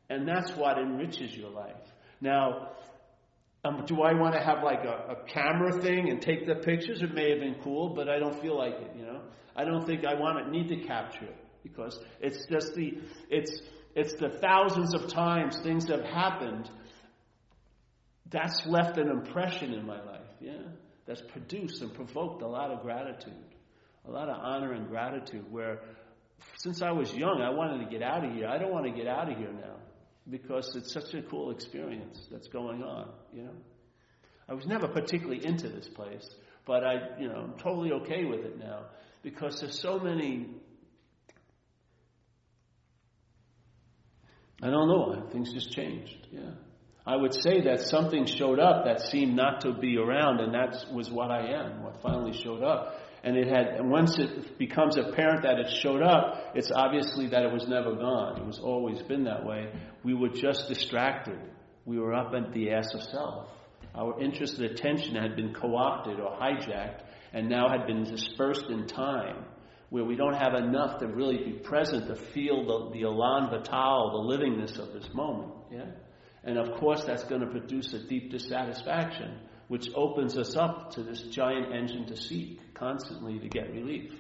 And 0.10 0.28
that's 0.28 0.52
what 0.56 0.78
enriches 0.78 1.36
your 1.36 1.52
life. 1.52 1.76
Now, 2.20 2.72
um, 3.64 3.84
do 3.86 4.02
I 4.02 4.14
want 4.14 4.34
to 4.34 4.40
have 4.40 4.64
like 4.64 4.84
a, 4.84 5.14
a, 5.14 5.16
camera 5.28 5.82
thing 5.82 6.10
and 6.10 6.22
take 6.22 6.48
the 6.48 6.56
pictures? 6.56 7.02
It 7.02 7.14
may 7.14 7.30
have 7.32 7.40
been 7.40 7.58
cool, 7.64 7.94
but 7.94 8.10
I 8.10 8.18
don't 8.18 8.42
feel 8.42 8.58
like 8.58 8.74
it, 8.74 8.92
you 8.98 9.06
know? 9.06 9.22
I 9.56 9.66
don't 9.66 9.86
think 9.86 10.06
I 10.06 10.16
want 10.16 10.46
to 10.46 10.52
need 10.52 10.70
to 10.70 10.88
capture 10.88 11.26
it 11.26 11.36
because 11.64 12.00
it's 12.22 12.46
just 12.50 12.74
the 12.76 12.98
it's 13.30 13.62
it's 13.96 14.14
the 14.14 14.30
thousands 14.30 14.94
of 14.94 15.12
times 15.12 15.60
things 15.60 15.90
have 15.90 16.04
happened 16.04 16.70
that's 18.32 18.66
left 18.66 18.98
an 18.98 19.10
impression 19.10 19.74
in 19.74 19.86
my 19.86 20.02
life 20.04 20.28
yeah 20.40 20.62
that's 21.10 21.22
produced 21.22 21.82
and 21.82 21.92
provoked 21.92 22.44
a 22.44 22.48
lot 22.48 22.70
of 22.70 22.84
gratitude 22.84 23.34
a 24.08 24.12
lot 24.12 24.30
of 24.30 24.38
honor 24.40 24.74
and 24.74 24.88
gratitude 24.88 25.44
where 25.52 25.80
since 26.58 26.84
i 26.84 26.92
was 26.92 27.12
young 27.12 27.42
i 27.42 27.50
wanted 27.50 27.84
to 27.84 27.90
get 27.90 28.04
out 28.04 28.24
of 28.24 28.32
here 28.34 28.48
i 28.48 28.60
don't 28.60 28.72
want 28.72 28.86
to 28.86 28.92
get 28.92 29.08
out 29.08 29.30
of 29.30 29.36
here 29.36 29.52
now 29.52 29.76
because 30.30 30.72
it's 30.76 30.94
such 30.94 31.16
a 31.16 31.24
cool 31.24 31.50
experience 31.50 32.28
that's 32.32 32.48
going 32.48 32.84
on 32.84 33.10
you 33.34 33.42
know 33.42 33.56
i 34.48 34.54
was 34.54 34.68
never 34.68 34.88
particularly 34.88 35.44
into 35.44 35.68
this 35.68 35.88
place 35.88 36.30
but 36.68 36.84
i 36.84 36.94
you 37.20 37.28
know 37.28 37.38
i'm 37.38 37.58
totally 37.58 37.92
okay 37.92 38.26
with 38.26 38.42
it 38.42 38.60
now 38.60 38.86
because 39.24 39.60
there's 39.60 39.82
so 39.82 39.98
many 40.00 40.48
I 44.62 44.70
don't 44.70 44.90
know. 44.90 45.16
Why, 45.16 45.32
things 45.32 45.54
just 45.54 45.72
changed. 45.72 46.28
Yeah. 46.34 46.52
I 47.06 47.16
would 47.16 47.34
say 47.34 47.62
that 47.62 47.82
something 47.82 48.26
showed 48.26 48.60
up 48.60 48.86
that 48.86 49.02
seemed 49.02 49.36
not 49.36 49.62
to 49.62 49.74
be 49.74 49.98
around, 49.98 50.42
and 50.42 50.54
that 50.54 50.86
was 50.94 51.10
what 51.10 51.32
I 51.32 51.54
am, 51.54 51.84
what 51.84 52.02
finally 52.02 52.34
showed 52.34 52.64
up. 52.64 53.00
And 53.24 53.36
it 53.36 53.48
had, 53.48 53.68
and 53.80 53.90
once 53.90 54.18
it 54.18 54.58
becomes 54.58 54.98
apparent 54.98 55.44
that 55.44 55.60
it 55.60 55.70
showed 55.72 56.02
up, 56.02 56.52
it's 56.56 56.72
obviously 56.72 57.28
that 57.28 57.44
it 57.44 57.52
was 57.52 57.68
never 57.68 57.96
gone. 57.96 58.40
It 58.40 58.46
was 58.46 58.60
always 58.60 59.02
been 59.02 59.26
that 59.26 59.46
way. 59.46 59.72
We 60.04 60.14
were 60.14 60.30
just 60.30 60.68
distracted. 60.68 61.40
We 61.86 62.00
were 62.00 62.14
up 62.14 62.34
at 62.34 62.54
the 62.54 62.72
ass 62.72 62.94
of 62.94 63.02
self. 63.04 63.50
Our 63.96 64.22
interest 64.22 64.60
and 64.60 64.66
attention 64.66 65.16
had 65.16 65.36
been 65.36 65.54
co 65.54 65.76
opted 65.76 66.20
or 66.20 66.38
hijacked, 66.40 67.02
and 67.34 67.50
now 67.50 67.70
had 67.70 67.88
been 67.88 68.04
dispersed 68.04 68.66
in 68.70 68.88
time 68.88 69.46
where 69.90 70.04
we 70.04 70.16
don't 70.16 70.36
have 70.36 70.54
enough 70.54 71.00
to 71.00 71.08
really 71.08 71.38
be 71.38 71.54
present 71.54 72.08
to 72.08 72.16
feel 72.16 72.64
the, 72.66 73.00
the 73.00 73.06
elan 73.06 73.50
vital, 73.50 74.12
the 74.12 74.38
livingness 74.38 74.78
of 74.78 74.94
this 74.94 75.12
moment. 75.14 75.52
Yeah? 75.72 75.86
And 76.44 76.58
of 76.58 76.80
course, 76.80 77.04
that's 77.04 77.24
going 77.24 77.42
to 77.42 77.48
produce 77.48 77.94
a 77.94 78.00
deep 78.00 78.32
dissatisfaction, 78.32 79.40
which 79.68 79.90
opens 79.96 80.38
us 80.38 80.56
up 80.56 80.94
to 80.94 81.04
this 81.04 81.22
giant 81.24 81.74
engine 81.74 82.06
to 82.08 82.16
seek 82.16 82.74
constantly 82.74 83.40
to 83.40 83.50
get 83.50 83.72
relief 83.72 84.14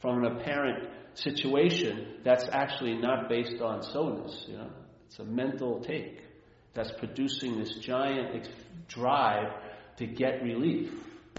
from 0.00 0.24
an 0.24 0.36
apparent 0.36 0.88
situation 1.14 2.14
that's 2.24 2.48
actually 2.50 2.96
not 2.96 3.28
based 3.28 3.60
on 3.60 3.82
so-ness. 3.82 4.44
You 4.46 4.58
know? 4.58 4.70
It's 5.06 5.18
a 5.18 5.24
mental 5.24 5.80
take 5.80 6.22
that's 6.74 6.92
producing 6.98 7.58
this 7.58 7.74
giant 7.74 8.48
drive 8.86 9.52
to 9.96 10.06
get 10.06 10.42
relief, 10.42 10.92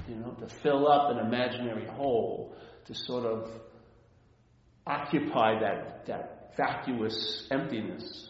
you 0.08 0.16
know, 0.16 0.32
to 0.32 0.48
fill 0.48 0.92
up 0.92 1.12
an 1.12 1.26
imaginary 1.26 1.88
hole 1.88 2.56
to 2.86 2.94
sort 2.94 3.26
of 3.26 3.50
occupy 4.86 5.60
that, 5.60 6.06
that 6.08 6.54
vacuous 6.58 7.48
emptiness. 7.52 8.28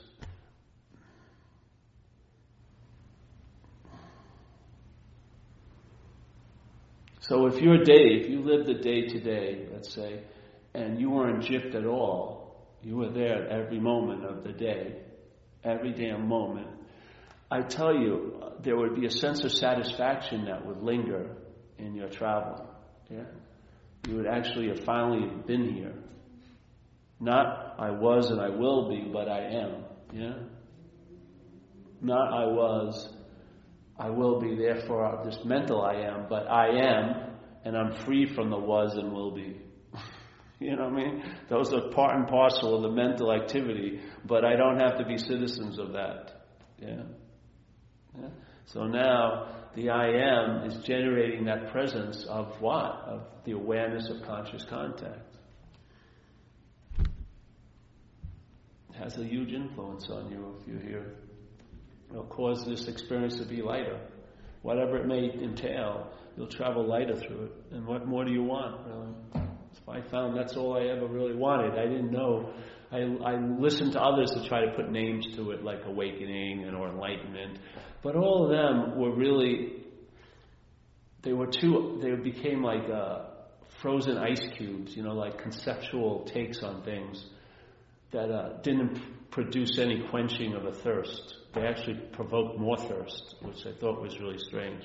So 7.29 7.45
if 7.45 7.61
your 7.61 7.83
day, 7.83 8.21
if 8.21 8.29
you 8.29 8.41
lived 8.41 8.67
the 8.67 8.73
day 8.73 9.07
today, 9.07 9.67
let's 9.71 9.93
say, 9.93 10.21
and 10.73 10.99
you 10.99 11.11
weren't 11.11 11.43
gypped 11.43 11.75
at 11.75 11.85
all, 11.85 12.67
you 12.81 12.97
were 12.97 13.11
there 13.11 13.47
every 13.47 13.79
moment 13.79 14.25
of 14.25 14.43
the 14.43 14.51
day, 14.51 14.95
every 15.63 15.93
damn 15.93 16.27
moment, 16.27 16.67
I 17.51 17.61
tell 17.61 17.93
you, 17.95 18.41
there 18.61 18.75
would 18.75 18.95
be 18.95 19.05
a 19.05 19.11
sense 19.11 19.43
of 19.43 19.51
satisfaction 19.51 20.45
that 20.45 20.65
would 20.65 20.81
linger 20.81 21.35
in 21.77 21.93
your 21.95 22.09
travel. 22.09 22.67
Yeah? 23.09 23.25
you 24.07 24.15
would 24.15 24.27
actually 24.27 24.69
have 24.69 24.83
finally 24.83 25.27
been 25.45 25.73
here. 25.73 25.93
Not 27.19 27.75
I 27.77 27.91
was 27.91 28.29
and 28.31 28.39
I 28.39 28.49
will 28.49 28.89
be, 28.89 29.09
but 29.11 29.27
I 29.27 29.41
am. 29.41 29.83
Yeah? 30.13 30.33
Not 32.01 32.33
I 32.33 32.45
was, 32.45 33.09
I 33.99 34.09
will 34.09 34.39
be, 34.39 34.55
therefore 34.55 35.05
uh, 35.05 35.23
this 35.25 35.37
mental 35.43 35.81
I 35.81 35.95
am, 35.95 36.27
but 36.29 36.49
I 36.49 36.69
am, 36.69 37.35
and 37.65 37.77
I'm 37.77 38.05
free 38.05 38.33
from 38.33 38.49
the 38.49 38.57
was 38.57 38.95
and 38.95 39.11
will 39.11 39.31
be. 39.31 39.59
you 40.59 40.77
know 40.77 40.85
what 40.85 40.93
I 40.93 40.95
mean? 40.95 41.23
Those 41.49 41.73
are 41.73 41.91
part 41.91 42.15
and 42.15 42.25
parcel 42.25 42.77
of 42.77 42.83
the 42.83 42.91
mental 42.91 43.33
activity, 43.33 43.99
but 44.25 44.45
I 44.45 44.55
don't 44.55 44.79
have 44.79 44.97
to 44.99 45.05
be 45.05 45.17
citizens 45.17 45.77
of 45.77 45.91
that. 45.91 46.45
Yeah? 46.81 47.03
yeah? 48.17 48.29
So 48.67 48.85
now 48.85 49.49
the 49.75 49.89
I 49.89 50.07
am 50.07 50.63
is 50.63 50.77
generating 50.85 51.43
that 51.45 51.71
presence 51.73 52.25
of 52.29 52.61
what? 52.61 53.01
Of 53.05 53.21
the 53.43 53.51
awareness 53.51 54.09
of 54.09 54.21
conscious 54.25 54.63
contact. 54.63 55.35
It 58.89 58.95
has 58.95 59.17
a 59.17 59.25
huge 59.25 59.51
influence 59.51 60.09
on 60.09 60.31
you 60.31 60.55
if 60.61 60.67
you 60.67 60.79
hear. 60.79 61.15
It'll 62.09 62.23
cause 62.23 62.65
this 62.65 62.87
experience 62.87 63.37
to 63.37 63.45
be 63.45 63.61
lighter. 63.61 63.99
Whatever 64.61 64.97
it 64.97 65.07
may 65.07 65.31
entail, 65.31 66.11
you'll 66.35 66.47
travel 66.47 66.87
lighter 66.87 67.15
through 67.15 67.45
it. 67.45 67.51
And 67.71 67.85
what 67.85 68.07
more 68.07 68.25
do 68.25 68.31
you 68.31 68.43
want, 68.43 68.85
really? 68.87 69.13
I 69.87 70.01
found 70.09 70.37
that's 70.37 70.55
all 70.55 70.77
I 70.77 70.85
ever 70.95 71.07
really 71.07 71.35
wanted. 71.35 71.73
I 71.79 71.85
didn't 71.85 72.11
know 72.11 72.53
I, 72.91 73.01
I 73.23 73.35
listened 73.59 73.93
to 73.93 74.01
others 74.01 74.31
to 74.31 74.47
try 74.47 74.65
to 74.65 74.71
put 74.71 74.91
names 74.91 75.27
to 75.35 75.51
it, 75.51 75.63
like 75.63 75.85
awakening 75.85 76.63
and 76.63 76.75
or 76.75 76.89
enlightenment. 76.89 77.59
But 78.01 78.15
all 78.15 78.45
of 78.45 78.49
them 78.49 78.99
were 78.99 79.13
really, 79.13 79.83
they 81.21 81.33
were 81.33 81.47
too, 81.47 81.99
they 82.01 82.15
became 82.15 82.63
like 82.63 82.89
uh, 82.89 83.25
frozen 83.81 84.17
ice 84.17 84.41
cubes, 84.57 84.95
you 84.95 85.03
know, 85.03 85.13
like 85.13 85.37
conceptual 85.39 86.23
takes 86.25 86.63
on 86.63 86.83
things 86.83 87.25
that 88.11 88.31
uh, 88.31 88.61
didn't 88.61 89.31
produce 89.31 89.77
any 89.77 90.07
quenching 90.09 90.53
of 90.53 90.65
a 90.65 90.73
thirst. 90.73 91.35
They 91.53 91.65
actually 91.65 91.99
provoked 92.11 92.59
more 92.59 92.77
thirst, 92.77 93.35
which 93.41 93.65
I 93.65 93.71
thought 93.79 94.01
was 94.01 94.19
really 94.19 94.39
strange. 94.39 94.83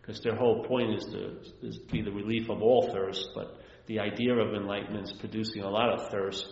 Because 0.00 0.20
their 0.20 0.36
whole 0.36 0.64
point 0.64 0.94
is 0.94 1.04
to 1.06 1.66
is 1.66 1.78
be 1.78 2.02
the 2.02 2.12
relief 2.12 2.48
of 2.48 2.62
all 2.62 2.90
thirst, 2.92 3.30
but 3.34 3.58
the 3.86 4.00
idea 4.00 4.34
of 4.34 4.54
enlightenment 4.54 5.04
is 5.04 5.12
producing 5.12 5.62
a 5.62 5.70
lot 5.70 5.90
of 5.92 6.10
thirst 6.10 6.46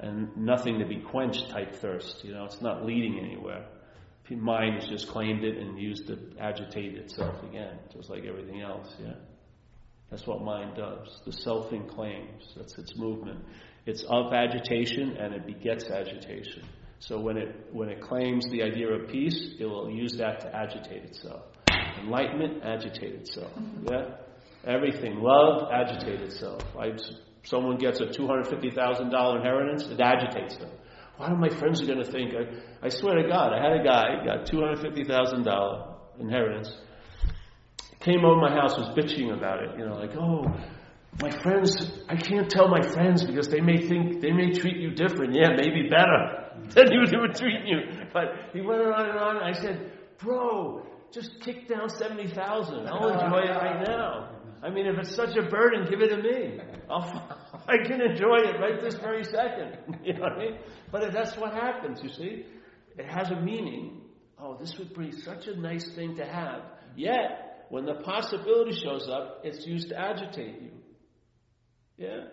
and 0.00 0.36
nothing 0.36 0.78
to 0.78 0.86
be 0.86 0.96
quenched 0.96 1.48
type 1.50 1.74
thirst. 1.76 2.24
You 2.24 2.34
know, 2.34 2.44
it's 2.44 2.60
not 2.60 2.84
leading 2.84 3.18
anywhere. 3.18 3.66
Mind 4.30 4.80
has 4.80 4.88
just 4.88 5.08
claimed 5.08 5.44
it 5.44 5.58
and 5.58 5.78
used 5.78 6.06
to 6.06 6.18
agitate 6.40 6.96
itself 6.96 7.42
again, 7.42 7.78
just 7.92 8.08
like 8.08 8.24
everything 8.24 8.62
else. 8.62 8.90
Yeah, 8.98 9.12
that's 10.10 10.26
what 10.26 10.42
mind 10.42 10.74
does. 10.74 11.20
The 11.26 11.32
selfing 11.32 11.86
claims. 11.86 12.50
That's 12.56 12.78
its 12.78 12.96
movement. 12.96 13.44
It's 13.86 14.04
of 14.08 14.32
agitation 14.32 15.16
and 15.16 15.34
it 15.34 15.46
begets 15.46 15.90
agitation. 15.90 16.62
So 17.00 17.18
when 17.20 17.36
it 17.36 17.66
when 17.72 17.88
it 17.88 18.00
claims 18.00 18.46
the 18.50 18.62
idea 18.62 18.88
of 18.92 19.08
peace, 19.08 19.56
it 19.58 19.66
will 19.66 19.90
use 19.90 20.16
that 20.18 20.40
to 20.40 20.54
agitate 20.54 21.02
itself. 21.04 21.42
Enlightenment, 22.00 22.62
agitate 22.62 23.14
itself. 23.14 23.50
Yeah, 23.90 24.14
everything. 24.64 25.18
Love, 25.20 25.70
agitate 25.72 26.20
itself. 26.20 26.62
I, 26.78 26.92
someone 27.42 27.76
gets 27.76 28.00
a 28.00 28.12
two 28.12 28.28
hundred 28.28 28.48
fifty 28.48 28.70
thousand 28.70 29.10
dollar 29.10 29.38
inheritance, 29.38 29.84
it 29.90 30.00
agitates 30.00 30.56
them. 30.58 30.70
Why 31.16 31.26
are 31.26 31.36
my 31.36 31.48
friends 31.58 31.82
are 31.82 31.86
going 31.86 32.02
to 32.02 32.10
think? 32.10 32.34
I, 32.34 32.86
I 32.86 32.88
swear 32.88 33.20
to 33.20 33.28
God, 33.28 33.52
I 33.52 33.62
had 33.62 33.80
a 33.80 33.84
guy 33.84 34.24
got 34.24 34.46
two 34.46 34.60
hundred 34.60 34.80
fifty 34.80 35.02
thousand 35.04 35.42
dollar 35.42 35.96
inheritance. 36.20 36.72
Came 38.00 38.24
over 38.24 38.40
my 38.40 38.50
house, 38.50 38.76
was 38.76 38.96
bitching 38.96 39.36
about 39.36 39.62
it. 39.62 39.78
You 39.78 39.86
know, 39.86 39.94
like, 39.94 40.16
oh, 40.16 40.46
my 41.20 41.30
friends, 41.42 41.76
I 42.08 42.16
can't 42.16 42.48
tell 42.50 42.68
my 42.68 42.80
friends 42.80 43.24
because 43.24 43.48
they 43.48 43.60
may 43.60 43.86
think 43.86 44.20
they 44.20 44.32
may 44.32 44.52
treat 44.52 44.76
you 44.76 44.90
different. 44.92 45.34
Yeah, 45.34 45.48
maybe 45.50 45.88
better 45.88 46.50
than 46.74 46.92
you 46.92 47.20
would 47.20 47.34
treat 47.34 47.64
you. 47.66 48.06
But 48.12 48.50
he 48.52 48.60
went 48.60 48.82
on 48.82 49.08
and 49.08 49.18
on. 49.18 49.36
And 49.36 49.44
I 49.44 49.52
said, 49.52 49.92
bro, 50.18 50.86
just 51.12 51.40
kick 51.40 51.68
down 51.68 51.88
seventy 51.90 52.28
thousand. 52.28 52.88
I'll 52.88 53.08
enjoy 53.12 53.40
it 53.40 53.54
right 53.54 53.86
now. 53.86 54.30
I 54.62 54.70
mean, 54.70 54.86
if 54.86 54.96
it's 54.98 55.14
such 55.14 55.36
a 55.36 55.42
burden, 55.42 55.86
give 55.90 56.00
it 56.00 56.08
to 56.08 56.22
me. 56.22 56.60
I'll, 56.88 57.38
I 57.68 57.78
can 57.84 58.00
enjoy 58.00 58.38
it 58.38 58.60
right 58.60 58.80
this 58.80 58.94
very 58.94 59.24
second. 59.24 59.76
You 60.04 60.14
know 60.14 60.20
what 60.20 60.32
I 60.32 60.38
mean? 60.38 60.58
But 60.90 61.12
that's 61.12 61.36
what 61.36 61.52
happens, 61.52 62.00
you 62.02 62.10
see. 62.10 62.46
It 62.96 63.06
has 63.06 63.30
a 63.30 63.40
meaning. 63.40 64.02
Oh, 64.38 64.56
this 64.58 64.76
would 64.78 64.94
be 64.96 65.10
such 65.12 65.46
a 65.46 65.56
nice 65.56 65.92
thing 65.94 66.16
to 66.16 66.24
have. 66.24 66.62
Yet, 66.96 67.66
when 67.70 67.84
the 67.86 67.94
possibility 67.94 68.72
shows 68.72 69.08
up, 69.08 69.40
it's 69.44 69.66
used 69.66 69.88
to 69.90 69.98
agitate 69.98 70.60
you. 70.60 70.70
Yeah? 71.96 72.24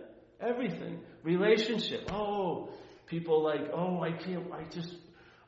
Everything. 0.42 1.00
Relationship. 1.24 2.10
Oh, 2.12 2.70
people 3.08 3.44
like, 3.44 3.70
oh, 3.74 4.02
I 4.02 4.12
can't, 4.12 4.52
I 4.54 4.64
just, 4.72 4.96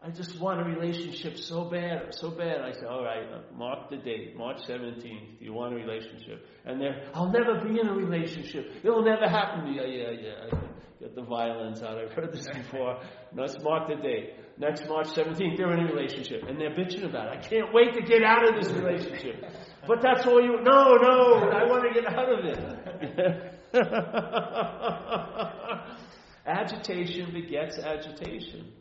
I 0.03 0.09
just 0.09 0.39
want 0.39 0.59
a 0.59 0.63
relationship 0.63 1.37
so 1.37 1.65
bad, 1.65 2.13
so 2.13 2.31
bad. 2.31 2.61
I 2.61 2.71
say, 2.73 2.85
all 2.89 3.03
right, 3.03 3.23
uh, 3.31 3.41
mark 3.55 3.89
the 3.89 3.97
date, 3.97 4.35
March 4.35 4.57
17th. 4.67 5.39
You 5.39 5.53
want 5.53 5.73
a 5.73 5.75
relationship? 5.75 6.45
And 6.65 6.81
they're, 6.81 7.09
I'll 7.13 7.31
never 7.31 7.61
be 7.61 7.79
in 7.79 7.87
a 7.87 7.93
relationship. 7.93 8.71
It'll 8.83 9.03
never 9.03 9.27
happen 9.27 9.65
to 9.65 9.71
me. 9.71 9.77
Yeah, 9.77 10.11
yeah, 10.11 10.11
yeah. 10.51 10.59
Get 10.99 11.15
the 11.15 11.23
violence 11.23 11.81
out. 11.81 11.97
I've 11.97 12.11
heard 12.11 12.31
this 12.33 12.47
before. 12.53 12.99
Let's 13.35 13.57
mark 13.61 13.87
the 13.87 13.95
date. 13.95 14.35
Next 14.57 14.87
March 14.87 15.07
17th, 15.07 15.57
they're 15.57 15.73
in 15.73 15.87
a 15.87 15.93
relationship. 15.93 16.43
And 16.47 16.59
they're 16.59 16.75
bitching 16.75 17.05
about 17.05 17.33
it. 17.33 17.39
I 17.39 17.47
can't 17.47 17.73
wait 17.73 17.93
to 17.93 18.01
get 18.01 18.21
out 18.23 18.47
of 18.47 18.61
this 18.61 18.71
relationship. 18.73 19.45
But 19.87 20.03
that's 20.03 20.27
all 20.27 20.39
you, 20.39 20.61
no, 20.61 20.93
no, 20.93 21.49
I 21.49 21.65
want 21.65 21.91
to 21.91 21.99
get 21.99 22.07
out 22.07 22.31
of 22.31 22.45
it. 22.45 23.50
agitation 26.45 27.31
begets 27.31 27.79
agitation. 27.79 28.73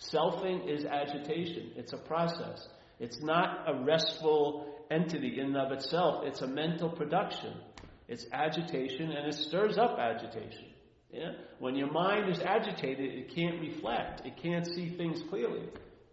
Selfing 0.00 0.68
is 0.68 0.84
agitation. 0.84 1.72
It's 1.76 1.92
a 1.92 1.98
process. 1.98 2.66
It's 2.98 3.22
not 3.22 3.64
a 3.66 3.84
restful 3.84 4.66
entity 4.90 5.38
in 5.38 5.46
and 5.46 5.56
of 5.56 5.72
itself. 5.72 6.24
It's 6.24 6.42
a 6.42 6.46
mental 6.46 6.90
production. 6.90 7.54
It's 8.08 8.26
agitation 8.32 9.12
and 9.12 9.26
it 9.26 9.34
stirs 9.34 9.78
up 9.78 9.98
agitation. 9.98 10.66
Yeah? 11.12 11.32
When 11.58 11.76
your 11.76 11.90
mind 11.90 12.30
is 12.30 12.40
agitated, 12.40 13.12
it 13.12 13.34
can't 13.34 13.60
reflect. 13.60 14.22
It 14.24 14.36
can't 14.42 14.66
see 14.66 14.96
things 14.96 15.22
clearly. 15.28 15.68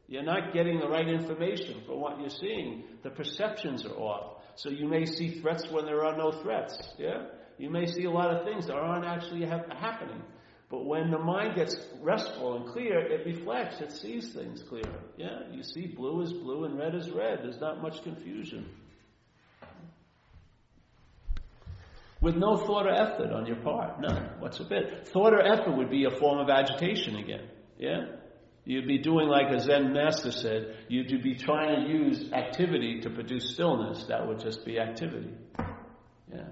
You're 0.07 0.23
not 0.23 0.53
getting 0.53 0.79
the 0.79 0.87
right 0.87 1.07
information 1.07 1.83
for 1.85 1.97
what 1.97 2.19
you're 2.19 2.29
seeing. 2.29 2.83
The 3.03 3.11
perceptions 3.11 3.85
are 3.85 3.95
off. 3.95 4.43
So 4.55 4.69
you 4.69 4.87
may 4.87 5.05
see 5.05 5.39
threats 5.39 5.69
when 5.69 5.85
there 5.85 6.03
are 6.03 6.17
no 6.17 6.31
threats. 6.31 6.77
Yeah? 6.97 7.25
You 7.59 7.69
may 7.69 7.85
see 7.85 8.05
a 8.05 8.09
lot 8.11 8.33
of 8.33 8.45
things 8.45 8.65
that 8.67 8.75
aren't 8.75 9.05
actually 9.05 9.45
ha- 9.45 9.65
happening. 9.77 10.23
But 10.69 10.85
when 10.85 11.11
the 11.11 11.19
mind 11.19 11.55
gets 11.55 11.75
restful 12.01 12.55
and 12.55 12.67
clear, 12.67 12.99
it 12.99 13.25
reflects, 13.25 13.81
it 13.81 13.91
sees 13.91 14.31
things 14.33 14.63
clearer. 14.63 15.01
Yeah, 15.17 15.41
you 15.51 15.63
see 15.63 15.87
blue 15.87 16.21
is 16.21 16.31
blue 16.31 16.63
and 16.63 16.77
red 16.77 16.95
is 16.95 17.09
red. 17.09 17.39
There's 17.43 17.59
not 17.59 17.81
much 17.81 18.01
confusion. 18.03 18.69
With 22.21 22.35
no 22.35 22.57
thought 22.57 22.85
or 22.85 22.93
effort 22.93 23.31
on 23.31 23.45
your 23.45 23.57
part. 23.57 23.99
None. 23.99 24.39
What's 24.39 24.59
a 24.59 24.65
bit? 24.65 25.07
Thought 25.07 25.33
or 25.33 25.41
effort 25.41 25.75
would 25.75 25.89
be 25.89 26.05
a 26.05 26.11
form 26.11 26.39
of 26.39 26.49
agitation 26.49 27.15
again. 27.15 27.49
Yeah? 27.77 28.05
You'd 28.65 28.87
be 28.87 28.99
doing 28.99 29.27
like 29.27 29.51
a 29.51 29.59
Zen 29.59 29.93
master 29.93 30.31
said, 30.31 30.75
you'd 30.89 31.23
be 31.23 31.35
trying 31.35 31.87
to 31.87 31.91
use 31.91 32.31
activity 32.31 33.01
to 33.01 33.09
produce 33.09 33.53
stillness. 33.53 34.05
That 34.09 34.27
would 34.27 34.39
just 34.39 34.65
be 34.65 34.79
activity. 34.79 35.33
Yeah. 36.31 36.49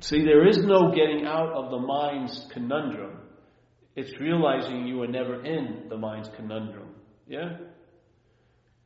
See, 0.00 0.24
there 0.24 0.48
is 0.48 0.58
no 0.58 0.92
getting 0.92 1.26
out 1.26 1.52
of 1.52 1.70
the 1.70 1.78
mind's 1.78 2.46
conundrum. 2.52 3.18
It's 3.94 4.18
realizing 4.18 4.86
you 4.86 5.02
are 5.02 5.08
never 5.08 5.44
in 5.44 5.88
the 5.90 5.96
mind's 5.96 6.30
conundrum. 6.36 6.94
Yeah? 7.26 7.58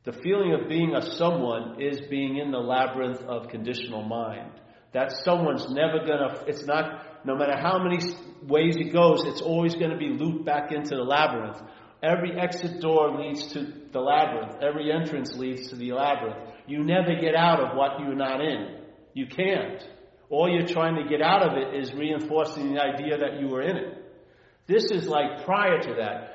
The 0.03 0.11
feeling 0.11 0.53
of 0.53 0.67
being 0.67 0.93
a 0.93 1.01
someone 1.01 1.81
is 1.81 2.01
being 2.09 2.37
in 2.37 2.51
the 2.51 2.59
labyrinth 2.59 3.21
of 3.21 3.47
conditional 3.47 4.03
mind. 4.03 4.51
That 4.93 5.13
someone's 5.23 5.69
never 5.69 5.99
gonna, 5.99 6.43
it's 6.47 6.65
not, 6.65 7.25
no 7.25 7.35
matter 7.35 7.57
how 7.57 7.81
many 7.81 7.99
ways 8.43 8.75
it 8.75 8.93
goes, 8.93 9.23
it's 9.25 9.41
always 9.41 9.73
gonna 9.75 9.97
be 9.97 10.09
looped 10.09 10.45
back 10.45 10.71
into 10.71 10.95
the 10.95 11.03
labyrinth. 11.03 11.61
Every 12.03 12.37
exit 12.37 12.81
door 12.81 13.17
leads 13.17 13.53
to 13.53 13.65
the 13.91 13.99
labyrinth. 13.99 14.61
Every 14.61 14.91
entrance 14.91 15.33
leads 15.33 15.69
to 15.69 15.75
the 15.75 15.93
labyrinth. 15.93 16.51
You 16.67 16.83
never 16.83 17.15
get 17.19 17.35
out 17.35 17.61
of 17.61 17.77
what 17.77 17.99
you're 17.99 18.15
not 18.15 18.41
in. 18.41 18.81
You 19.13 19.27
can't. 19.27 19.81
All 20.29 20.49
you're 20.49 20.67
trying 20.67 20.95
to 20.95 21.07
get 21.09 21.21
out 21.21 21.43
of 21.43 21.57
it 21.57 21.75
is 21.75 21.93
reinforcing 21.93 22.73
the 22.73 22.81
idea 22.81 23.17
that 23.17 23.39
you 23.39 23.47
were 23.47 23.61
in 23.61 23.77
it. 23.77 24.03
This 24.67 24.85
is 24.85 25.07
like 25.07 25.45
prior 25.45 25.79
to 25.81 25.93
that. 25.99 26.31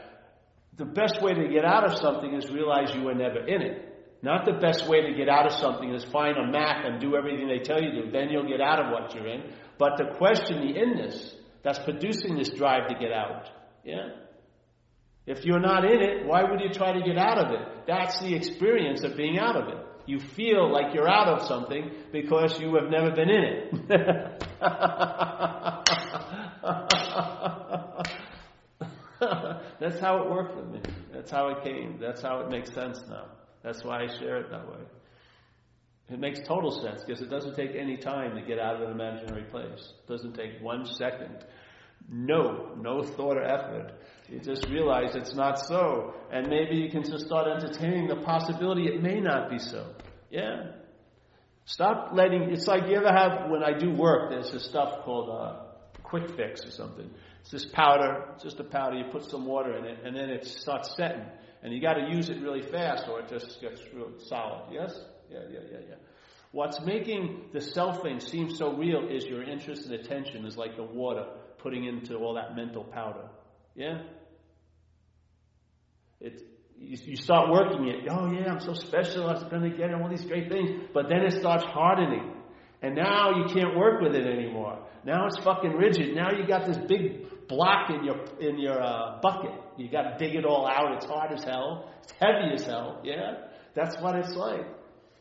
The 0.77 0.85
best 0.85 1.21
way 1.21 1.35
to 1.35 1.49
get 1.49 1.65
out 1.65 1.85
of 1.85 1.99
something 1.99 2.33
is 2.35 2.49
realize 2.51 2.95
you 2.95 3.03
were 3.03 3.15
never 3.15 3.47
in 3.47 3.63
it. 3.63 3.87
Not 4.23 4.45
the 4.45 4.53
best 4.53 4.89
way 4.89 5.01
to 5.03 5.15
get 5.15 5.29
out 5.29 5.47
of 5.47 5.53
something 5.53 5.93
is 5.93 6.05
find 6.05 6.37
a 6.37 6.47
map 6.47 6.85
and 6.85 7.01
do 7.01 7.17
everything 7.17 7.49
they 7.49 7.59
tell 7.59 7.83
you 7.83 8.03
to. 8.03 8.11
Then 8.11 8.29
you'll 8.29 8.49
get 8.49 8.61
out 8.61 8.79
of 8.79 8.93
what 8.93 9.15
you're 9.15 9.27
in. 9.27 9.53
But 9.79 9.97
to 9.97 10.15
question 10.15 10.61
the 10.61 10.79
inness 10.79 11.35
that's 11.63 11.79
producing 11.79 12.37
this 12.37 12.51
drive 12.51 12.89
to 12.89 12.95
get 12.95 13.13
out. 13.13 13.49
Yeah? 13.85 14.11
If 15.27 15.45
you're 15.45 15.61
not 15.61 15.85
in 15.85 16.01
it, 16.01 16.27
why 16.27 16.45
would 16.45 16.61
you 16.61 16.71
try 16.71 16.93
to 16.93 17.03
get 17.03 17.17
out 17.17 17.39
of 17.39 17.53
it? 17.53 17.87
That's 17.87 18.21
the 18.21 18.35
experience 18.35 19.03
of 19.05 19.17
being 19.17 19.39
out 19.39 19.57
of 19.57 19.69
it. 19.69 19.87
You 20.11 20.19
feel 20.19 20.69
like 20.73 20.93
you're 20.93 21.09
out 21.09 21.29
of 21.29 21.47
something 21.47 21.89
because 22.11 22.59
you 22.59 22.75
have 22.75 22.91
never 22.91 23.13
been 23.13 23.31
in 23.31 23.45
it. 23.45 23.73
That's 29.79 30.01
how 30.01 30.25
it 30.25 30.29
worked 30.29 30.57
with 30.57 30.67
me. 30.67 30.81
That's 31.13 31.31
how 31.31 31.51
it 31.51 31.63
came. 31.63 31.99
That's 32.01 32.21
how 32.23 32.41
it 32.41 32.51
makes 32.51 32.75
sense 32.75 33.01
now. 33.09 33.27
That's 33.63 33.85
why 33.85 34.03
I 34.03 34.09
share 34.19 34.39
it 34.39 34.51
that 34.51 34.67
way. 34.67 34.81
It 36.09 36.19
makes 36.19 36.41
total 36.41 36.73
sense 36.73 37.05
because 37.07 37.23
it 37.23 37.31
doesn't 37.31 37.55
take 37.55 37.77
any 37.77 37.97
time 37.97 38.35
to 38.35 38.43
get 38.43 38.59
out 38.59 38.83
of 38.83 38.83
an 38.83 38.91
imaginary 38.91 39.45
place. 39.45 39.93
It 40.03 40.09
doesn't 40.09 40.35
take 40.35 40.61
one 40.61 40.87
second. 40.87 41.45
No, 42.13 42.75
no 42.77 43.05
thought 43.05 43.37
or 43.37 43.45
effort. 43.45 43.93
You 44.29 44.41
just 44.41 44.69
realize 44.69 45.15
it's 45.15 45.35
not 45.35 45.61
so. 45.61 46.15
And 46.33 46.49
maybe 46.49 46.77
you 46.77 46.91
can 46.91 47.05
just 47.05 47.27
start 47.27 47.47
entertaining 47.47 48.09
the 48.09 48.17
possibility 48.17 48.89
it 48.89 49.01
may 49.01 49.21
not 49.21 49.49
be 49.49 49.59
so. 49.61 49.95
Yeah? 50.29 50.73
Stop 51.67 52.11
letting, 52.13 52.51
it's 52.51 52.67
like 52.67 52.89
you 52.89 52.97
ever 52.97 53.13
have, 53.13 53.49
when 53.49 53.63
I 53.63 53.79
do 53.79 53.93
work, 53.93 54.31
there's 54.31 54.51
this 54.51 54.65
stuff 54.65 55.05
called 55.05 55.29
a 55.29 55.67
quick 56.03 56.37
fix 56.37 56.67
or 56.67 56.73
something. 56.73 57.09
It's 57.43 57.51
this 57.51 57.67
powder, 57.67 58.25
it's 58.35 58.43
just 58.43 58.59
a 58.59 58.65
powder, 58.65 58.97
you 58.97 59.05
put 59.13 59.31
some 59.31 59.47
water 59.47 59.77
in 59.77 59.85
it, 59.85 59.99
and 60.05 60.17
then 60.17 60.31
it 60.31 60.45
starts 60.45 60.97
setting. 60.97 61.25
And 61.63 61.73
you 61.73 61.81
got 61.81 61.95
to 61.95 62.11
use 62.11 62.29
it 62.29 62.41
really 62.41 62.63
fast 62.63 63.07
or 63.09 63.21
it 63.21 63.29
just 63.29 63.61
gets 63.61 63.81
real 63.95 64.11
solid. 64.19 64.73
Yes? 64.73 64.99
Yeah, 65.31 65.41
yeah, 65.49 65.61
yeah, 65.71 65.79
yeah. 65.91 65.95
What's 66.51 66.81
making 66.81 67.51
the 67.53 67.61
selfing 67.61 68.21
seem 68.21 68.51
so 68.51 68.75
real 68.75 69.09
is 69.09 69.25
your 69.25 69.45
interest 69.45 69.85
and 69.85 69.95
attention 69.95 70.45
is 70.45 70.57
like 70.57 70.75
the 70.75 70.83
water 70.83 71.27
putting 71.63 71.85
into 71.85 72.17
all 72.17 72.35
that 72.35 72.57
mental 72.57 72.85
powder. 72.85 73.29
Yeah? 73.75 74.03
It, 76.21 76.43
you, 76.79 76.99
you 77.05 77.17
start 77.17 77.51
working 77.51 77.89
it. 77.89 78.07
Oh, 78.11 78.31
yeah, 78.33 78.53
I'm 78.53 78.61
so 78.61 78.75
special. 78.75 79.29
I'm 79.29 79.49
going 79.49 79.71
to 79.71 79.77
get 79.77 79.93
all 79.95 80.09
these 80.09 80.25
great 80.25 80.49
things. 80.51 80.71
But 80.93 81.09
then 81.09 81.23
it 81.23 81.41
starts 81.41 81.65
hardening. 81.65 82.35
And 82.83 82.95
now 82.95 83.37
you 83.37 83.53
can't 83.53 83.77
work 83.77 84.01
with 84.01 84.15
it 84.15 84.27
anymore. 84.27 84.87
Now 85.05 85.27
it's 85.27 85.39
fucking 85.39 85.73
rigid. 85.73 86.15
Now 86.15 86.31
you 86.33 86.47
got 86.47 86.67
this 86.67 86.79
big 86.89 87.47
block 87.49 87.91
in 87.91 88.05
your 88.05 88.25
in 88.41 88.59
your 88.59 88.83
uh, 88.83 89.19
bucket. 89.21 89.53
You 89.77 89.91
got 89.91 90.03
to 90.03 90.17
dig 90.19 90.35
it 90.35 90.45
all 90.45 90.67
out. 90.67 90.95
It's 90.97 91.07
hard 91.07 91.33
as 91.33 91.45
hell. 91.45 91.91
It's 92.03 92.13
heavy 92.13 92.55
as 92.55 92.65
hell. 92.65 93.01
Yeah, 93.05 93.49
that's 93.75 94.01
what 94.01 94.17
it's 94.17 94.35
like. 94.35 94.67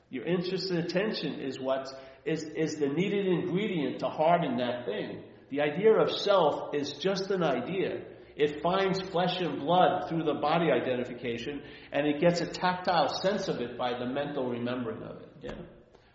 Your 0.10 0.26
interest 0.26 0.70
and 0.72 0.80
attention 0.80 1.40
is 1.42 1.60
what 1.60 1.88
is 2.26 2.44
is 2.56 2.76
the 2.76 2.88
needed 2.88 3.28
ingredient 3.28 4.00
to 4.00 4.08
harden 4.08 4.58
that 4.58 4.86
thing. 4.86 5.24
The 5.50 5.62
idea 5.62 5.94
of 5.94 6.12
self 6.12 6.76
is 6.76 6.94
just 6.94 7.32
an 7.32 7.44
idea. 7.44 8.02
It 8.36 8.62
finds 8.62 9.02
flesh 9.02 9.42
and 9.42 9.60
blood 9.60 10.08
through 10.08 10.24
the 10.24 10.36
body 10.36 10.72
identification, 10.72 11.62
and 11.92 12.08
it 12.08 12.22
gets 12.22 12.40
a 12.40 12.46
tactile 12.46 13.10
sense 13.22 13.48
of 13.48 13.60
it 13.60 13.78
by 13.78 13.98
the 13.98 14.06
mental 14.06 14.50
remembering 14.50 15.04
of 15.04 15.18
it. 15.18 15.30
Yeah. 15.42 15.56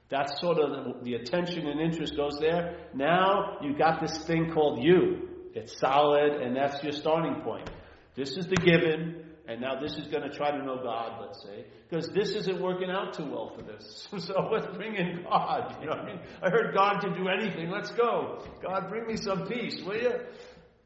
That's 0.09 0.41
sort 0.41 0.59
of 0.59 0.71
the, 0.71 0.95
the 1.03 1.15
attention 1.15 1.67
and 1.67 1.81
interest 1.81 2.17
goes 2.17 2.39
there. 2.39 2.89
Now 2.95 3.59
you 3.63 3.77
got 3.77 4.01
this 4.01 4.17
thing 4.25 4.53
called 4.53 4.83
you. 4.83 5.29
It's 5.55 5.79
solid, 5.79 6.41
and 6.41 6.57
that's 6.57 6.83
your 6.83 6.93
starting 6.93 7.43
point. 7.43 7.69
This 8.15 8.37
is 8.37 8.47
the 8.47 8.57
given, 8.57 9.25
and 9.47 9.61
now 9.61 9.79
this 9.79 9.97
is 9.97 10.07
going 10.07 10.23
to 10.23 10.35
try 10.35 10.51
to 10.51 10.65
know 10.65 10.83
God, 10.83 11.21
let's 11.21 11.43
say, 11.43 11.67
because 11.89 12.09
this 12.15 12.31
isn't 12.31 12.61
working 12.61 12.91
out 12.91 13.15
too 13.15 13.27
well 13.27 13.55
for 13.55 13.63
this. 13.63 14.09
So 14.19 14.49
let's 14.51 14.67
bring 14.75 14.95
in 14.95 15.25
God. 15.25 15.77
You 15.81 15.89
know 15.89 15.93
I 15.93 16.07
mean? 16.07 16.21
I 16.43 16.49
heard 16.49 16.75
God 16.75 17.01
can 17.01 17.13
do 17.13 17.29
anything. 17.29 17.71
Let's 17.71 17.91
go. 17.91 18.43
God, 18.63 18.89
bring 18.89 19.07
me 19.07 19.17
some 19.17 19.47
peace, 19.47 19.83
will 19.85 19.97
you? 19.97 20.15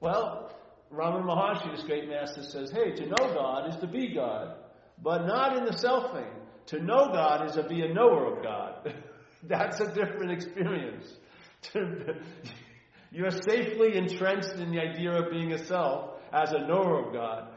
Well, 0.01 0.53
Ramana 0.93 1.25
Maharshi, 1.25 1.77
this 1.77 1.85
great 1.85 2.09
master, 2.09 2.43
says, 2.43 2.73
hey, 2.73 2.93
to 2.97 3.07
know 3.07 3.35
God 3.35 3.69
is 3.69 3.77
to 3.77 3.87
be 3.87 4.13
God, 4.13 4.57
but 5.01 5.27
not 5.27 5.57
in 5.57 5.65
the 5.65 5.73
selfing. 5.73 6.31
To 6.67 6.83
know 6.83 7.13
God 7.13 7.49
is 7.49 7.55
to 7.55 7.63
be 7.63 7.83
a 7.83 7.93
knower 7.93 8.37
of 8.37 8.43
God. 8.43 8.95
That's 9.45 9.79
a 9.81 9.87
different 9.87 10.33
experience. 10.33 11.07
You're 13.11 13.31
safely 13.31 13.97
entrenched 13.97 14.55
in 14.55 14.71
the 14.71 14.81
idea 14.81 15.13
of 15.13 15.31
being 15.31 15.53
a 15.53 15.65
self 15.65 16.21
as 16.33 16.53
a 16.53 16.59
knower 16.59 17.07
of 17.07 17.13
God. 17.13 17.49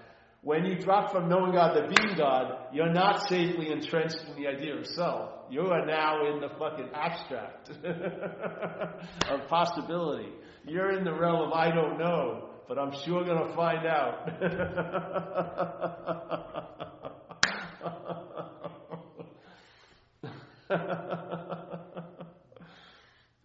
When 0.43 0.65
you 0.65 0.79
drop 0.79 1.11
from 1.11 1.29
knowing 1.29 1.51
God 1.51 1.73
to 1.73 1.81
being 1.87 2.17
God, 2.17 2.69
you're 2.73 2.91
not 2.91 3.29
safely 3.29 3.71
entrenched 3.71 4.17
in 4.27 4.41
the 4.41 4.47
idea 4.47 4.75
of 4.75 4.87
self. 4.87 5.29
You 5.51 5.67
are 5.67 5.85
now 5.85 6.25
in 6.25 6.41
the 6.41 6.49
fucking 6.57 6.89
abstract 6.95 7.69
of 9.29 9.47
possibility. 9.47 10.29
You're 10.65 10.97
in 10.97 11.03
the 11.03 11.13
realm 11.13 11.47
of 11.47 11.53
I 11.53 11.69
don't 11.69 11.99
know, 11.99 12.49
but 12.67 12.79
I'm 12.79 12.91
sure 13.05 13.23
gonna 13.23 13.55
find 13.55 13.85
out. 13.85 14.29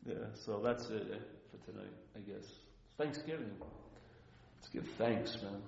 yeah, 0.07 0.15
so 0.47 0.63
that's 0.65 0.87
it 0.87 1.21
for 1.51 1.59
tonight, 1.71 1.93
I 2.17 2.21
guess. 2.21 2.47
Thanksgiving. 2.97 3.53
Let's 4.57 4.71
give 4.73 4.87
thanks, 4.97 5.37
man. 5.43 5.61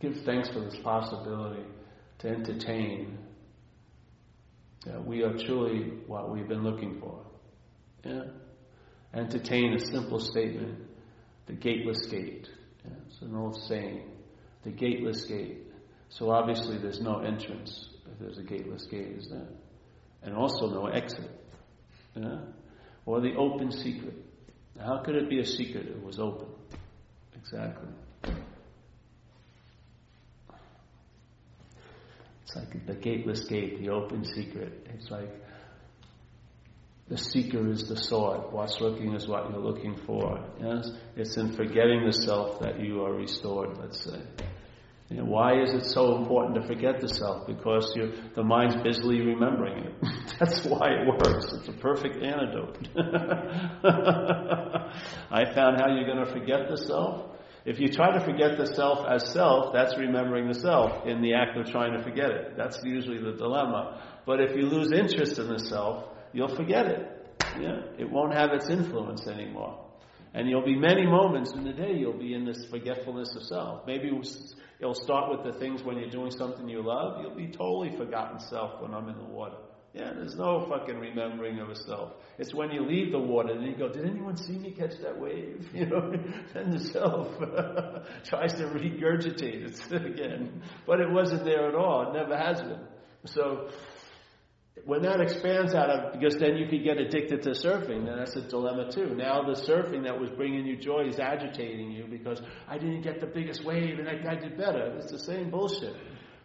Give 0.00 0.14
thanks 0.24 0.48
for 0.48 0.60
this 0.60 0.76
possibility 0.82 1.64
to 2.18 2.28
entertain. 2.28 3.18
Yeah, 4.86 4.98
we 4.98 5.22
are 5.22 5.36
truly 5.36 5.92
what 6.06 6.30
we've 6.30 6.48
been 6.48 6.62
looking 6.62 7.00
for. 7.00 7.24
Yeah? 8.04 8.24
Entertain 9.14 9.74
a 9.74 9.80
simple 9.80 10.20
statement, 10.20 10.78
the 11.46 11.54
gateless 11.54 12.06
gate. 12.06 12.48
Yeah? 12.84 12.92
It's 13.06 13.20
an 13.22 13.34
old 13.34 13.56
saying, 13.68 14.02
the 14.64 14.70
gateless 14.70 15.24
gate. 15.24 15.62
So 16.10 16.30
obviously 16.30 16.78
there's 16.78 17.00
no 17.00 17.20
entrance 17.20 17.88
if 18.12 18.18
there's 18.18 18.38
a 18.38 18.42
gateless 18.42 18.86
gate, 18.86 19.16
is 19.16 19.28
there? 19.28 19.48
And 20.22 20.34
also 20.34 20.68
no 20.68 20.86
exit. 20.86 21.30
Yeah? 22.14 22.38
Or 23.06 23.20
the 23.20 23.34
open 23.36 23.72
secret. 23.72 24.14
How 24.78 25.02
could 25.04 25.16
it 25.16 25.30
be 25.30 25.40
a 25.40 25.46
secret? 25.46 25.86
It 25.86 26.02
was 26.02 26.18
open. 26.18 26.48
Exactly. 27.34 27.88
Like 32.56 32.86
the 32.86 32.94
gateless 32.94 33.44
gate, 33.44 33.80
the 33.80 33.90
open 33.90 34.24
secret. 34.24 34.86
It's 34.94 35.10
like 35.10 35.30
the 37.08 37.18
seeker 37.18 37.70
is 37.70 37.88
the 37.88 37.96
sword. 37.96 38.52
What's 38.52 38.80
looking 38.80 39.14
is 39.14 39.28
what 39.28 39.48
you're 39.50 39.60
looking 39.60 39.96
for. 40.06 40.44
Yes? 40.60 40.90
It's 41.16 41.36
in 41.36 41.52
forgetting 41.52 42.04
the 42.04 42.12
self 42.12 42.60
that 42.60 42.80
you 42.80 43.04
are 43.04 43.12
restored, 43.12 43.78
let's 43.78 44.02
say. 44.02 44.20
You 45.08 45.18
know, 45.18 45.24
why 45.24 45.62
is 45.62 45.72
it 45.72 45.84
so 45.84 46.16
important 46.16 46.56
to 46.56 46.66
forget 46.66 47.00
the 47.00 47.08
self? 47.08 47.46
Because 47.46 47.92
you're 47.94 48.10
the 48.34 48.42
mind's 48.42 48.74
busily 48.82 49.20
remembering 49.20 49.84
it. 49.84 49.94
That's 50.40 50.64
why 50.64 50.88
it 50.88 51.06
works. 51.06 51.46
It's 51.52 51.68
a 51.68 51.72
perfect 51.72 52.16
antidote. 52.16 52.88
I 55.30 55.44
found 55.54 55.80
how 55.80 55.94
you're 55.94 56.06
going 56.06 56.24
to 56.24 56.32
forget 56.32 56.68
the 56.68 56.76
self. 56.76 57.35
If 57.66 57.80
you 57.80 57.88
try 57.88 58.16
to 58.16 58.24
forget 58.24 58.56
the 58.56 58.66
self 58.74 59.04
as 59.08 59.32
self, 59.32 59.72
that's 59.72 59.98
remembering 59.98 60.46
the 60.46 60.54
self 60.54 61.04
in 61.04 61.20
the 61.20 61.34
act 61.34 61.58
of 61.58 61.66
trying 61.66 61.96
to 61.96 62.02
forget 62.02 62.30
it. 62.30 62.56
That's 62.56 62.78
usually 62.84 63.18
the 63.18 63.36
dilemma. 63.36 64.00
But 64.24 64.40
if 64.40 64.56
you 64.56 64.66
lose 64.66 64.92
interest 64.92 65.40
in 65.40 65.48
the 65.48 65.58
self, 65.58 66.04
you'll 66.32 66.54
forget 66.54 66.86
it. 66.86 67.36
Yeah? 67.60 67.80
It 67.98 68.08
won't 68.08 68.34
have 68.34 68.52
its 68.52 68.70
influence 68.70 69.26
anymore. 69.26 69.84
And 70.32 70.48
you'll 70.48 70.64
be 70.64 70.76
many 70.76 71.06
moments 71.06 71.54
in 71.54 71.64
the 71.64 71.72
day 71.72 71.94
you'll 71.94 72.18
be 72.18 72.34
in 72.34 72.44
this 72.44 72.66
forgetfulness 72.70 73.34
of 73.34 73.42
self. 73.42 73.84
Maybe 73.84 74.12
it'll 74.78 74.94
start 74.94 75.30
with 75.30 75.52
the 75.52 75.58
things 75.58 75.82
when 75.82 75.98
you're 75.98 76.10
doing 76.10 76.30
something 76.30 76.68
you 76.68 76.84
love. 76.86 77.20
You'll 77.20 77.34
be 77.34 77.48
totally 77.48 77.96
forgotten 77.96 78.38
self 78.38 78.80
when 78.80 78.94
I'm 78.94 79.08
in 79.08 79.18
the 79.18 79.24
water. 79.24 79.56
Yeah, 79.96 80.12
there's 80.14 80.36
no 80.36 80.66
fucking 80.68 80.98
remembering 80.98 81.58
of 81.58 81.70
a 81.70 81.74
self. 81.74 82.12
It's 82.38 82.52
when 82.52 82.70
you 82.70 82.84
leave 82.84 83.12
the 83.12 83.18
water 83.18 83.54
and 83.54 83.64
you 83.66 83.74
go, 83.74 83.88
did 83.88 84.04
anyone 84.04 84.36
see 84.36 84.52
me 84.58 84.72
catch 84.72 84.98
that 85.02 85.18
wave? 85.18 85.66
You 85.74 85.86
know, 85.86 86.12
then 86.52 86.70
the 86.70 86.80
self 86.80 87.28
tries 88.24 88.52
to 88.54 88.64
regurgitate 88.64 89.64
it 89.90 89.92
again. 90.06 90.62
But 90.86 91.00
it 91.00 91.10
wasn't 91.10 91.44
there 91.46 91.66
at 91.68 91.74
all. 91.74 92.10
It 92.10 92.18
never 92.18 92.36
has 92.36 92.60
been. 92.60 92.80
So 93.24 93.70
when 94.84 95.00
that 95.02 95.22
expands 95.22 95.72
out 95.74 95.88
of, 95.88 96.12
because 96.12 96.36
then 96.38 96.58
you 96.58 96.68
could 96.68 96.84
get 96.84 96.98
addicted 96.98 97.42
to 97.44 97.50
surfing, 97.50 98.04
then 98.04 98.18
that's 98.18 98.36
a 98.36 98.42
dilemma 98.42 98.92
too. 98.92 99.14
Now 99.14 99.44
the 99.44 99.58
surfing 99.58 100.04
that 100.04 100.20
was 100.20 100.28
bringing 100.28 100.66
you 100.66 100.76
joy 100.76 101.06
is 101.08 101.18
agitating 101.18 101.90
you 101.90 102.04
because 102.10 102.42
I 102.68 102.76
didn't 102.76 103.00
get 103.00 103.20
the 103.20 103.26
biggest 103.26 103.64
wave 103.64 103.98
and 103.98 104.06
that 104.06 104.22
guy 104.22 104.34
did 104.34 104.58
better. 104.58 104.98
It's 104.98 105.10
the 105.10 105.18
same 105.20 105.48
bullshit. 105.48 105.96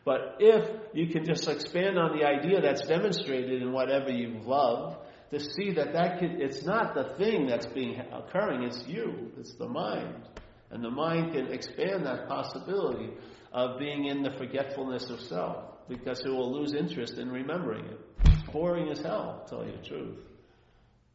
But 0.04 0.38
if 0.40 0.68
you 0.94 1.08
can 1.08 1.26
just 1.26 1.48
expand 1.48 2.00
on 2.00 2.18
the 2.18 2.26
idea 2.26 2.62
that's 2.62 2.88
demonstrated 2.88 3.62
in 3.62 3.72
whatever 3.72 4.12
you 4.12 4.42
love, 4.44 4.98
to 5.32 5.40
see 5.40 5.72
that 5.74 5.94
that 5.94 6.22
it's 6.22 6.66
not 6.66 6.94
the 6.94 7.16
thing 7.18 7.48
that's 7.48 7.68
being 7.68 8.02
occurring, 8.12 8.64
it's 8.64 8.84
you, 8.88 9.32
it's 9.38 9.54
the 9.56 9.68
mind. 9.68 10.28
And 10.72 10.84
the 10.84 10.90
mind 10.90 11.34
can 11.34 11.48
expand 11.48 12.06
that 12.06 12.28
possibility 12.28 13.12
of 13.54 13.78
being 13.80 14.06
in 14.06 14.24
the 14.24 14.32
forgetfulness 14.32 15.10
of 15.10 15.20
self 15.22 15.66
because 15.88 16.22
it 16.22 16.30
will 16.30 16.52
lose 16.52 16.74
interest 16.74 17.18
in 17.18 17.30
remembering 17.30 17.86
it. 17.86 18.00
It's 18.26 18.52
boring 18.52 18.90
as 18.90 19.00
hell, 19.00 19.46
tell 19.50 19.66
you 19.66 19.74
the 19.74 19.84
truth. 19.88 20.18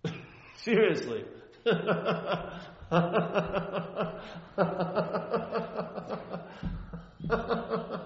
Seriously. 0.62 1.24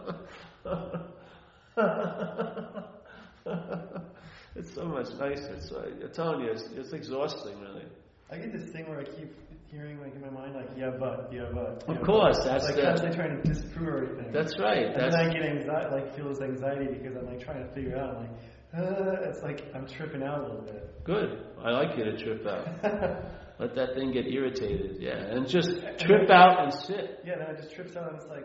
it's 4.56 4.74
so 4.74 4.84
much 4.84 5.06
nicer. 5.18 5.54
It's, 5.54 5.70
I'm 5.70 6.10
telling 6.12 6.40
you, 6.44 6.50
it's, 6.52 6.64
it's 6.74 6.92
exhausting, 6.92 7.60
really. 7.60 7.84
I 8.30 8.38
get 8.38 8.52
this 8.52 8.70
thing 8.70 8.88
where 8.88 9.00
I 9.00 9.04
keep 9.04 9.34
hearing, 9.70 10.00
like 10.00 10.14
in 10.14 10.20
my 10.20 10.30
mind, 10.30 10.54
like 10.54 10.68
yeah, 10.76 10.90
but 10.98 11.30
yeah, 11.32 11.46
but. 11.52 11.84
Of 11.88 12.02
course, 12.04 12.38
that's 12.44 12.64
like 12.64 12.76
the, 12.76 12.82
constantly 12.82 13.16
trying 13.16 13.42
to 13.42 13.48
disprove 13.48 14.10
everything. 14.10 14.32
That's 14.32 14.58
right. 14.58 14.86
And 14.86 15.00
That's 15.00 15.16
then 15.16 15.30
I 15.30 15.32
get 15.32 15.42
anxiety, 15.42 15.94
like 15.94 16.16
feel 16.16 16.28
this 16.28 16.40
anxiety 16.40 16.86
because 16.92 17.16
I'm 17.16 17.26
like 17.26 17.40
trying 17.40 17.66
to 17.66 17.74
figure 17.74 17.96
out, 17.96 18.16
like, 18.20 18.30
uh, 18.76 19.28
it's 19.28 19.42
like 19.42 19.64
I'm 19.74 19.86
tripping 19.86 20.22
out 20.22 20.38
a 20.38 20.42
little 20.42 20.62
bit. 20.62 21.04
good. 21.04 21.44
I 21.62 21.70
like 21.70 21.96
you 21.96 22.04
to 22.04 22.16
trip 22.16 22.46
out. 22.46 22.66
Let 23.58 23.74
that 23.74 23.94
thing 23.94 24.12
get 24.12 24.26
irritated, 24.26 24.96
yeah, 25.00 25.16
and 25.16 25.46
just 25.46 25.68
trip 25.98 26.30
out 26.30 26.64
and 26.64 26.72
sit. 26.72 27.20
Yeah, 27.26 27.36
then 27.38 27.54
it 27.54 27.62
just 27.62 27.74
trips 27.74 27.96
out 27.96 28.08
and 28.12 28.16
it's 28.16 28.26
like. 28.28 28.44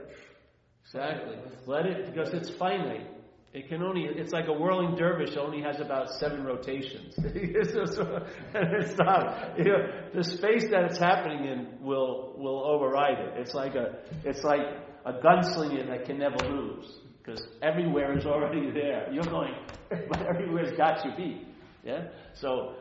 Exactly. 0.86 1.38
Let 1.66 1.86
it 1.86 2.14
because 2.14 2.34
it's 2.34 2.50
finite. 2.50 3.08
It 3.56 3.70
can 3.70 3.82
only. 3.82 4.04
It's 4.04 4.34
like 4.34 4.48
a 4.50 4.54
whirling 4.54 4.98
dervish 4.98 5.38
only 5.38 5.62
has 5.62 5.80
about 5.80 6.10
seven 6.20 6.44
rotations. 6.44 7.18
and 7.18 7.34
it's 7.34 8.98
not. 8.98 9.58
You 9.58 9.64
know, 9.64 9.88
the 10.14 10.24
space 10.26 10.66
that 10.72 10.84
it's 10.84 10.98
happening 11.00 11.46
in 11.46 11.80
will 11.80 12.34
will 12.38 12.66
override 12.66 13.18
it. 13.18 13.34
It's 13.38 13.54
like 13.54 13.76
a. 13.76 13.96
It's 14.26 14.44
like 14.44 14.60
a 15.06 15.14
gunslinger 15.14 15.88
that 15.88 16.06
can 16.06 16.20
never 16.20 16.36
lose 16.50 17.00
because 17.18 17.48
everywhere 17.62 18.18
is 18.18 18.26
already 18.26 18.72
there. 18.72 19.08
You're 19.14 19.24
going, 19.24 19.54
but 19.90 20.22
everywhere's 20.28 20.76
got 20.76 21.06
you 21.06 21.12
beat. 21.16 21.48
Yeah. 21.82 22.10
So 22.34 22.76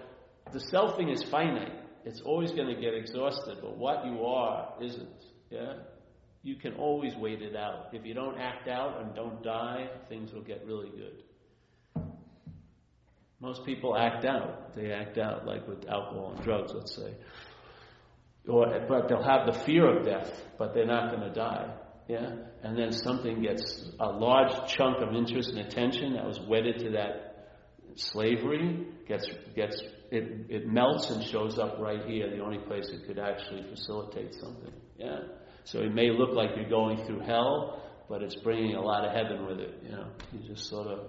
the 0.52 0.58
selfing 0.58 1.12
is 1.12 1.22
finite. 1.30 1.72
It's 2.04 2.20
always 2.20 2.50
going 2.50 2.74
to 2.74 2.80
get 2.80 2.94
exhausted, 2.94 3.58
but 3.62 3.78
what 3.78 4.04
you 4.04 4.24
are 4.24 4.74
isn't. 4.82 5.08
Yeah? 5.50 5.74
You 6.44 6.56
can 6.56 6.74
always 6.74 7.14
wait 7.16 7.40
it 7.40 7.56
out. 7.56 7.88
If 7.92 8.04
you 8.04 8.12
don't 8.12 8.38
act 8.38 8.68
out 8.68 9.00
and 9.00 9.14
don't 9.14 9.42
die, 9.42 9.88
things 10.10 10.32
will 10.32 10.42
get 10.42 10.64
really 10.66 10.90
good. 10.90 12.04
Most 13.40 13.64
people 13.64 13.96
act 13.96 14.26
out. 14.26 14.76
They 14.76 14.92
act 14.92 15.16
out 15.18 15.46
like 15.46 15.66
with 15.66 15.88
alcohol 15.88 16.34
and 16.36 16.44
drugs, 16.44 16.72
let's 16.74 16.94
say. 16.94 17.14
Or, 18.46 18.66
but 18.86 19.08
they'll 19.08 19.22
have 19.22 19.46
the 19.46 19.58
fear 19.64 19.96
of 19.98 20.04
death, 20.04 20.30
but 20.58 20.74
they're 20.74 20.86
not 20.86 21.10
going 21.10 21.22
to 21.22 21.34
die. 21.34 21.74
Yeah? 22.08 22.30
And 22.62 22.78
then 22.78 22.92
something 22.92 23.40
gets 23.40 23.90
a 23.98 24.08
large 24.08 24.70
chunk 24.70 24.98
of 24.98 25.14
interest 25.14 25.48
and 25.48 25.60
attention 25.60 26.12
that 26.12 26.26
was 26.26 26.38
wedded 26.46 26.78
to 26.80 26.90
that 26.90 27.30
slavery 27.96 28.86
gets 29.06 29.26
gets 29.54 29.80
it, 30.10 30.46
it 30.48 30.66
melts 30.66 31.10
and 31.10 31.24
shows 31.24 31.58
up 31.58 31.78
right 31.78 32.04
here, 32.06 32.28
the 32.30 32.42
only 32.42 32.58
place 32.58 32.88
it 32.90 33.06
could 33.06 33.18
actually 33.18 33.62
facilitate 33.70 34.34
something. 34.34 34.72
Yeah. 34.98 35.20
So 35.64 35.80
it 35.80 35.94
may 35.94 36.10
look 36.10 36.30
like 36.30 36.50
you're 36.56 36.68
going 36.68 37.04
through 37.06 37.20
hell, 37.20 37.82
but 38.08 38.22
it's 38.22 38.36
bringing 38.36 38.74
a 38.76 38.82
lot 38.82 39.04
of 39.04 39.12
heaven 39.12 39.46
with 39.46 39.60
it. 39.60 39.82
You 39.82 39.92
know, 39.92 40.06
you 40.32 40.48
just 40.48 40.68
sort 40.68 40.86
of, 40.86 41.06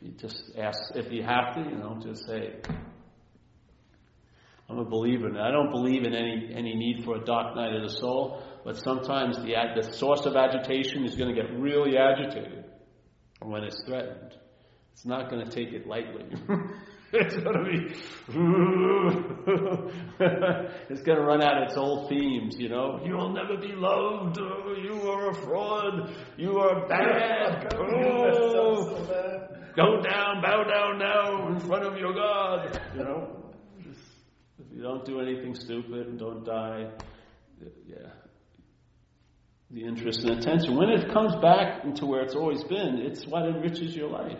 you 0.00 0.12
just 0.12 0.52
ask, 0.56 0.78
if 0.94 1.12
you 1.12 1.22
have 1.22 1.54
to, 1.54 1.60
you 1.60 1.76
know, 1.76 2.00
just 2.02 2.26
say, 2.26 2.60
I'm 4.70 4.78
a 4.78 4.84
believer. 4.84 5.26
And 5.26 5.38
I 5.38 5.50
don't 5.50 5.72
believe 5.72 6.04
in 6.04 6.14
any 6.14 6.52
any 6.54 6.74
need 6.76 7.04
for 7.04 7.16
a 7.16 7.24
dark 7.24 7.56
night 7.56 7.74
of 7.74 7.82
the 7.82 7.96
soul, 7.96 8.42
but 8.64 8.76
sometimes 8.76 9.36
the 9.38 9.54
the 9.74 9.92
source 9.94 10.26
of 10.26 10.36
agitation 10.36 11.04
is 11.04 11.16
going 11.16 11.34
to 11.34 11.42
get 11.42 11.50
really 11.58 11.96
agitated 11.98 12.64
when 13.42 13.64
it's 13.64 13.82
threatened. 13.84 14.36
It's 14.92 15.04
not 15.04 15.28
going 15.30 15.44
to 15.44 15.50
take 15.50 15.72
it 15.72 15.86
lightly. 15.86 16.24
it's 17.12 17.36
going 17.36 17.56
to 17.56 17.64
be. 17.64 17.92
it's 20.90 21.02
going 21.02 21.18
to 21.18 21.24
run 21.24 21.42
out 21.42 21.64
its 21.64 21.76
old 21.76 22.08
themes. 22.08 22.54
You 22.56 22.68
know, 22.68 23.00
you'll 23.04 23.32
never 23.32 23.56
be 23.56 23.72
loved. 23.74 24.38
Oh, 24.40 24.76
you 24.80 25.10
are 25.10 25.30
a 25.30 25.34
fraud. 25.34 26.14
You 26.36 26.58
are 26.58 26.86
bad. 26.86 27.74
Oh, 27.76 29.08
go 29.74 30.00
down, 30.02 30.40
bow 30.40 30.62
down 30.62 31.00
now 31.00 31.48
in 31.48 31.58
front 31.58 31.84
of 31.84 31.96
your 31.96 32.14
God. 32.14 32.80
You 32.94 33.02
know. 33.02 33.38
If 34.60 34.66
you 34.76 34.82
don't 34.82 35.04
do 35.04 35.20
anything 35.20 35.56
stupid 35.56 36.06
and 36.06 36.16
don't 36.18 36.44
die, 36.44 36.90
yeah, 37.88 38.10
the 39.68 39.84
interest 39.84 40.20
and 40.20 40.38
attention. 40.38 40.76
When 40.76 40.90
it 40.90 41.12
comes 41.12 41.34
back 41.42 41.84
into 41.84 42.06
where 42.06 42.22
it's 42.22 42.36
always 42.36 42.62
been, 42.62 43.00
it's 43.04 43.26
what 43.26 43.46
enriches 43.46 43.96
your 43.96 44.10
life. 44.10 44.38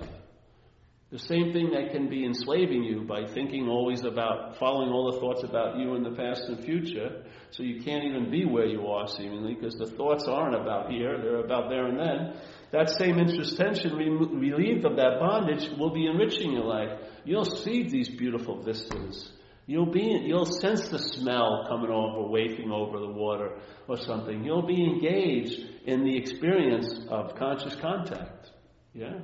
The 1.10 1.18
same 1.18 1.52
thing 1.52 1.72
that 1.72 1.90
can 1.90 2.08
be 2.08 2.24
enslaving 2.24 2.84
you 2.84 3.02
by 3.02 3.26
thinking 3.26 3.66
always 3.68 4.04
about, 4.04 4.58
following 4.58 4.90
all 4.90 5.10
the 5.12 5.18
thoughts 5.18 5.42
about 5.42 5.76
you 5.76 5.96
in 5.96 6.04
the 6.04 6.12
past 6.12 6.42
and 6.46 6.64
future, 6.64 7.24
so 7.50 7.64
you 7.64 7.82
can't 7.82 8.04
even 8.04 8.30
be 8.30 8.44
where 8.44 8.66
you 8.66 8.86
are 8.86 9.08
seemingly, 9.08 9.54
because 9.54 9.74
the 9.74 9.90
thoughts 9.96 10.26
aren't 10.28 10.54
about 10.54 10.92
here, 10.92 11.18
they're 11.20 11.44
about 11.44 11.68
there 11.68 11.86
and 11.86 11.98
then. 11.98 12.40
That 12.70 12.90
same 12.90 13.18
interest 13.18 13.56
tension, 13.56 13.96
relieved 13.96 14.84
of 14.84 14.94
that 14.96 15.18
bondage, 15.18 15.68
will 15.76 15.92
be 15.92 16.06
enriching 16.06 16.52
your 16.52 16.64
life. 16.64 17.00
You'll 17.24 17.44
see 17.44 17.88
these 17.88 18.08
beautiful 18.08 18.62
vistas. 18.62 19.32
You'll 19.66 19.90
be, 19.90 20.22
you'll 20.24 20.46
sense 20.46 20.88
the 20.90 20.98
smell 21.00 21.64
coming 21.68 21.90
over, 21.90 22.28
wafting 22.28 22.70
over 22.70 23.00
the 23.00 23.08
water 23.08 23.58
or 23.88 23.96
something. 23.96 24.44
You'll 24.44 24.66
be 24.66 24.84
engaged 24.84 25.60
in 25.86 26.04
the 26.04 26.16
experience 26.16 27.00
of 27.08 27.34
conscious 27.34 27.74
contact. 27.74 28.50
Yeah? 28.94 29.18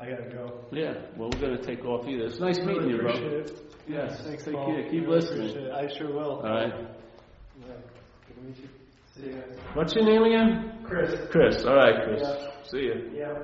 I 0.00 0.08
gotta 0.08 0.30
go. 0.30 0.64
Yeah, 0.72 0.94
well, 1.16 1.28
we're 1.32 1.40
to 1.58 1.62
take 1.64 1.84
off 1.84 2.06
either. 2.08 2.24
It's 2.26 2.40
nice 2.40 2.58
meeting 2.58 2.88
you, 2.88 2.98
bro. 2.98 3.12
It. 3.12 3.52
Yes, 3.86 4.22
Thanks, 4.24 4.44
take 4.44 4.54
Paul. 4.54 4.66
care. 4.66 4.84
Keep 4.84 4.92
Really 5.02 5.06
listening. 5.16 5.70
I 5.72 5.88
sure 5.98 6.12
will. 6.12 6.36
All 6.36 6.42
right. 6.42 6.72
Yeah. 6.72 7.66
Good 8.26 8.34
to 8.36 8.40
meet 8.42 8.56
you. 8.58 8.68
See 9.14 9.26
you 9.26 9.32
guys. 9.34 9.58
What's 9.74 9.94
your 9.94 10.04
name 10.04 10.22
again? 10.22 10.78
Chris. 10.84 11.14
Chris. 11.30 11.64
All 11.64 11.74
right, 11.76 12.04
Chris. 12.04 12.22
Yeah. 12.22 12.46
See 12.70 12.78
you. 12.78 13.10
Yeah. 13.14 13.42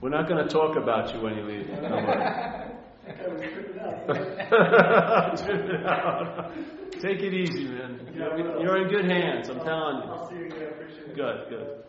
We're 0.00 0.10
not 0.10 0.28
to 0.46 0.52
talk 0.52 0.76
about 0.76 1.12
you 1.14 1.20
when 1.22 1.36
you 1.36 1.42
leave. 1.44 1.66
Don't 1.68 1.82
worry. 1.82 2.68
Okay, 3.08 3.24
we're 3.28 3.50
tripping 3.52 3.80
out. 3.80 5.36
Trip 5.38 5.64
it 5.70 5.86
out. 5.86 6.52
Take 7.00 7.20
it 7.20 7.34
easy, 7.34 7.64
man. 7.68 8.12
Yeah. 8.14 8.36
You're 8.60 8.82
in 8.82 8.88
good 8.88 9.10
hands, 9.10 9.48
I'm 9.48 9.58
telling 9.60 10.02
you. 10.04 10.12
I'll 10.12 10.28
see 10.28 10.36
you 10.36 10.46
again. 10.46 10.68
Appreciate 10.72 11.08
it. 11.08 11.16
Good, 11.16 11.48
good. 11.50 11.84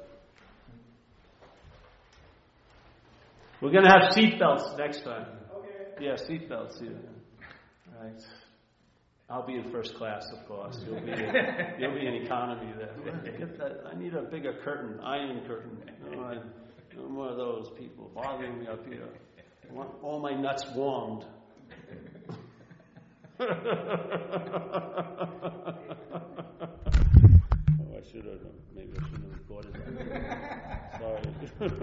We're 3.63 3.71
going 3.71 3.85
to 3.85 3.91
have 3.91 4.11
seatbelts 4.11 4.77
next 4.77 5.05
time. 5.05 5.25
Okay. 5.55 5.69
Yeah, 6.01 6.15
seatbelts, 6.15 6.81
yeah. 6.81 6.89
All 7.95 8.03
right. 8.03 8.21
I'll 9.29 9.47
be 9.47 9.53
in 9.55 9.71
first 9.71 9.95
class, 9.95 10.29
of 10.37 10.45
course. 10.49 10.83
You'll 10.85 10.99
be 10.99 11.13
in, 11.13 11.17
you'll 11.79 11.93
be 11.93 12.05
in 12.05 12.15
economy 12.25 12.73
there. 12.77 12.93
Get 13.37 13.57
that. 13.59 13.85
I 13.89 13.97
need 13.97 14.15
a 14.15 14.23
bigger 14.23 14.51
curtain, 14.65 14.99
iron 14.99 15.45
curtain. 15.47 15.77
No, 16.11 16.23
I, 16.23 16.39
no 16.93 17.07
more 17.07 17.29
of 17.29 17.37
those 17.37 17.69
people 17.79 18.11
bothering 18.13 18.59
me 18.59 18.67
up 18.67 18.85
here. 18.85 19.07
I 19.69 19.73
want 19.73 19.91
all 20.03 20.19
my 20.19 20.33
nuts 20.33 20.65
warmed. 20.75 21.23
oh, 23.39 23.45
I 27.95 28.11
should 28.11 28.25
have. 28.25 28.41
Maybe 28.75 28.91
I 28.91 29.03
shouldn't 29.05 29.23
have 29.23 29.39
recorded 29.39 29.73
that. 29.73 30.99
Sorry. 31.59 31.73